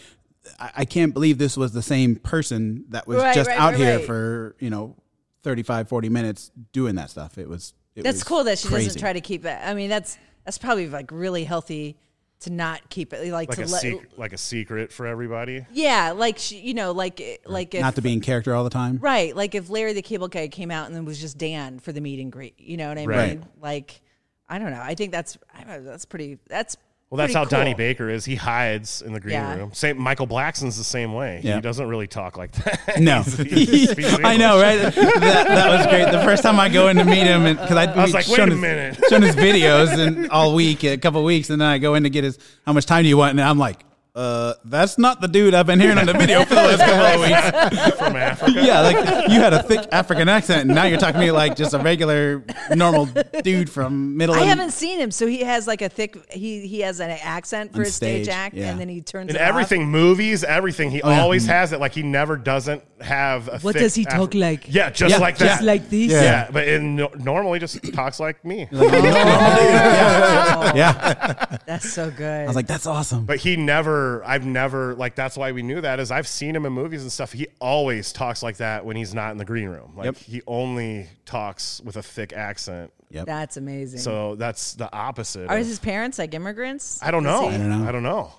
[0.59, 3.71] I, I can't believe this was the same person that was Right, just right, out
[3.73, 4.05] right, here right.
[4.05, 4.95] for you know
[5.43, 7.37] 35, 40 minutes doing that stuff.
[7.39, 7.73] It was.
[7.95, 8.85] It That's was cool that she crazy.
[8.87, 9.57] doesn't try to keep it.
[9.63, 11.97] I mean, that's that's probably like really healthy
[12.41, 13.81] to not keep it like, like to a let.
[13.81, 15.65] sec- like a secret for everybody.
[15.71, 18.69] Yeah, like she, you know, like like if not to be in character all the
[18.69, 18.97] time.
[19.01, 21.91] right, like if Larry the Cable Guy came out and then was just Dan for
[21.91, 22.59] the meet and greet.
[22.59, 23.29] You know what I Right.
[23.39, 23.45] mean?
[23.61, 24.01] Like,
[24.49, 24.81] I don't know.
[24.81, 26.37] I think that's I don't know, that's pretty.
[26.47, 26.75] That's
[27.11, 27.73] Well, that's pretty how Donnie.
[27.75, 28.25] Baker is.
[28.25, 29.55] He hides in the green Yeah.
[29.55, 29.71] room.
[29.73, 29.97] Same.
[30.01, 31.39] Michael Blackson's the same way.
[31.43, 31.55] Yeah.
[31.55, 32.99] He doesn't really talk like that.
[32.99, 34.77] No, He's- he just I know, right?
[34.79, 36.11] That, that was great.
[36.11, 38.39] The first time I go in to meet him, because I, I was like, wait
[38.39, 38.99] a his, minute.
[39.09, 42.03] shown his videos and all week, a couple of weeks, and then I go in
[42.03, 42.39] to get his.
[42.65, 43.31] How much time do you want?
[43.31, 43.83] And I'm like,
[44.15, 47.23] uh, that's not the dude I've been hearing on the video for the last couple
[47.23, 47.97] of weeks.
[47.99, 48.63] from Africa.
[48.63, 51.55] Yeah, like you had a thick African accent, and now you're talking to me like
[51.55, 52.43] just a regular,
[52.73, 53.07] normal
[53.43, 54.35] dude from middle.
[54.35, 56.17] I and- haven't seen him, so he has like a thick.
[56.31, 58.71] He he has an accent for On his stage, stage, act, yeah.
[58.71, 59.47] and then he turns In it off.
[59.49, 61.21] everything, movies, everything, he Oh, yeah.
[61.21, 61.79] always has it.
[61.79, 63.47] Like he never doesn't have.
[63.47, 64.65] A What thick does he talk Afri- like?
[64.73, 65.45] Yeah, just Yeah, like that.
[65.45, 66.11] just like this.
[66.11, 66.49] Yeah, Yeah.
[66.51, 68.67] but in, no, normally just talks like me.
[68.73, 70.71] Oh, oh.
[70.75, 72.43] Yeah, That's so good.
[72.43, 73.25] I was like, that's awesome.
[73.25, 76.65] But he never, I've never, like, that's why we knew that is I've seen him
[76.65, 77.31] in movies and stuff.
[77.33, 79.93] He always talks like that when he's not in the green room.
[79.95, 80.17] Like, Yep.
[80.17, 82.91] he only talks with a thick accent.
[83.11, 83.27] Yep.
[83.27, 83.99] that's amazing.
[83.99, 85.49] So that's the opposite.
[85.49, 86.99] Are of- his parents like immigrants?
[87.01, 87.47] I don't know.
[87.47, 87.87] I don't know.
[87.87, 88.31] I don't know.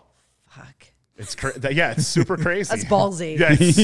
[0.48, 0.86] Fuck.
[1.18, 2.68] It's cra- that- yeah, it's super crazy.
[2.76, 3.38] That's ballsy.
[3.38, 3.76] Yes.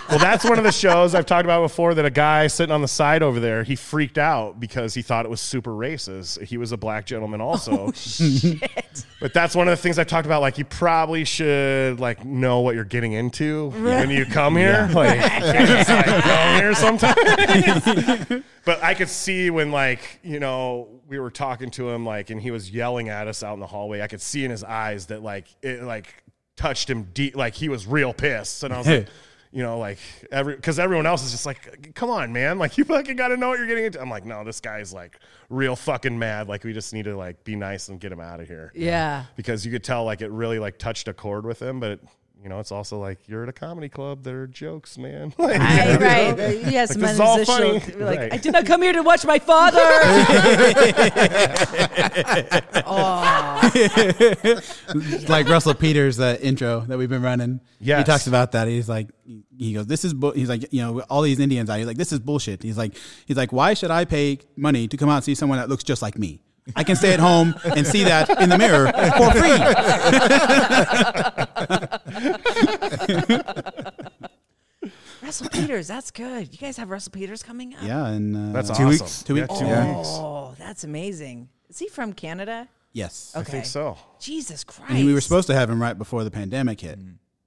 [0.10, 2.82] well, that's one of the shows I've talked about before that a guy sitting on
[2.82, 6.42] the side over there, he freaked out because he thought it was super racist.
[6.42, 7.86] He was a black gentleman also.
[7.88, 8.60] Oh, Shit.
[9.20, 10.42] But that's one of the things I've talked about.
[10.42, 14.88] Like, you probably should like know what you're getting into when you come here.
[14.92, 18.44] Like, you can't just like come here sometimes.
[18.64, 22.40] But I could see when like you know we were talking to him like, and
[22.40, 24.00] he was yelling at us out in the hallway.
[24.02, 26.22] I could see in his eyes that like it like
[26.56, 27.36] touched him deep.
[27.36, 29.08] Like he was real pissed, and I was like.
[29.52, 29.98] You know, like
[30.30, 32.60] every because everyone else is just like, come on, man!
[32.60, 34.00] Like you fucking got to know what you're getting into.
[34.00, 35.18] I'm like, no, this guy's like
[35.48, 36.46] real fucking mad.
[36.48, 39.24] Like we just need to like be nice and get him out of here Yeah.
[39.34, 41.98] because you could tell like it really like touched a chord with him but
[42.42, 45.60] you know it's also like you're at a comedy club there are jokes man like,
[45.60, 46.64] I, right.
[46.64, 48.04] He has some this is all initial- funny.
[48.04, 48.32] Like, Right.
[48.32, 49.78] I did not come here to watch my father.
[55.28, 57.60] like Russell Peters' uh, intro that we've been running.
[57.80, 57.98] Yes.
[58.00, 58.68] he talks about that.
[58.68, 59.08] He's like,
[59.56, 60.32] he goes, "This is," bu-.
[60.32, 61.78] he's like, you know, all these Indians out.
[61.78, 62.96] He's like, "This is bullshit." He's like,
[63.26, 65.84] he's like, "Why should I pay money to come out and see someone that looks
[65.84, 66.40] just like me?
[66.76, 69.58] I can stay at home and see that in the mirror for free."
[75.22, 76.50] Russell Peters, that's good.
[76.52, 77.82] You guys have Russell Peters coming up?
[77.82, 79.22] Yeah, and uh, that's Two awesome weeks?
[79.22, 79.58] Two weeks?
[79.58, 79.96] two Yeah.
[79.96, 81.48] weeks Oh, that's amazing.
[81.68, 82.68] Is he from Canada?
[82.92, 84.90] Yes, i think so Jesus Christ.
[84.90, 86.98] and we were supposed to have him right before the pandemic hit,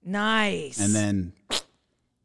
[0.05, 0.79] Nice.
[0.79, 1.33] and then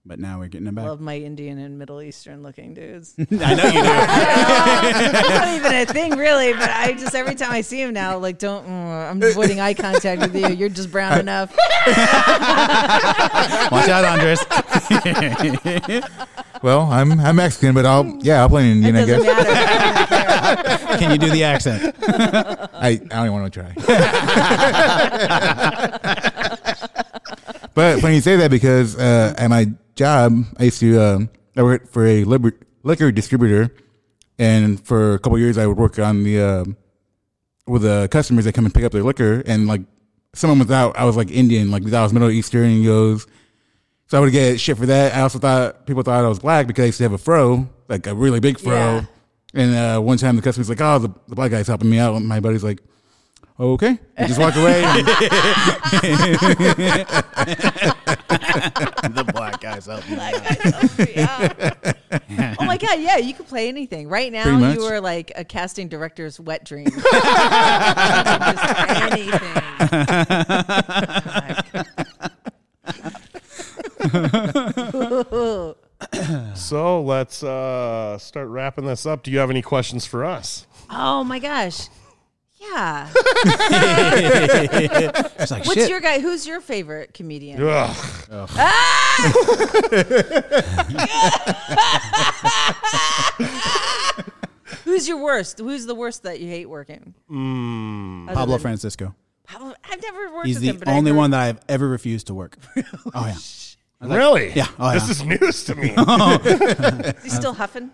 [0.09, 0.89] but now we're getting them I back.
[0.89, 3.14] love my Indian and Middle Eastern looking dudes.
[3.18, 3.24] I
[3.55, 3.89] know you do.
[5.18, 6.52] It's not even a thing, really.
[6.55, 8.66] But I just every time I see him now, like, don't.
[8.66, 10.48] mm, I'm avoiding eye contact with you.
[10.48, 11.51] You're just brown enough.
[13.70, 14.40] Watch out, Andres.
[16.62, 18.97] Well, I'm I'm Mexican, but I'll yeah I'll play an It Indian.
[18.97, 20.98] I guess.
[20.98, 21.94] Can you do the accent?
[22.02, 23.72] I I don't even want to try.
[27.74, 31.62] but funny you say that because uh, at my job I used to um, I
[31.62, 33.74] worked for a liber- liquor distributor,
[34.38, 36.76] and for a couple of years I would work on the um
[37.66, 39.82] with the customers that come and pick up their liquor, and like
[40.34, 43.26] someone was out, I was like Indian, like I was Middle Eastern, and he goes.
[44.06, 45.14] So I would get shit for that.
[45.14, 47.68] I also thought people thought I was black because I used to have a fro,
[47.88, 48.72] like a really big fro.
[48.72, 49.04] Yeah.
[49.52, 52.14] And uh, one time the customer's like, "Oh, the, the black guy's helping me out."
[52.14, 52.80] And my buddy's like,
[53.60, 54.82] "Okay," he just walked away.
[54.85, 55.06] and-
[59.14, 60.16] the black guys help you.
[61.14, 61.74] Yeah.
[62.60, 64.09] Oh my god, yeah, you could play anything.
[64.09, 66.86] Right now, you are like a casting director's wet dream.
[66.90, 67.06] Just
[69.12, 69.43] anything.
[76.55, 79.22] So let's uh, start wrapping this up.
[79.22, 80.66] Do you have any questions for us?
[80.90, 81.89] Oh my gosh.
[82.60, 83.09] Yeah.
[85.40, 85.89] It's like What's shit.
[85.90, 86.18] your guy?
[86.20, 87.62] Who's your favorite comedian?
[87.62, 87.97] Ugh.
[88.30, 89.28] Ah!
[94.85, 95.59] Who's your worst?
[95.59, 97.14] Who's the worst that you hate working?
[97.28, 98.28] Hmm.
[98.28, 99.14] Other Pablo than- Francisco.
[99.44, 99.74] Pablo.
[99.90, 101.89] I've never worked He's with the him, but I only heard- one that I've ever
[101.89, 102.56] refused to work.
[103.14, 103.36] Oh yeah.
[104.16, 104.52] really?
[104.52, 104.68] Yeah.
[104.78, 105.10] Oh, this yeah.
[105.10, 105.89] is news to me.
[107.18, 107.90] Is he still huffing?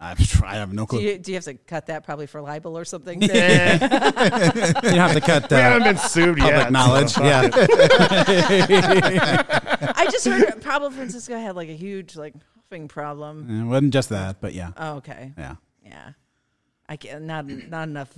[0.00, 0.12] I,
[0.44, 1.00] I have no clue.
[1.00, 3.22] You you, do you have to cut that probably for libel or something?
[3.30, 5.50] Eh, don't have to cut that.
[5.50, 6.72] we haven't uh, been sued public yet.
[6.72, 7.10] knowledge.
[7.10, 7.50] so- Yeah.
[9.96, 13.62] I just heard Pablo Francisco had like a huge like huffing problem.
[13.62, 14.70] It wasn't just that, but yeah.
[14.76, 15.32] Oh, okay.
[15.36, 15.56] Yeah.
[15.84, 16.10] Yeah.
[16.88, 18.12] I can't not not enough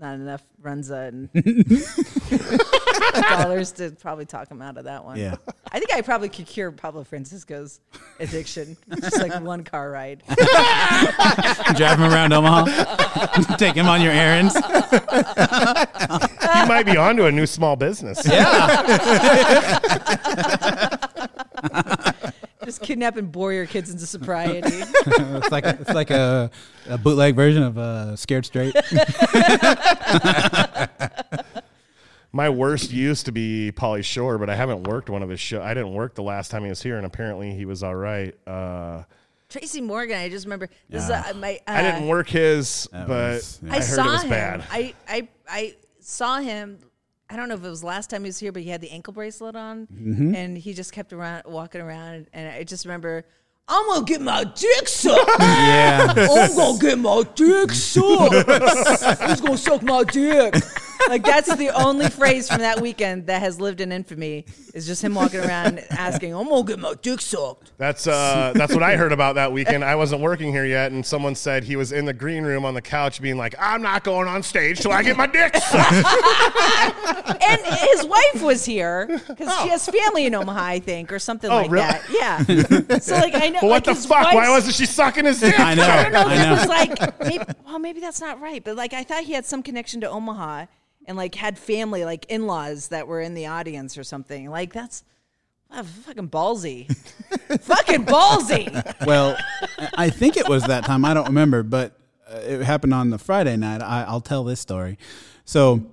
[0.00, 1.28] not enough Runza and
[3.22, 5.18] dollars to probably talk him out of that one.
[5.18, 5.36] Yeah.
[5.70, 7.80] I think I probably could cure Pablo Francisco's
[8.20, 8.76] addiction.
[9.00, 10.22] Just like one car ride.
[11.76, 13.46] Drive him around Omaha.
[13.56, 14.54] Take him on your errands.
[14.54, 14.60] you
[16.66, 18.24] might be onto a new small business.
[22.68, 24.60] Just kidnap and bore your kids into sobriety.
[25.06, 26.50] It's like it's like a,
[26.86, 28.74] a bootleg version of uh, Scared Straight.
[32.32, 35.62] My worst used to be Pauly Shore, but I haven't worked one of his show.
[35.62, 38.34] I didn't work the last time he was here, and apparently he was all right.
[38.46, 39.04] Uh,
[39.48, 43.08] Tracy Morgan, I just remember this is uh, my uh, I didn't work his, That
[43.08, 43.72] but was- yeah.
[43.72, 44.28] I, I, heard saw it was him.
[44.30, 44.64] bad.
[44.70, 46.80] I, I I saw him.
[47.30, 48.90] I don't know if it was last time he was here, but he had the
[48.90, 50.34] ankle bracelet on, Mm-hmm.
[50.34, 52.26] and he just kept around walking around.
[52.32, 53.24] And I just remember,
[53.68, 55.30] I'm gonna get my dick sucked.
[55.40, 56.06] yeah.
[56.16, 58.34] I'm gonna get my dick sucked.
[59.22, 60.54] Who's gonna suck my dick?
[61.08, 64.44] Like that's the only phrase from that weekend that has lived in infamy.
[64.74, 68.74] Is just him walking around asking, "I'm gonna get my dick sucked." That's uh, that's
[68.74, 69.84] what I heard about that weekend.
[69.84, 72.74] I wasn't working here yet, and someone said he was in the green room on
[72.74, 76.06] the couch, being like, "I'm not going on stage till I get my dick sucked."
[77.42, 81.50] And his wife was here because she has family in Omaha, I think, or something
[81.50, 81.86] Oh, like really?
[81.86, 82.04] that.
[82.10, 82.98] Yeah.
[83.00, 83.60] So like I know.
[83.60, 84.32] But like what the fuck?
[84.34, 85.58] Why wasn't she sucking his dick?
[85.58, 85.84] I know.
[85.84, 86.52] I don't know if I it know.
[86.54, 89.62] was like, maybe, well, maybe that's not right, but like I thought he had some
[89.62, 90.66] connection to Omaha
[91.08, 94.50] and like had family, like in laws that were in the audience or something.
[94.50, 95.02] Like that's
[95.70, 96.86] wow, fucking ballsy,
[97.62, 99.06] fucking ballsy.
[99.06, 99.36] Well,
[99.94, 101.04] I think it was that time.
[101.04, 101.98] I don't remember, but
[102.30, 103.82] uh, it happened on the Friday night.
[103.82, 104.98] I, I'll tell this story.
[105.46, 105.86] So,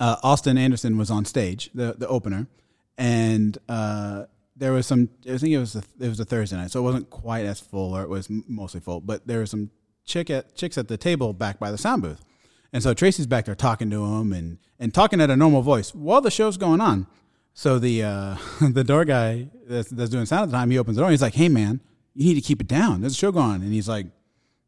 [0.00, 2.48] uh, Austin Anderson was on stage, the the opener,
[2.96, 4.24] and uh,
[4.56, 5.10] there was some.
[5.28, 7.60] I think it was a, it was a Thursday night, so it wasn't quite as
[7.60, 9.02] full, or it was mostly full.
[9.02, 9.70] But there were some
[10.06, 12.24] chick at, chicks at the table back by the sound booth,
[12.72, 15.94] and so Tracy's back there talking to him and and talking at a normal voice
[15.94, 17.06] while the show's going on.
[17.52, 20.96] So the uh, the door guy that's, that's doing sound at the time, he opens
[20.96, 21.08] the door.
[21.08, 21.80] and He's like, "Hey man,
[22.14, 23.00] you need to keep it down.
[23.00, 24.06] There's a show going on." And he's like,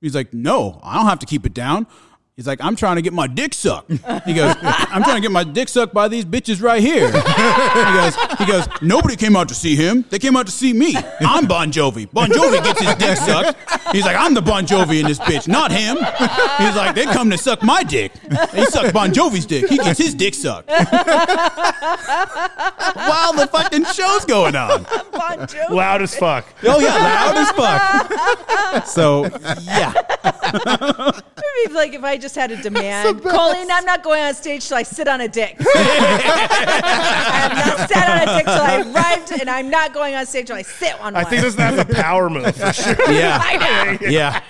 [0.00, 1.86] "He's like, no, I don't have to keep it down."
[2.34, 5.30] He's like, "I'm trying to get my dick sucked." He goes, "I'm trying to get
[5.30, 9.48] my dick sucked by these bitches right here." He goes, "He goes, nobody came out
[9.48, 10.06] to see him.
[10.08, 10.96] They came out to see me.
[11.20, 12.10] I'm Bon Jovi.
[12.10, 13.58] Bon Jovi gets his dick sucked.
[13.94, 15.96] He's like, I'm the Bon Jovi in this bitch, not him."
[16.56, 18.12] He's like, "They come to suck my dick.
[18.52, 19.68] They suck Bon Jovi's dick.
[19.68, 20.70] He gets his dick sucked."
[22.96, 24.84] While the fucking show's going on.
[25.12, 25.68] Bon Jovi.
[25.68, 26.46] Loud as fuck.
[26.62, 28.86] Oh yeah, loud as fuck.
[28.86, 29.26] So
[29.64, 29.92] yeah,
[31.42, 33.20] It'd be be like if I just had a demand.
[33.22, 35.56] Colleen, I'm not going on stage till I sit on a dick.
[35.74, 40.24] I have not sat on a dick till I arrived, and I'm not going on
[40.24, 41.30] stage till I sit on I one.
[41.30, 43.12] think this that's a power move for sure.
[43.12, 43.38] Yeah.
[43.42, 43.56] I
[44.00, 44.08] know.
[44.08, 44.40] Yeah.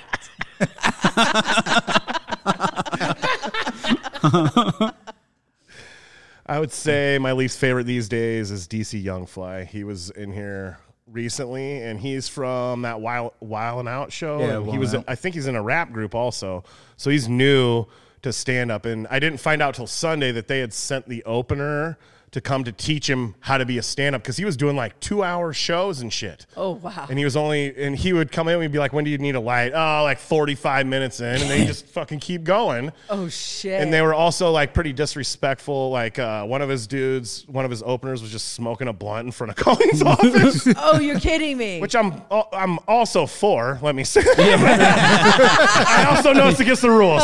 [6.46, 9.64] I would say my least favorite these days is DC Young Fly.
[9.64, 10.78] He was in here
[11.12, 14.40] recently, and he's from that Wild Wild and Out show.
[14.40, 14.94] Yeah, and he was.
[14.94, 15.04] Out.
[15.06, 16.64] I think he's in a rap group also,
[16.96, 17.86] so he's new
[18.22, 18.86] to stand up.
[18.86, 21.98] And I didn't find out till Sunday that they had sent the opener
[22.32, 24.74] to come to teach him how to be a stand up because he was doing
[24.74, 26.46] like two hour shows and shit.
[26.56, 27.06] Oh wow.
[27.08, 29.10] And he was only, and he would come in and he'd be like, "When do
[29.10, 32.42] you need a light?" Oh, like forty five minutes in, and they just fucking keep
[32.44, 32.90] going.
[33.10, 33.80] Oh shit.
[33.80, 35.90] And they were also like pretty disrespectful.
[35.90, 39.26] Like uh, one of his dudes, one of his openers was just smoking a blunt
[39.26, 41.80] in front of Colleen's office, oh, you're kidding me.
[41.80, 43.78] which I'm I'm also for.
[43.82, 44.22] Let me say.
[44.26, 47.22] I also know it's against the rules.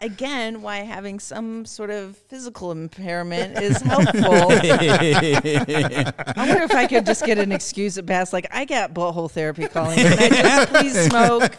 [0.00, 4.22] Again, why having some sort of physical impairment is helpful.
[4.22, 9.28] I wonder if I could just get an excuse at best, like I got butthole
[9.28, 9.98] therapy, calling.
[9.98, 11.52] Can I just please smoke?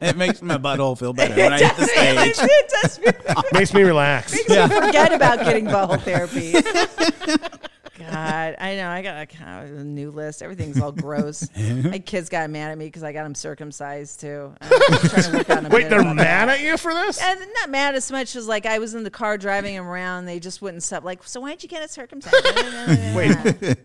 [0.00, 2.34] It makes my butthole feel better when I hit the stage.
[2.50, 4.36] it does really Makes me relax.
[4.48, 4.66] Yeah.
[4.66, 6.54] forget about getting butthole therapy.
[7.98, 8.88] God, I know.
[8.88, 10.42] I got a, kind of a new list.
[10.42, 11.48] Everything's all gross.
[11.56, 14.54] My kids got mad at me because I got them circumcised too.
[14.60, 14.70] I'm
[15.08, 16.46] trying to work on a Wait, bit they're about that.
[16.46, 17.20] mad at you for this?
[17.20, 20.26] And not mad as much as like I was in the car driving them around.
[20.26, 21.04] They just wouldn't stop.
[21.04, 22.34] Like, so why'd you get it circumcised?
[23.16, 23.76] Wait.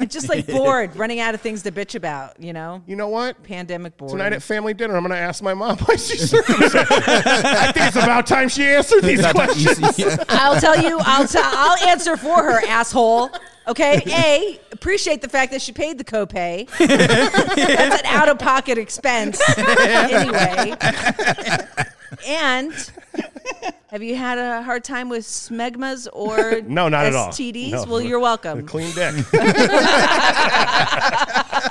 [0.00, 2.40] I'm just like bored, running out of things to bitch about.
[2.40, 3.42] You know, You know what?
[3.42, 4.12] pandemic bored.
[4.12, 6.74] Tonight at family dinner, I'm going to ask my mom why she's circumcised.
[6.76, 9.78] I think it's about time she answered these questions.
[10.30, 10.98] I'll tell you.
[11.02, 11.42] I'll tell.
[11.44, 13.30] I'll answer for her, asshole.
[13.68, 14.02] Okay.
[14.06, 14.60] A.
[14.72, 16.68] Appreciate the fact that she paid the copay.
[16.78, 20.74] That's an out of pocket expense anyway.
[22.26, 22.72] And
[23.88, 27.28] have you had a hard time with smegmas or No, not at all.
[27.28, 27.70] STDs?
[27.70, 27.84] No.
[27.84, 28.66] Well, you're welcome.
[28.66, 29.14] Clean dick.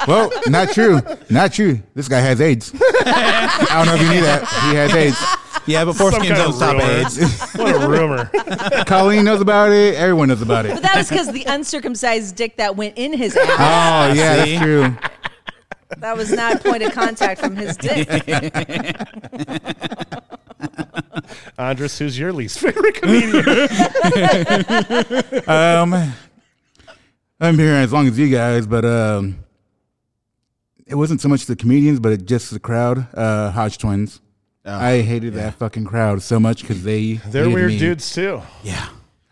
[0.08, 1.02] Well, not true.
[1.30, 1.82] Not true.
[1.96, 2.72] This guy has AIDS.
[3.06, 4.48] I don't know if you knew that.
[4.70, 5.18] He has AIDS.
[5.66, 6.92] Yeah, but Some foreskins kind don't of stop rumor.
[6.92, 7.54] AIDS.
[7.56, 8.84] What a rumor.
[8.86, 9.96] Colleen knows about it.
[9.96, 10.74] Everyone knows about it.
[10.74, 13.48] But that was because the uncircumcised dick that went in his ass.
[13.50, 14.52] Oh, yeah, See?
[14.56, 14.98] that's true.
[15.98, 18.08] That was not a point of contact from his dick.
[21.58, 23.44] Andres, who's your least favorite comedian?
[25.48, 26.14] Um,
[27.42, 29.40] I'm here as long as you guys, but um,
[30.86, 33.08] it wasn't so much the comedians, but it just the crowd.
[33.14, 34.20] Uh, Hodge twins.
[34.66, 37.80] Uh, I hated that fucking crowd so much because they They're weird me.
[37.80, 38.42] dudes too.
[38.64, 38.88] Yeah.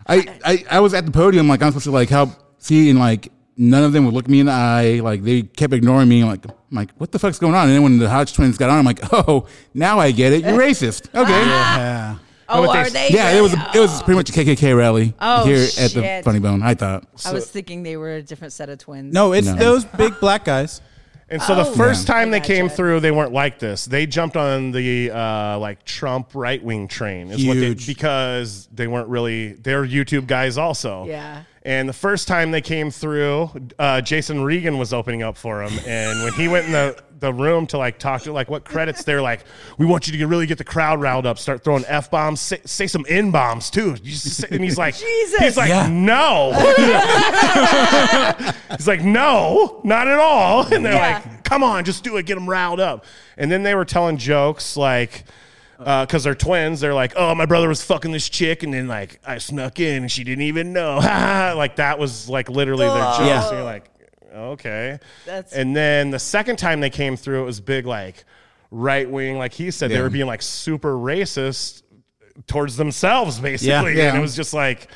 [0.07, 2.29] I, I I was at the podium like I'm supposed to like help
[2.59, 5.01] see and like none of them would look me in the eye.
[5.03, 6.23] Like they kept ignoring me.
[6.23, 7.67] Like I'm like what the fuck's going on?
[7.67, 10.45] And then when the Hodge twins got on, I'm like oh now I get it.
[10.45, 11.07] You're racist.
[11.13, 11.29] Okay.
[11.31, 12.17] Yeah.
[12.49, 13.09] Oh, but are they?
[13.09, 13.65] Yeah, it was really?
[13.75, 16.21] it was pretty much a KKK rally Oh, here at the.
[16.23, 16.63] Funny Bone.
[16.63, 17.03] I thought.
[17.25, 19.13] I was thinking they were a different set of twins.
[19.13, 19.55] No, it's No.
[19.55, 20.79] those big black guys.
[21.29, 21.73] And so the Oh.
[21.73, 22.13] first Yeah.
[22.15, 22.53] time they gotcha.
[22.53, 23.85] came through, they weren't like this.
[23.85, 28.87] They jumped on the uh, like Trump right wing train, is what they because they
[28.87, 31.05] weren't really they're YouTube guys also.
[31.05, 31.41] Yeah.
[31.63, 35.73] And the first time they came through, uh, Jason Regan was opening up for him,
[35.85, 39.03] and when he went in the the room to like talk to like what credits,
[39.03, 39.43] they're like,
[39.77, 42.39] we want you to get, really get the crowd riled up, start throwing f bombs,
[42.41, 43.95] say, say some n bombs too.
[44.05, 45.39] Say- and he's like, Jesus.
[45.39, 45.87] he's like, Yeah.
[45.87, 46.51] no.
[48.77, 50.65] He's like, no, not at all.
[50.73, 51.21] And they're Yeah.
[51.23, 53.05] like, come on, just do it, get them riled up.
[53.37, 55.23] And then they were telling jokes like,
[55.79, 58.87] uh, because they're twins, they're like, oh, my brother was fucking this chick, and then
[58.87, 60.97] like I snuck in and she didn't even know.
[60.97, 63.19] like that was like literally their jokes.
[63.21, 63.47] Yeah.
[63.47, 63.85] And you're like,
[64.37, 64.99] okay.
[65.25, 68.25] That's- and then the second time they came through, it was big like
[68.71, 71.83] right wing, like he said, they were being like super racist
[72.47, 73.97] towards themselves, basically.
[73.97, 74.09] Yeah.
[74.09, 74.89] And it was just like,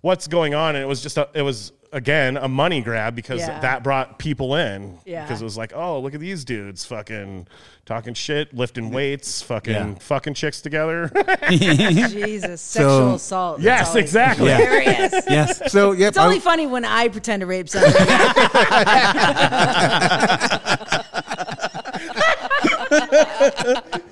[0.00, 0.74] what's going on?
[0.74, 3.58] And it was just, a, it was again a money grab because Yeah.
[3.60, 4.98] that brought people in.
[5.04, 5.22] Yeah.
[5.24, 7.48] Because it was like, oh, look at these dudes fucking
[7.86, 9.94] talking shit, lifting weights, fucking Yeah.
[9.98, 11.10] fucking chicks together.
[11.50, 13.56] Jesus, sexual assault.
[13.58, 14.48] That's yes, always exactly.
[14.48, 15.08] Yeah.
[15.28, 15.72] Yes.
[15.72, 16.10] So yep.
[16.10, 17.94] It's only I- funny when I pretend to rape somebody.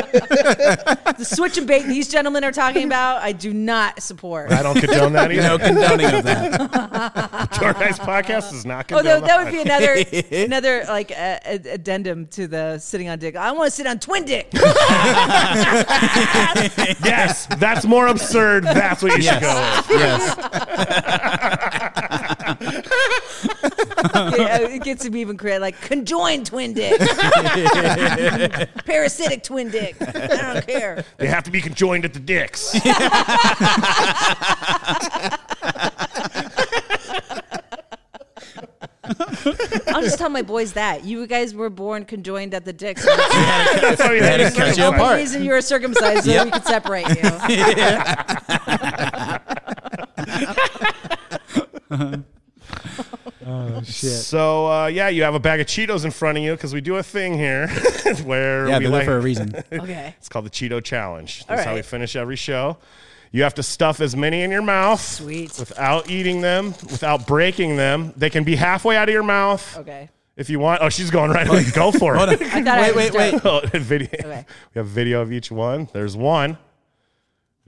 [1.18, 4.50] the switch and bait these gentlemen are talking about, I do not support.
[4.50, 5.42] I don't condone that either.
[5.42, 7.50] No condoning of that.
[7.60, 9.96] Door Guys podcast is not Oh, condone that, that would be another
[10.44, 13.36] another like uh, addendum to the sitting on dick.
[13.36, 14.48] I want to sit on twin dick.
[17.04, 18.64] Yes, that's more absurd.
[18.64, 20.00] That's what you should go with.
[20.00, 20.36] Yes.
[24.36, 26.98] Yeah, it gets to be even creative, like conjoined twin dick,
[28.84, 29.96] parasitic twin dick.
[30.00, 31.04] I don't care.
[31.18, 32.74] They have to be conjoined at the dicks.
[39.88, 43.04] I'll just tell my boys that you guys were born conjoined at the dicks.
[43.04, 45.16] That's how you had to cut you the apart.
[45.18, 47.30] reason you were circumcised so we could separate you.
[53.84, 56.80] So uh, yeah, you have a bag of Cheetos in front of you because we
[56.80, 57.68] do a thing here
[58.24, 59.54] where Yeah, we they're there like, for a reason.
[59.72, 60.14] Okay.
[60.18, 61.44] It's called the Cheeto Challenge.
[61.48, 62.78] All That's how we finish every show.
[63.32, 65.58] You have to stuff as many in your mouth Sweet.
[65.58, 68.12] without eating them, without breaking them.
[68.16, 70.08] They can be halfway out of your mouth Okay.
[70.36, 70.82] if you want.
[70.82, 71.46] Oh, she's going right.
[71.48, 71.64] away.
[71.74, 72.20] Go for it.
[72.20, 73.32] I thought Wait, was wait, done.
[73.34, 73.74] wait.
[73.74, 74.08] Oh, video.
[74.14, 74.46] Okay.
[74.74, 75.88] We have video of each one.
[75.92, 76.58] There's one.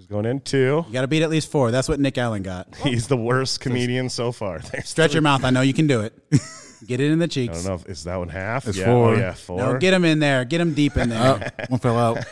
[0.07, 0.85] He's going in two.
[0.87, 1.73] You got to beat at least four.
[1.73, 2.73] That's what Nick Allen got.
[2.85, 4.59] He's the worst comedian so far.
[4.73, 5.43] There's Stretch your mouth.
[5.43, 6.13] I know you can do it.
[6.87, 7.51] Get it in the cheeks.
[7.51, 7.65] I cheeks.
[7.65, 8.69] don't know if is that one half.
[8.69, 8.85] It's yeah.
[8.85, 9.15] four.
[9.15, 9.59] Oh yeah, four.
[9.59, 10.45] No, get him in there.
[10.45, 11.53] Get him deep in there.
[11.59, 12.25] Oh, one fell out.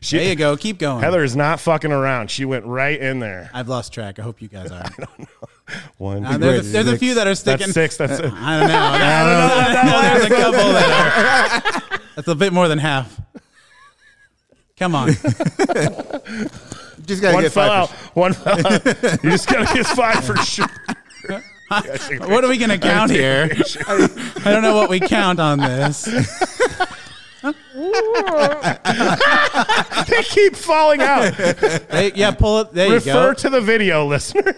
[0.00, 0.56] She- there you go.
[0.56, 1.02] Keep going.
[1.02, 2.30] Heather is not fucking around.
[2.30, 3.50] She went right in there.
[3.52, 4.20] I've lost track.
[4.20, 4.88] I hope you guys are.
[5.96, 7.68] One, Uh, there's a, three, there's a few that are sticking.
[7.68, 7.96] That's six.
[7.96, 8.32] That's it.
[8.32, 8.78] I don't know.
[8.78, 10.02] I don't know.
[10.02, 12.00] There's a couple that are.
[12.14, 13.18] That's a bit more than half.
[14.76, 15.08] Come on.
[17.06, 17.70] Just gotta One get fell five.
[17.70, 17.90] out.
[18.16, 18.84] One fell out.
[19.22, 20.66] You just gotta get five for sure.
[22.20, 23.50] What are we going to count here?
[23.88, 24.06] I
[24.44, 26.06] don't know what we count on this.
[30.08, 31.34] They keep falling out.
[31.34, 32.72] Hey, yeah, pull it.
[32.72, 33.34] There you Refer go.
[33.34, 34.54] to the video, listener.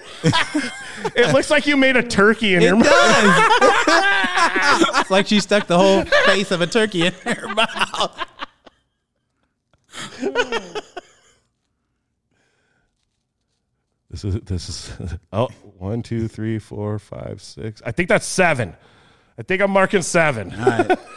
[1.14, 2.86] it looks like you made a turkey in It your mouth.
[2.86, 4.82] does.
[5.00, 8.28] it's like she stuck the whole face of a turkey in her mouth.
[14.10, 15.48] This is this is oh
[15.78, 17.82] one two three four five six.
[17.84, 18.74] I think that's seven.
[19.38, 20.54] I think I'm marking seven.
[20.54, 20.98] All right.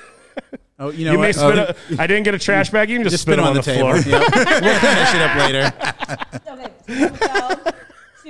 [0.81, 1.23] Oh, you know you what?
[1.26, 1.60] may spit.
[1.60, 2.89] Uh, a, I didn't get a trash bag.
[2.89, 4.01] You can just, Just spit, spit them them on the, table.
[4.01, 4.22] floor.
[4.22, 4.61] Yep.
[4.64, 5.72] We'll clean that
[6.31, 7.68] shit up later.
[7.68, 7.77] Okay.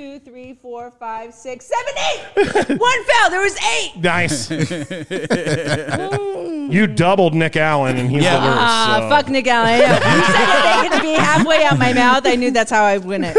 [0.00, 2.68] Two, three, four, five, six, seven, eight.
[2.80, 3.30] One fell.
[3.30, 3.92] There was eight.
[3.96, 4.50] Nice.
[6.72, 8.38] you doubled Nick Allen, and he's Yeah.
[8.40, 8.58] the worst.
[8.60, 9.08] Ah, so.
[9.08, 9.70] fuck Nick Allen.
[9.80, 12.26] You said that they could be halfway out my mouth.
[12.26, 13.36] I knew that's how I win it.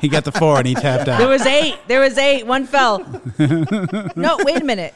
[0.00, 1.18] He got the four and he tapped out.
[1.18, 1.76] There was eight.
[1.88, 2.46] There was eight.
[2.46, 2.98] One fell.
[4.16, 4.94] No, wait a minute.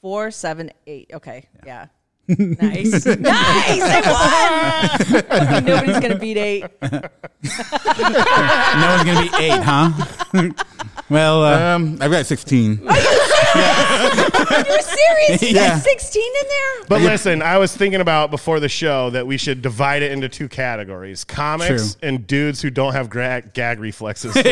[0.00, 1.10] Four, seven, eight.
[1.14, 1.46] Okay.
[1.66, 1.86] Yeah.
[2.28, 3.06] Nice.
[3.06, 3.80] nice.
[3.82, 5.00] I
[5.50, 5.64] won.
[5.64, 6.64] Nobody's going to beat eight.
[7.42, 9.92] No one's gonna be eight, huh?
[11.10, 12.80] well, uh, Um, I've got 16.
[12.82, 12.92] You're
[14.80, 15.42] serious?
[15.42, 15.68] You Yeah.
[15.74, 16.84] got 16 in there?
[16.88, 20.28] But listen, I was thinking about before the show that we should divide it into
[20.28, 22.08] two categories: comics True.
[22.08, 24.34] and dudes who don't have gra- gag reflexes.
[24.34, 24.42] no,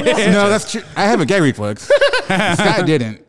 [0.49, 0.83] that's true.
[0.97, 1.91] I have a gag reflex.
[2.27, 3.26] Scott didn't.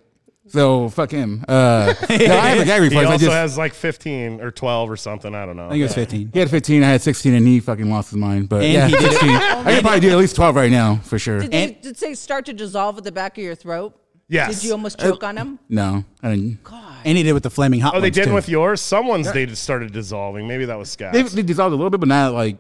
[0.49, 1.43] So fuck him.
[1.47, 3.07] Uh, no, I have a gag he reflex.
[3.07, 5.33] I also just, has like 15 or 12 or something.
[5.35, 5.67] I don't know.
[5.67, 6.29] I think it was 15.
[6.33, 6.83] he had 15.
[6.83, 8.49] I had 16, and he fucking lost his mind.
[8.49, 9.11] But And yeah, he did it.
[9.11, 9.29] 16.
[9.29, 11.41] I could probably do at least 12 right now for sure.
[11.41, 13.99] Did they, did they start to dissolve at the back of your throat?
[14.29, 14.55] Yes.
[14.55, 15.59] Did you almost choke on them?
[15.69, 16.59] No, I didn't.
[17.05, 18.33] And he did with the flaming hot Oh, they ones, did too.
[18.33, 18.81] with yours.
[18.81, 20.47] Someone's they just started dissolving.
[20.47, 21.13] Maybe that was Scott.
[21.13, 22.57] They, they dissolved a little bit, but not like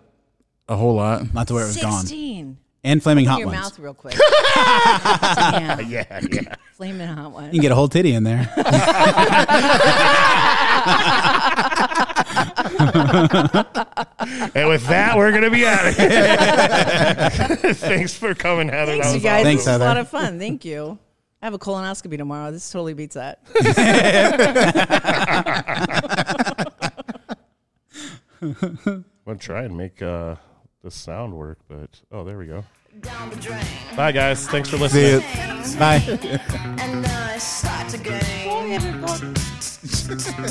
[0.69, 1.33] a whole lot.
[1.33, 2.01] Not to where it was gone.
[2.01, 2.57] 16.
[2.83, 3.59] And flaming In hot your ones.
[3.59, 4.15] mouth real quick.
[4.55, 5.89] Damn.
[5.89, 6.55] yeah, yeah.
[6.73, 7.45] Flaming hot one.
[7.45, 8.49] You can get a whole titty in there.
[14.55, 17.73] And with that, we're gonna be out of here.
[17.73, 18.93] Thanks for coming, Heather.
[18.93, 19.43] Thanks, you was guys.
[19.43, 20.39] Thanks, this was a lot of fun.
[20.39, 20.97] Thank you.
[21.41, 22.51] I have a colonoscopy tomorrow.
[22.51, 23.41] This totally beats that.
[28.41, 30.35] I'm gonna try and make uh,
[30.83, 32.63] the sound work, but oh, there we go.
[33.95, 34.47] Bye, guys.
[34.47, 35.21] Thanks for listening.
[35.77, 36.01] Bye.
[36.79, 39.03] And I start again.
[39.59, 40.47] Summer